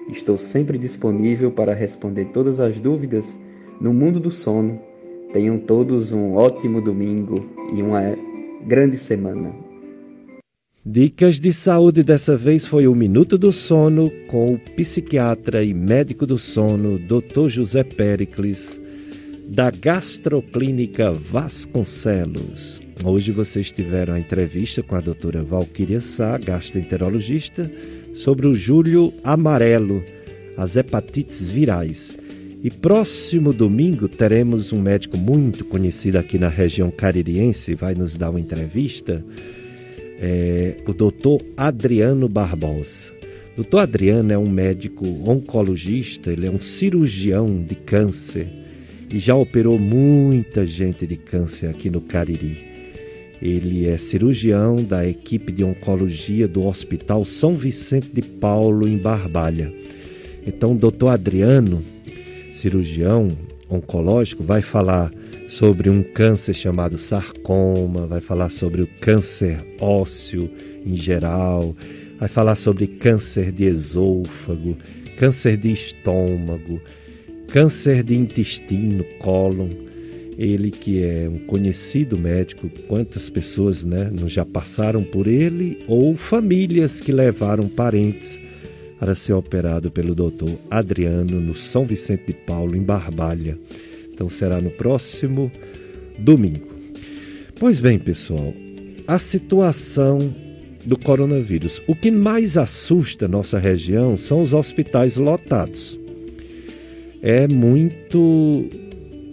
Estou 0.09 0.37
sempre 0.37 0.77
disponível 0.77 1.53
para 1.53 1.73
responder 1.73 2.27
todas 2.27 2.59
as 2.59 2.81
dúvidas 2.81 3.39
no 3.81 3.95
mundo 3.95 4.19
do 4.19 4.31
sono. 4.31 4.81
Tenham 5.33 5.59
todos 5.59 6.11
um 6.11 6.35
ótimo 6.35 6.81
domingo 6.81 7.49
e 7.75 7.81
uma 7.81 8.01
grande 8.67 8.99
semana. 8.99 9.55
Dicas 10.85 11.41
de 11.41 11.53
saúde 11.53 12.03
dessa 12.03 12.37
vez 12.37 12.67
foi 12.67 12.87
o 12.87 12.95
Minuto 12.95 13.39
do 13.39 13.51
Sono 13.53 14.11
com 14.29 14.53
o 14.53 14.59
psiquiatra 14.59 15.65
e 15.65 15.73
médico 15.73 16.27
do 16.27 16.39
sono, 16.39 16.99
Dr. 16.99 17.49
José 17.49 17.83
Pericles, 17.83 18.79
da 19.47 19.71
Gastroclínica 19.71 21.13
Vasconcelos. 21.13 22.81
Hoje 23.05 23.31
vocês 23.31 23.71
tiveram 23.71 24.15
a 24.15 24.19
entrevista 24.19 24.83
com 24.83 24.95
a 24.95 25.01
doutora 25.01 25.43
Valquíria 25.43 26.01
Sá, 26.01 26.39
gastroenterologista, 26.39 27.71
sobre 28.15 28.47
o 28.47 28.55
julho 28.55 29.13
amarelo, 29.23 30.03
as 30.57 30.77
hepatites 30.77 31.51
virais. 31.51 32.17
E 32.63 32.71
próximo 32.71 33.53
domingo 33.53 34.09
teremos 34.09 34.73
um 34.73 34.81
médico 34.81 35.19
muito 35.19 35.65
conhecido 35.65 36.17
aqui 36.17 36.39
na 36.39 36.49
região 36.49 36.91
caririense, 36.91 37.75
vai 37.75 37.95
nos 37.95 38.17
dar 38.17 38.31
uma 38.31 38.41
entrevista 38.41 39.23
é, 40.19 40.77
o 40.87 40.95
doutor 40.95 41.43
Adriano 41.57 42.29
Barbosa. 42.29 43.13
Doutor 43.55 43.81
Adriano 43.81 44.33
é 44.33 44.39
um 44.39 44.49
médico 44.49 45.07
oncologista, 45.29 46.33
ele 46.33 46.47
é 46.47 46.51
um 46.51 46.61
cirurgião 46.61 47.63
de 47.63 47.75
câncer 47.75 48.64
e 49.13 49.19
já 49.19 49.35
operou 49.35 49.79
muita 49.79 50.67
gente 50.67 51.07
de 51.07 51.17
câncer 51.17 51.69
aqui 51.69 51.91
no 51.91 52.01
Cariri. 52.01 52.75
Ele 53.41 53.87
é 53.87 53.99
cirurgião 53.99 54.77
da 54.77 55.07
equipe 55.07 55.53
de 55.53 55.63
oncologia 55.63 56.49
do 56.49 56.65
Hospital 56.65 57.25
São 57.25 57.57
Vicente 57.57 58.09
de 58.13 58.23
Paulo, 58.23 58.89
em 58.89 58.97
Barbalha. 58.97 59.73
Então, 60.47 60.73
o 60.73 60.79
doutor 60.79 61.09
Adriano, 61.09 61.85
cirurgião 62.53 63.29
oncológico, 63.69 64.43
vai 64.43 64.63
falar 64.63 65.13
sobre 65.49 65.91
um 65.91 66.03
câncer 66.03 66.55
chamado 66.55 66.99
sarcoma, 66.99 68.07
vai 68.07 68.21
falar 68.21 68.51
sobre 68.51 68.83
o 68.83 68.89
câncer 69.01 69.65
ósseo 69.81 70.51
em 70.85 70.97
geral, 70.97 71.77
vai 72.19 72.29
falar 72.29 72.57
sobre 72.57 72.87
câncer 72.87 73.53
de 73.53 73.65
esôfago, 73.65 74.77
câncer 75.19 75.57
de 75.57 75.73
estômago, 75.73 76.81
câncer 77.55 78.03
de 78.03 78.17
intestino, 78.17 79.05
cólon. 79.21 79.69
Ele 80.37 80.73
que 80.73 81.05
é 81.05 81.29
um 81.29 81.39
conhecido 81.39 82.19
médico, 82.19 82.69
quantas 82.89 83.31
pessoas 83.31 83.85
né, 83.85 84.11
já 84.27 84.45
passaram 84.45 85.05
por 85.05 85.29
ele 85.29 85.79
ou 85.87 86.17
famílias 86.17 87.01
que 87.01 87.13
levaram 87.13 87.69
parentes 87.69 88.41
para 88.99 89.15
ser 89.15 89.35
operado 89.35 89.89
pelo 89.89 90.17
doutor 90.17 90.51
Adriano 90.69 91.41
no 91.41 91.55
São 91.55 91.85
Vicente 91.85 92.27
de 92.27 92.33
Paulo, 92.33 92.75
em 92.75 92.83
Barbalha. 92.83 93.57
Então 94.13 94.29
será 94.29 94.61
no 94.61 94.71
próximo 94.73 95.49
domingo. 96.19 96.67
Pois 97.61 97.79
bem, 97.79 98.01
pessoal, 98.01 98.53
a 99.07 99.17
situação 99.17 100.19
do 100.85 100.99
coronavírus. 100.99 101.81
O 101.87 101.95
que 101.95 102.11
mais 102.11 102.59
assusta 102.59 103.29
nossa 103.29 103.61
região 103.61 104.19
são 104.19 104.43
os 104.43 104.53
hospitais 104.53 105.17
lotados. 105.17 106.03
É 107.27 107.49
muito 107.49 108.69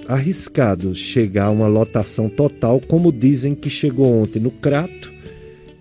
arriscado 0.07 0.95
chegar 0.95 1.47
a 1.47 1.51
uma 1.51 1.67
lotação 1.67 2.29
total, 2.29 2.79
como 2.79 3.11
dizem 3.11 3.53
que 3.53 3.69
chegou 3.69 4.21
ontem 4.21 4.39
no 4.39 4.49
Crato 4.49 5.11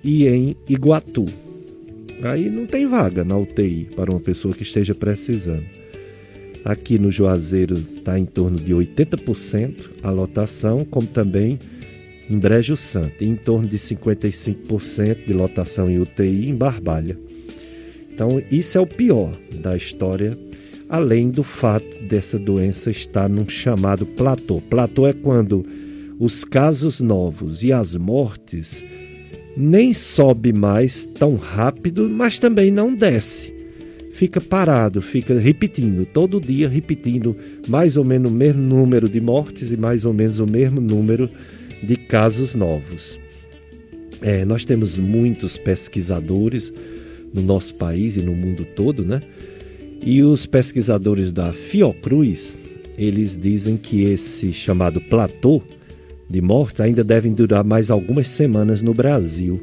e 0.03 0.27
em 0.27 0.57
Iguatu. 0.69 1.27
Aí 2.21 2.51
não 2.51 2.67
tem 2.67 2.89
vaga 2.89 3.23
na 3.23 3.39
UTI 3.39 3.91
para 3.95 4.11
uma 4.11 4.19
pessoa 4.19 4.53
que 4.53 4.65
esteja 4.65 4.93
precisando. 4.93 5.63
Aqui 6.65 6.99
no 6.99 7.13
Juazeiro 7.13 7.75
está 7.75 8.19
em 8.19 8.27
torno 8.27 8.57
de 8.57 8.75
80% 8.75 9.91
a 10.03 10.11
lotação, 10.11 10.85
como 10.85 11.07
também 11.07 11.61
em 12.29 12.37
Brejo 12.37 12.77
Santo, 12.77 13.23
em 13.23 13.37
torno 13.37 13.69
de 13.69 13.79
55% 13.79 15.27
de 15.29 15.33
lotação 15.33 15.89
em 15.89 16.01
UTI 16.01 16.49
em 16.49 16.57
Barbalha. 16.57 17.17
Então, 18.13 18.43
isso 18.51 18.77
é 18.77 18.81
o 18.81 18.87
pior 18.87 19.39
da 19.63 19.77
história, 19.77 20.33
além 20.91 21.31
do 21.31 21.43
fato 21.43 22.03
dessa 22.05 22.39
doença 22.39 22.91
estar 22.91 23.29
num 23.29 23.49
chamado 23.49 24.05
platô. 24.05 24.61
Platô 24.69 25.07
é 25.07 25.13
quando 25.13 25.65
os 26.19 26.45
casos 26.45 27.01
novos 27.01 27.63
e 27.63 27.73
as 27.73 27.97
mortes 27.97 28.85
nem 29.57 29.95
sobe 29.95 30.53
mais 30.53 31.05
tão 31.05 31.37
rápido, 31.37 32.09
mas 32.11 32.39
também 32.39 32.71
não 32.71 32.95
desce 32.95 33.61
fica 34.21 34.39
parado, 34.39 35.01
fica 35.01 35.41
repetindo, 35.41 36.05
todo 36.05 36.39
dia 36.39 36.69
repetindo 36.69 37.35
mais 37.67 37.97
ou 37.97 38.05
menos 38.05 38.31
o 38.31 38.35
mesmo 38.35 38.61
número 38.61 39.09
de 39.09 39.19
mortes 39.19 39.73
e 39.73 39.79
mais 39.79 40.05
ou 40.05 40.13
menos 40.13 40.41
o 40.41 40.47
mesmo 40.47 40.79
número 40.79 41.27
de 41.83 41.97
casos 41.97 42.55
novos. 42.55 43.19
É, 44.21 44.45
nós 44.45 44.63
temos 44.63 44.99
muitos 44.99 45.57
pesquisadores 45.57 46.71
no 47.33 47.41
nosso 47.41 47.75
país 47.77 48.19
e 48.19 48.21
no 48.21 48.35
mundo 48.35 48.67
todo, 48.77 49.07
né? 49.07 49.23
E 50.03 50.23
os 50.23 50.47
pesquisadores 50.47 51.31
da 51.33 51.53
Fiocruz, 51.53 52.57
eles 52.97 53.37
dizem 53.37 53.77
que 53.77 54.05
esse 54.05 54.53
chamado 54.53 55.01
platô 55.01 55.63
de 56.29 56.41
mortes 56.41 56.81
ainda 56.81 57.05
devem 57.05 57.33
durar 57.33 57.65
mais 57.65 57.91
algumas 57.91 58.29
semanas 58.29 58.83
no 58.83 58.95
Brasil, 58.95 59.63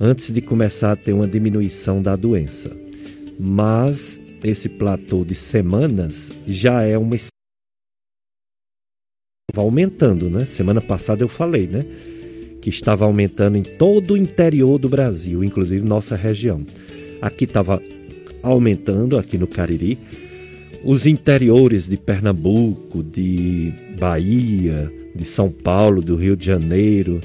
antes 0.00 0.32
de 0.32 0.40
começar 0.40 0.92
a 0.92 0.96
ter 0.96 1.12
uma 1.12 1.28
diminuição 1.28 2.02
da 2.02 2.16
doença 2.16 2.86
mas 3.38 4.18
esse 4.42 4.68
platô 4.68 5.24
de 5.24 5.34
semanas 5.34 6.30
já 6.46 6.82
é 6.82 6.96
uma 6.96 7.16
aumentando, 9.54 10.28
né? 10.28 10.44
Semana 10.44 10.80
passada 10.80 11.22
eu 11.22 11.28
falei, 11.28 11.66
né? 11.66 11.82
Que 12.60 12.68
estava 12.68 13.04
aumentando 13.04 13.56
em 13.56 13.62
todo 13.62 14.14
o 14.14 14.16
interior 14.16 14.78
do 14.78 14.88
Brasil, 14.88 15.42
inclusive 15.42 15.86
nossa 15.86 16.14
região. 16.14 16.64
Aqui 17.22 17.44
estava 17.44 17.80
aumentando, 18.50 19.18
aqui 19.18 19.36
no 19.36 19.46
Cariri. 19.46 19.98
Os 20.84 21.04
interiores 21.06 21.88
de 21.88 21.96
Pernambuco, 21.96 23.02
de 23.02 23.72
Bahia, 23.98 24.92
de 25.14 25.24
São 25.24 25.50
Paulo, 25.50 26.00
do 26.00 26.14
Rio 26.14 26.36
de 26.36 26.46
Janeiro, 26.46 27.20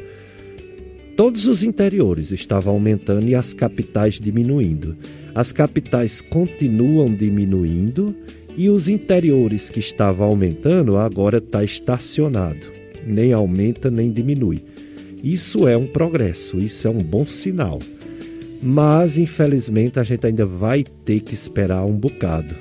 todos 1.16 1.46
os 1.46 1.62
interiores 1.62 2.32
estavam 2.32 2.74
aumentando 2.74 3.28
e 3.28 3.36
as 3.36 3.54
capitais 3.54 4.20
diminuindo. 4.20 4.96
As 5.36 5.52
capitais 5.52 6.22
continuam 6.22 7.14
diminuindo 7.14 8.16
e 8.58 8.70
os 8.70 8.88
interiores 8.88 9.70
que 9.70 9.80
estavam 9.80 10.28
aumentando 10.28 10.98
agora 10.98 11.38
está 11.38 11.64
estacionado, 11.64 12.66
nem 13.06 13.32
aumenta 13.32 13.92
nem 13.92 14.12
diminui. 14.12 14.64
Isso 15.24 15.68
é 15.68 15.78
um 15.78 15.86
progresso, 15.86 16.60
isso 16.60 16.88
é 16.88 16.92
um 16.92 16.98
bom 16.98 17.28
sinal. 17.28 17.80
Mas 18.62 19.18
infelizmente 19.18 20.00
a 20.00 20.04
gente 20.04 20.26
ainda 20.26 20.46
vai 20.46 20.84
ter 20.84 21.22
que 21.22 21.34
esperar 21.34 21.86
um 21.86 21.96
bocado. 21.96 22.56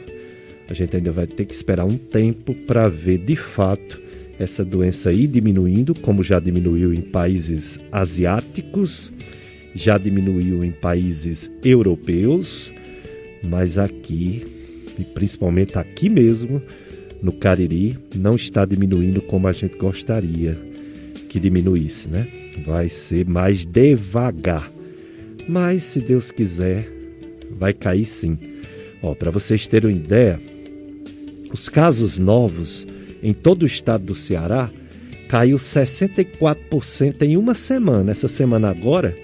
A 0.68 0.74
gente 0.74 0.96
ainda 0.96 1.12
vai 1.12 1.26
ter 1.26 1.44
que 1.44 1.54
esperar 1.54 1.84
um 1.84 1.96
tempo 1.96 2.54
para 2.54 2.88
ver 2.88 3.18
de 3.18 3.36
fato 3.36 4.00
essa 4.38 4.64
doença 4.64 5.12
ir 5.12 5.26
diminuindo, 5.26 5.94
como 6.00 6.22
já 6.22 6.40
diminuiu 6.40 6.94
em 6.94 7.02
países 7.02 7.78
asiáticos 7.92 9.12
já 9.74 9.98
diminuiu 9.98 10.64
em 10.64 10.70
países 10.70 11.50
europeus, 11.64 12.72
mas 13.42 13.78
aqui, 13.78 14.44
e 14.98 15.04
principalmente 15.04 15.78
aqui 15.78 16.08
mesmo, 16.08 16.60
no 17.22 17.32
Cariri, 17.32 17.98
não 18.14 18.34
está 18.34 18.64
diminuindo 18.64 19.20
como 19.20 19.46
a 19.46 19.52
gente 19.52 19.76
gostaria 19.76 20.58
que 21.28 21.38
diminuísse, 21.38 22.08
né? 22.08 22.26
Vai 22.66 22.88
ser 22.88 23.26
mais 23.26 23.64
devagar. 23.64 24.70
Mas 25.50 25.82
se 25.82 26.00
Deus 26.00 26.30
quiser, 26.30 26.88
vai 27.58 27.72
cair 27.72 28.06
sim. 28.06 28.38
Para 29.18 29.32
vocês 29.32 29.66
terem 29.66 29.90
uma 29.90 29.98
ideia, 29.98 30.40
os 31.52 31.68
casos 31.68 32.20
novos 32.20 32.86
em 33.20 33.34
todo 33.34 33.64
o 33.64 33.66
estado 33.66 34.04
do 34.04 34.14
Ceará 34.14 34.70
caiu 35.28 35.56
64% 35.56 37.22
em 37.22 37.36
uma 37.36 37.56
semana. 37.56 38.12
Essa 38.12 38.28
semana 38.28 38.70
agora, 38.70 39.16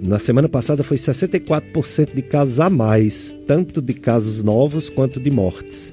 na 0.00 0.18
semana 0.18 0.48
passada 0.48 0.82
foi 0.82 0.96
64% 0.96 2.14
de 2.14 2.22
casos 2.22 2.58
a 2.58 2.70
mais, 2.70 3.36
tanto 3.46 3.82
de 3.82 3.92
casos 3.92 4.42
novos 4.42 4.88
quanto 4.88 5.20
de 5.20 5.30
mortes. 5.30 5.92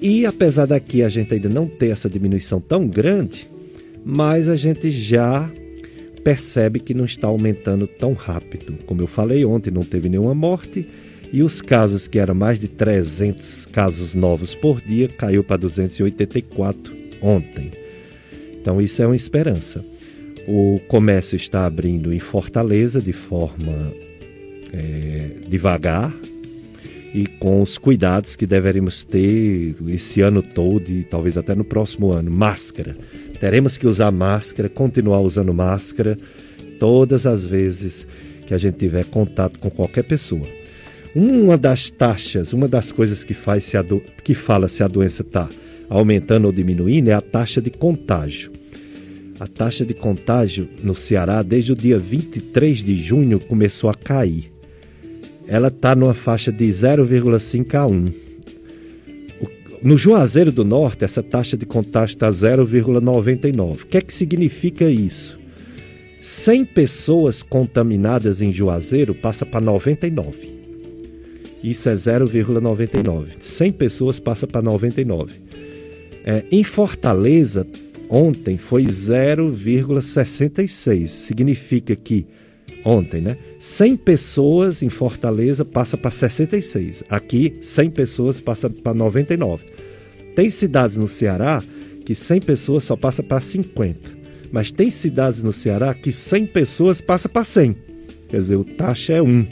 E 0.00 0.24
apesar 0.24 0.66
daqui 0.66 1.02
a 1.02 1.08
gente 1.08 1.34
ainda 1.34 1.48
não 1.48 1.66
ter 1.66 1.88
essa 1.88 2.08
diminuição 2.08 2.60
tão 2.60 2.86
grande, 2.86 3.50
mas 4.04 4.48
a 4.48 4.54
gente 4.54 4.88
já 4.88 5.50
percebe 6.24 6.80
que 6.80 6.94
não 6.94 7.04
está 7.04 7.28
aumentando 7.28 7.86
tão 7.86 8.12
rápido. 8.12 8.74
Como 8.86 9.00
eu 9.00 9.06
falei 9.06 9.44
ontem, 9.44 9.70
não 9.70 9.82
teve 9.82 10.08
nenhuma 10.08 10.34
morte 10.34 10.86
E 11.32 11.42
os 11.42 11.62
casos 11.62 12.08
que 12.08 12.18
eram 12.18 12.34
mais 12.34 12.58
de 12.58 12.66
300 12.66 13.66
casos 13.66 14.14
novos 14.14 14.54
por 14.54 14.80
dia 14.80 15.08
caiu 15.08 15.44
para 15.44 15.58
284 15.58 16.92
ontem. 17.22 17.70
Então 18.60 18.80
isso 18.80 19.00
é 19.00 19.06
uma 19.06 19.16
esperança. 19.16 19.84
O 20.48 20.80
comércio 20.88 21.36
está 21.36 21.66
abrindo 21.66 22.12
em 22.12 22.18
Fortaleza 22.18 23.00
de 23.00 23.12
forma 23.12 23.92
é, 24.72 25.30
devagar 25.46 26.12
e 27.14 27.26
com 27.26 27.60
os 27.62 27.76
cuidados 27.76 28.36
que 28.36 28.46
deveríamos 28.46 29.04
ter 29.04 29.74
esse 29.88 30.20
ano 30.20 30.42
todo 30.42 30.88
e 30.88 31.04
talvez 31.04 31.36
até 31.36 31.54
no 31.54 31.64
próximo 31.64 32.12
ano. 32.12 32.30
Máscara. 32.30 32.96
Teremos 33.40 33.78
que 33.78 33.86
usar 33.86 34.12
máscara, 34.12 34.68
continuar 34.68 35.20
usando 35.20 35.54
máscara 35.54 36.16
todas 36.78 37.26
as 37.26 37.42
vezes 37.42 38.06
que 38.46 38.52
a 38.52 38.58
gente 38.58 38.76
tiver 38.76 39.06
contato 39.06 39.58
com 39.58 39.70
qualquer 39.70 40.04
pessoa. 40.04 40.46
Uma 41.14 41.56
das 41.56 41.90
taxas, 41.90 42.52
uma 42.52 42.68
das 42.68 42.92
coisas 42.92 43.24
que 43.24 43.32
faz 43.32 43.64
se 43.64 43.82
do... 43.82 44.00
que 44.22 44.34
fala 44.34 44.68
se 44.68 44.82
a 44.82 44.88
doença 44.88 45.22
está 45.22 45.48
aumentando 45.88 46.44
ou 46.44 46.52
diminuindo 46.52 47.08
é 47.08 47.14
a 47.14 47.20
taxa 47.20 47.60
de 47.62 47.70
contágio. 47.70 48.52
A 49.40 49.46
taxa 49.46 49.86
de 49.86 49.94
contágio 49.94 50.68
no 50.82 50.94
Ceará, 50.94 51.42
desde 51.42 51.72
o 51.72 51.74
dia 51.74 51.98
23 51.98 52.78
de 52.84 53.02
junho, 53.02 53.40
começou 53.40 53.88
a 53.88 53.94
cair. 53.94 54.52
Ela 55.48 55.68
está 55.68 55.96
numa 55.96 56.14
faixa 56.14 56.52
de 56.52 56.66
0,5 56.66 57.74
a 57.74 57.86
1. 57.86 58.29
No 59.82 59.96
Juazeiro 59.96 60.52
do 60.52 60.62
Norte, 60.62 61.04
essa 61.04 61.22
taxa 61.22 61.56
de 61.56 61.64
contágio 61.64 62.12
está 62.12 62.30
0,99. 62.30 63.82
O 63.82 63.86
que 63.86 63.96
é 63.96 64.02
que 64.02 64.12
significa 64.12 64.84
isso? 64.84 65.38
100 66.20 66.66
pessoas 66.66 67.42
contaminadas 67.42 68.42
em 68.42 68.52
Juazeiro 68.52 69.14
passa 69.14 69.46
para 69.46 69.62
99. 69.62 70.60
Isso 71.64 71.88
é 71.88 71.94
0,99. 71.94 73.28
100 73.40 73.72
pessoas 73.72 74.20
passa 74.20 74.46
para 74.46 74.60
99. 74.60 75.32
É, 76.24 76.44
em 76.52 76.62
Fortaleza, 76.62 77.66
ontem 78.10 78.58
foi 78.58 78.84
0,66. 78.84 81.08
Significa 81.08 81.96
que 81.96 82.26
ontem, 82.84 83.20
né? 83.20 83.36
100 83.58 83.96
pessoas 83.96 84.82
em 84.82 84.88
Fortaleza 84.88 85.64
passa 85.64 85.96
para 85.96 86.10
66. 86.10 87.04
Aqui, 87.08 87.54
100 87.60 87.90
pessoas 87.90 88.40
passa 88.40 88.70
para 88.70 88.94
99. 88.94 89.64
Tem 90.34 90.48
cidades 90.48 90.96
no 90.96 91.08
Ceará 91.08 91.62
que 92.04 92.14
100 92.14 92.40
pessoas 92.40 92.84
só 92.84 92.96
passa 92.96 93.22
para 93.22 93.40
50. 93.40 94.20
Mas 94.52 94.70
tem 94.70 94.90
cidades 94.90 95.42
no 95.42 95.52
Ceará 95.52 95.94
que 95.94 96.12
100 96.12 96.46
pessoas 96.46 97.00
passa 97.00 97.28
para 97.28 97.44
100. 97.44 97.76
Quer 98.28 98.40
dizer, 98.40 98.56
o 98.56 98.64
taxa 98.64 99.12
é 99.12 99.22
1. 99.22 99.46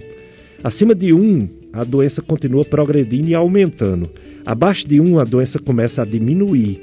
Acima 0.62 0.94
de 0.94 1.12
1, 1.12 1.48
a 1.72 1.84
doença 1.84 2.22
continua 2.22 2.64
progredindo 2.64 3.28
e 3.28 3.34
aumentando. 3.34 4.10
Abaixo 4.44 4.88
de 4.88 5.00
1, 5.00 5.18
a 5.18 5.24
doença 5.24 5.58
começa 5.58 6.02
a 6.02 6.04
diminuir. 6.04 6.80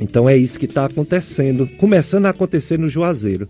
Então 0.00 0.28
é 0.28 0.36
isso 0.36 0.58
que 0.58 0.66
está 0.66 0.84
acontecendo, 0.84 1.66
começando 1.78 2.26
a 2.26 2.30
acontecer 2.30 2.78
no 2.78 2.88
Juazeiro. 2.88 3.48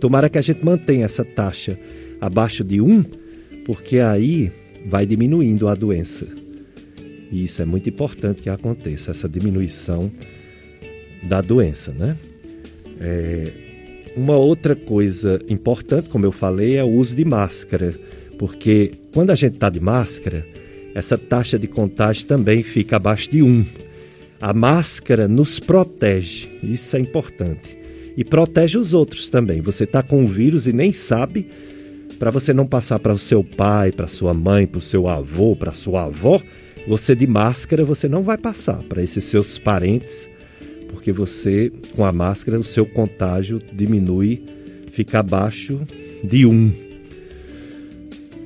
Tomara 0.00 0.30
que 0.30 0.38
a 0.38 0.42
gente 0.42 0.64
mantenha 0.64 1.04
essa 1.04 1.24
taxa 1.24 1.78
abaixo 2.20 2.64
de 2.64 2.80
1, 2.80 3.04
porque 3.64 3.98
aí 3.98 4.50
vai 4.86 5.04
diminuindo 5.04 5.68
a 5.68 5.74
doença. 5.74 6.26
E 7.30 7.44
isso 7.44 7.62
é 7.62 7.64
muito 7.64 7.88
importante 7.88 8.42
que 8.42 8.48
aconteça, 8.48 9.10
essa 9.10 9.28
diminuição 9.28 10.10
da 11.22 11.40
doença, 11.40 11.92
né? 11.92 12.16
É, 12.98 13.52
uma 14.16 14.36
outra 14.36 14.74
coisa 14.74 15.38
importante, 15.48 16.08
como 16.08 16.26
eu 16.26 16.32
falei, 16.32 16.76
é 16.76 16.82
o 16.82 16.88
uso 16.88 17.14
de 17.14 17.24
máscara, 17.24 17.94
porque 18.38 18.92
quando 19.12 19.30
a 19.30 19.34
gente 19.34 19.54
está 19.54 19.68
de 19.68 19.80
máscara, 19.80 20.46
essa 20.94 21.16
taxa 21.16 21.58
de 21.58 21.68
contágio 21.68 22.26
também 22.26 22.62
fica 22.62 22.96
abaixo 22.96 23.30
de 23.30 23.42
1. 23.42 23.64
A 24.40 24.52
máscara 24.52 25.28
nos 25.28 25.60
protege, 25.60 26.48
isso 26.62 26.96
é 26.96 27.00
importante. 27.00 27.79
E 28.16 28.24
protege 28.24 28.78
os 28.78 28.92
outros 28.92 29.28
também. 29.28 29.60
Você 29.60 29.84
está 29.84 30.02
com 30.02 30.24
o 30.24 30.28
vírus 30.28 30.66
e 30.66 30.72
nem 30.72 30.92
sabe, 30.92 31.46
para 32.18 32.30
você 32.30 32.52
não 32.52 32.66
passar 32.66 32.98
para 32.98 33.14
o 33.14 33.18
seu 33.18 33.42
pai, 33.42 33.92
para 33.92 34.06
sua 34.06 34.34
mãe, 34.34 34.66
para 34.66 34.78
o 34.78 34.82
seu 34.82 35.08
avô, 35.08 35.56
para 35.56 35.72
sua 35.72 36.04
avó, 36.04 36.40
você 36.86 37.14
de 37.14 37.26
máscara 37.26 37.84
você 37.84 38.08
não 38.08 38.22
vai 38.22 38.36
passar 38.36 38.82
para 38.84 39.02
esses 39.02 39.24
seus 39.24 39.58
parentes, 39.58 40.28
porque 40.88 41.12
você, 41.12 41.72
com 41.94 42.04
a 42.04 42.12
máscara, 42.12 42.58
o 42.58 42.64
seu 42.64 42.84
contágio 42.84 43.60
diminui, 43.72 44.44
fica 44.92 45.20
abaixo 45.20 45.80
de 46.22 46.44
1. 46.44 46.72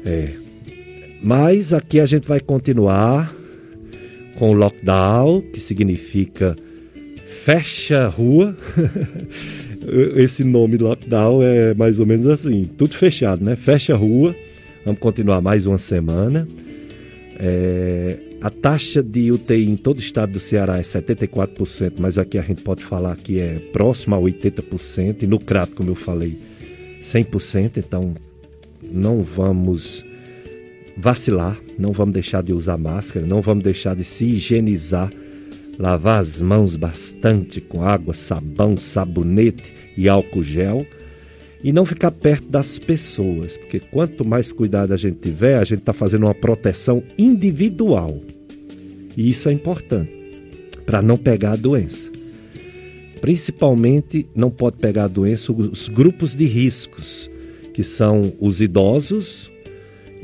É, 0.05 0.35
mas 1.23 1.73
aqui 1.73 1.99
a 1.99 2.07
gente 2.07 2.29
vai 2.29 2.39
continuar 2.39 3.35
com 4.39 4.51
o 4.51 4.53
lockdown, 4.53 5.41
que 5.41 5.59
significa 5.59 6.55
fecha 7.45 8.07
a 8.07 8.09
rua. 8.09 8.57
Esse 10.17 10.43
nome 10.43 10.79
lockdown 10.79 11.43
é 11.43 11.75
mais 11.75 11.99
ou 11.99 12.07
menos 12.07 12.27
assim, 12.27 12.65
tudo 12.79 12.95
fechado, 12.95 13.45
né? 13.45 13.55
Fecha 13.55 13.93
a 13.93 13.97
rua. 13.97 14.35
Vamos 14.83 14.99
continuar 14.99 15.43
mais 15.43 15.67
uma 15.67 15.79
semana. 15.79 16.49
É, 17.39 18.19
a 18.41 18.49
taxa 18.49 19.03
de 19.03 19.31
UTI 19.31 19.69
em 19.69 19.77
todo 19.77 19.99
o 19.99 20.01
estado 20.01 20.33
do 20.33 20.41
Ceará 20.41 20.79
é 20.79 20.83
74%, 20.83 21.95
mas 21.99 22.17
aqui 22.17 22.39
a 22.39 22.43
gente 22.43 22.63
pode 22.63 22.83
falar 22.83 23.15
que 23.17 23.39
é 23.41 23.59
próximo 23.73 24.15
a 24.15 24.19
80%, 24.19 25.23
e 25.23 25.27
no 25.27 25.39
Crato, 25.39 25.75
como 25.75 25.91
eu 25.91 25.95
falei, 25.95 26.39
100%. 27.03 27.77
Então 27.77 28.15
não 28.83 29.23
vamos 29.23 30.03
vacilar, 30.97 31.61
não 31.79 31.93
vamos 31.93 32.15
deixar 32.15 32.43
de 32.43 32.55
usar 32.55 32.79
máscara, 32.79 33.27
não 33.27 33.43
vamos 33.43 33.65
deixar 33.65 33.95
de 33.95 34.05
se 34.05 34.25
higienizar, 34.25 35.11
lavar 35.79 36.21
as 36.21 36.41
mãos 36.41 36.77
bastante 36.77 37.61
com 37.61 37.83
água, 37.83 38.15
sabão, 38.15 38.77
sabonete 38.77 39.63
e 39.97 40.09
álcool 40.09 40.43
gel 40.43 40.87
e 41.63 41.73
não 41.73 41.87
ficar 41.87 42.11
perto 42.11 42.49
das 42.49 42.79
pessoas, 42.79 43.57
porque 43.57 43.81
quanto 43.81 44.27
mais 44.27 44.53
cuidado 44.53 44.93
a 44.93 44.97
gente 44.97 45.19
tiver, 45.19 45.57
a 45.57 45.65
gente 45.65 45.81
está 45.81 45.93
fazendo 45.93 46.27
uma 46.27 46.35
proteção 46.35 47.03
individual. 47.17 48.21
E 49.17 49.31
isso 49.31 49.49
é 49.49 49.53
importante 49.53 50.13
para 50.85 51.01
não 51.01 51.17
pegar 51.17 51.53
a 51.53 51.57
doença. 51.57 52.11
Principalmente 53.21 54.27
não 54.35 54.51
pode 54.51 54.77
pegar 54.77 55.05
a 55.05 55.09
doença 55.09 55.53
os 55.53 55.89
grupos 55.89 56.35
de 56.35 56.45
riscos, 56.45 57.31
que 57.73 57.83
são 57.83 58.33
os 58.39 58.61
idosos, 58.61 59.51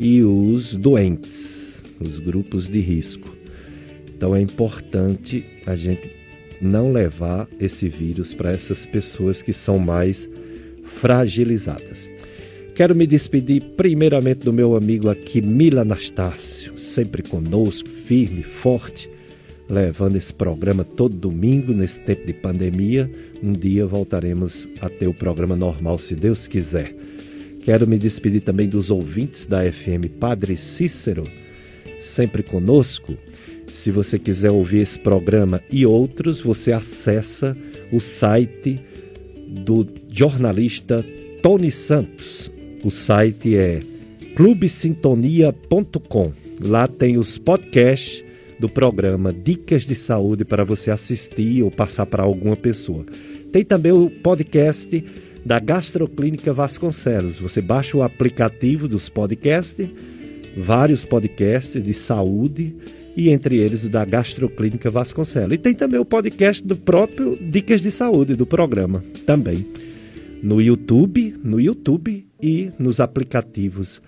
e 0.03 0.25
os 0.25 0.75
doentes, 0.75 1.83
os 2.01 2.19
grupos 2.19 2.67
de 2.67 2.81
risco. 2.81 3.40
Então 4.21 4.37
é 4.37 4.41
importante 4.43 5.43
a 5.65 5.75
gente 5.75 6.11
não 6.61 6.93
levar 6.93 7.49
esse 7.59 7.89
vírus 7.89 8.35
para 8.35 8.51
essas 8.51 8.85
pessoas 8.85 9.41
que 9.41 9.51
são 9.51 9.79
mais 9.79 10.29
fragilizadas. 10.97 12.11
Quero 12.75 12.95
me 12.95 13.07
despedir 13.07 13.63
primeiramente 13.79 14.41
do 14.41 14.53
meu 14.53 14.77
amigo 14.77 15.09
aqui, 15.09 15.41
Mila 15.41 15.81
Anastácio, 15.81 16.79
sempre 16.79 17.23
conosco, 17.23 17.89
firme, 17.89 18.43
forte, 18.43 19.09
levando 19.71 20.17
esse 20.17 20.35
programa 20.35 20.85
todo 20.85 21.17
domingo 21.17 21.73
nesse 21.73 22.03
tempo 22.03 22.27
de 22.27 22.35
pandemia. 22.35 23.11
Um 23.43 23.53
dia 23.53 23.87
voltaremos 23.87 24.69
a 24.83 24.91
ter 24.91 25.09
o 25.09 25.15
programa 25.15 25.57
normal, 25.57 25.97
se 25.97 26.15
Deus 26.15 26.47
quiser. 26.47 26.95
Quero 27.65 27.87
me 27.87 27.97
despedir 27.97 28.43
também 28.43 28.69
dos 28.69 28.91
ouvintes 28.91 29.47
da 29.47 29.61
FM 29.63 30.13
Padre 30.21 30.59
Cícero, 30.59 31.25
sempre 32.03 32.43
conosco. 32.43 33.17
Se 33.71 33.91
você 33.91 34.19
quiser 34.19 34.51
ouvir 34.51 34.81
esse 34.81 34.99
programa 34.99 35.63
e 35.71 35.87
outros, 35.87 36.41
você 36.41 36.73
acessa 36.73 37.57
o 37.93 38.01
site 38.01 38.81
do 39.49 39.87
jornalista 40.11 41.05
Tony 41.43 41.71
Santos. 41.71 42.51
O 42.85 42.91
site 42.91 43.57
é 43.57 43.81
clubesintonia.com. 44.37 46.33
Lá 46.63 46.87
tem 46.87 47.17
os 47.17 47.39
podcasts 47.39 48.23
do 48.59 48.69
programa 48.69 49.33
Dicas 49.33 49.85
de 49.85 49.95
Saúde 49.95 50.45
para 50.45 50.65
você 50.65 50.91
assistir 50.91 51.63
ou 51.63 51.71
passar 51.71 52.05
para 52.07 52.23
alguma 52.23 52.57
pessoa. 52.57 53.07
Tem 53.51 53.65
também 53.65 53.93
o 53.93 54.11
podcast 54.11 55.03
da 55.45 55.59
Gastroclínica 55.59 56.53
Vasconcelos. 56.53 57.39
Você 57.39 57.63
baixa 57.63 57.97
o 57.97 58.03
aplicativo 58.03 58.87
dos 58.87 59.09
podcasts, 59.09 59.89
vários 60.57 61.05
podcasts 61.05 61.83
de 61.83 61.95
saúde 61.95 62.77
e 63.21 63.29
entre 63.29 63.59
eles 63.59 63.85
o 63.85 63.91
da 63.91 64.03
Gastroclínica 64.03 64.89
Vasconcelos. 64.89 65.53
E 65.53 65.59
tem 65.59 65.75
também 65.75 66.01
o 66.01 66.07
podcast 66.07 66.67
do 66.67 66.75
próprio 66.75 67.39
Dicas 67.39 67.83
de 67.83 67.91
Saúde 67.91 68.35
do 68.35 68.47
programa 68.47 69.05
também 69.27 69.67
no 70.43 70.59
YouTube, 70.59 71.37
no 71.45 71.61
YouTube 71.61 72.27
e 72.43 72.71
nos 72.79 72.99
aplicativos 72.99 74.01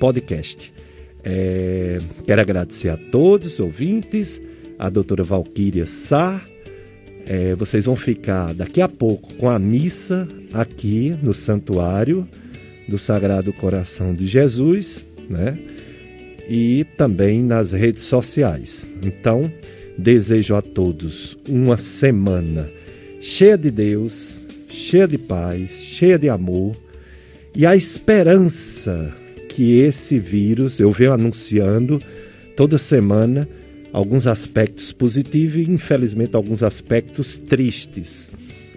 podcast. 0.00 0.74
É, 1.22 1.98
quero 2.24 2.40
agradecer 2.40 2.88
a 2.88 2.96
todos 2.96 3.52
os 3.52 3.60
ouvintes, 3.60 4.40
a 4.76 4.90
doutora 4.90 5.22
Valquíria 5.22 5.86
Sá, 5.86 6.42
é, 7.24 7.54
vocês 7.54 7.84
vão 7.84 7.94
ficar 7.94 8.52
daqui 8.52 8.80
a 8.80 8.88
pouco 8.88 9.32
com 9.34 9.48
a 9.48 9.60
missa 9.60 10.26
aqui 10.52 11.16
no 11.22 11.32
santuário 11.32 12.26
do 12.88 12.98
Sagrado 12.98 13.52
Coração 13.52 14.12
de 14.12 14.26
Jesus, 14.26 15.06
né? 15.30 15.56
E 16.48 16.84
também 16.96 17.42
nas 17.42 17.72
redes 17.72 18.02
sociais. 18.02 18.88
Então, 19.04 19.50
desejo 19.98 20.54
a 20.54 20.62
todos 20.62 21.36
uma 21.48 21.76
semana 21.76 22.66
cheia 23.20 23.56
de 23.56 23.70
Deus, 23.70 24.40
cheia 24.68 25.08
de 25.08 25.18
paz, 25.18 25.70
cheia 25.82 26.18
de 26.18 26.28
amor 26.28 26.76
e 27.54 27.64
a 27.64 27.74
esperança 27.74 29.12
que 29.48 29.78
esse 29.80 30.18
vírus, 30.18 30.78
eu 30.78 30.92
venho 30.92 31.12
anunciando 31.12 31.98
toda 32.54 32.76
semana 32.76 33.48
alguns 33.92 34.26
aspectos 34.26 34.92
positivos 34.92 35.56
e 35.56 35.70
infelizmente 35.70 36.36
alguns 36.36 36.62
aspectos 36.62 37.38
tristes. 37.38 38.30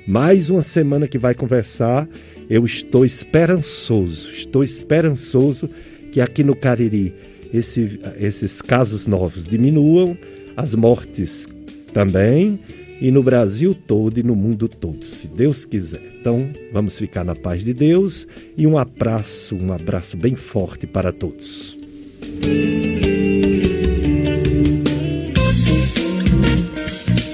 Mais 0.08 0.50
uma 0.50 0.62
semana 0.62 1.08
que 1.08 1.18
vai 1.18 1.36
conversar, 1.36 2.08
eu 2.50 2.66
estou 2.66 3.04
esperançoso, 3.04 4.30
estou 4.32 4.64
esperançoso 4.64 5.70
que 6.12 6.22
aqui 6.22 6.44
no 6.44 6.56
Cariri 6.56 7.14
esse, 7.54 8.00
esses 8.20 8.62
casos 8.62 9.08
novos 9.08 9.44
diminuam, 9.44 10.18
as 10.56 10.76
mortes 10.76 11.46
também, 11.94 12.60
e 13.02 13.12
no 13.12 13.24
Brasil 13.24 13.74
todo 13.74 14.20
e 14.20 14.24
no 14.24 14.36
mundo 14.36 14.68
todo, 14.68 15.06
se 15.06 15.28
Deus 15.28 15.64
quiser. 15.66 16.02
Então, 16.20 16.50
vamos 16.74 16.98
ficar 16.98 17.24
na 17.24 17.36
paz 17.36 17.64
de 17.64 17.74
Deus 17.74 18.28
e 18.58 18.68
um 18.68 18.78
abraço, 18.78 19.56
um 19.56 19.72
abraço 19.72 20.18
bem 20.18 20.36
forte 20.36 20.86
para 20.86 21.14
todos. 21.14 21.78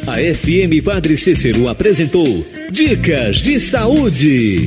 A 0.08 0.18
FM 0.18 0.84
Padre 0.84 1.18
Cícero 1.18 1.68
apresentou 1.68 2.46
Dicas 2.72 3.38
de 3.38 3.60
Saúde. 3.60 4.66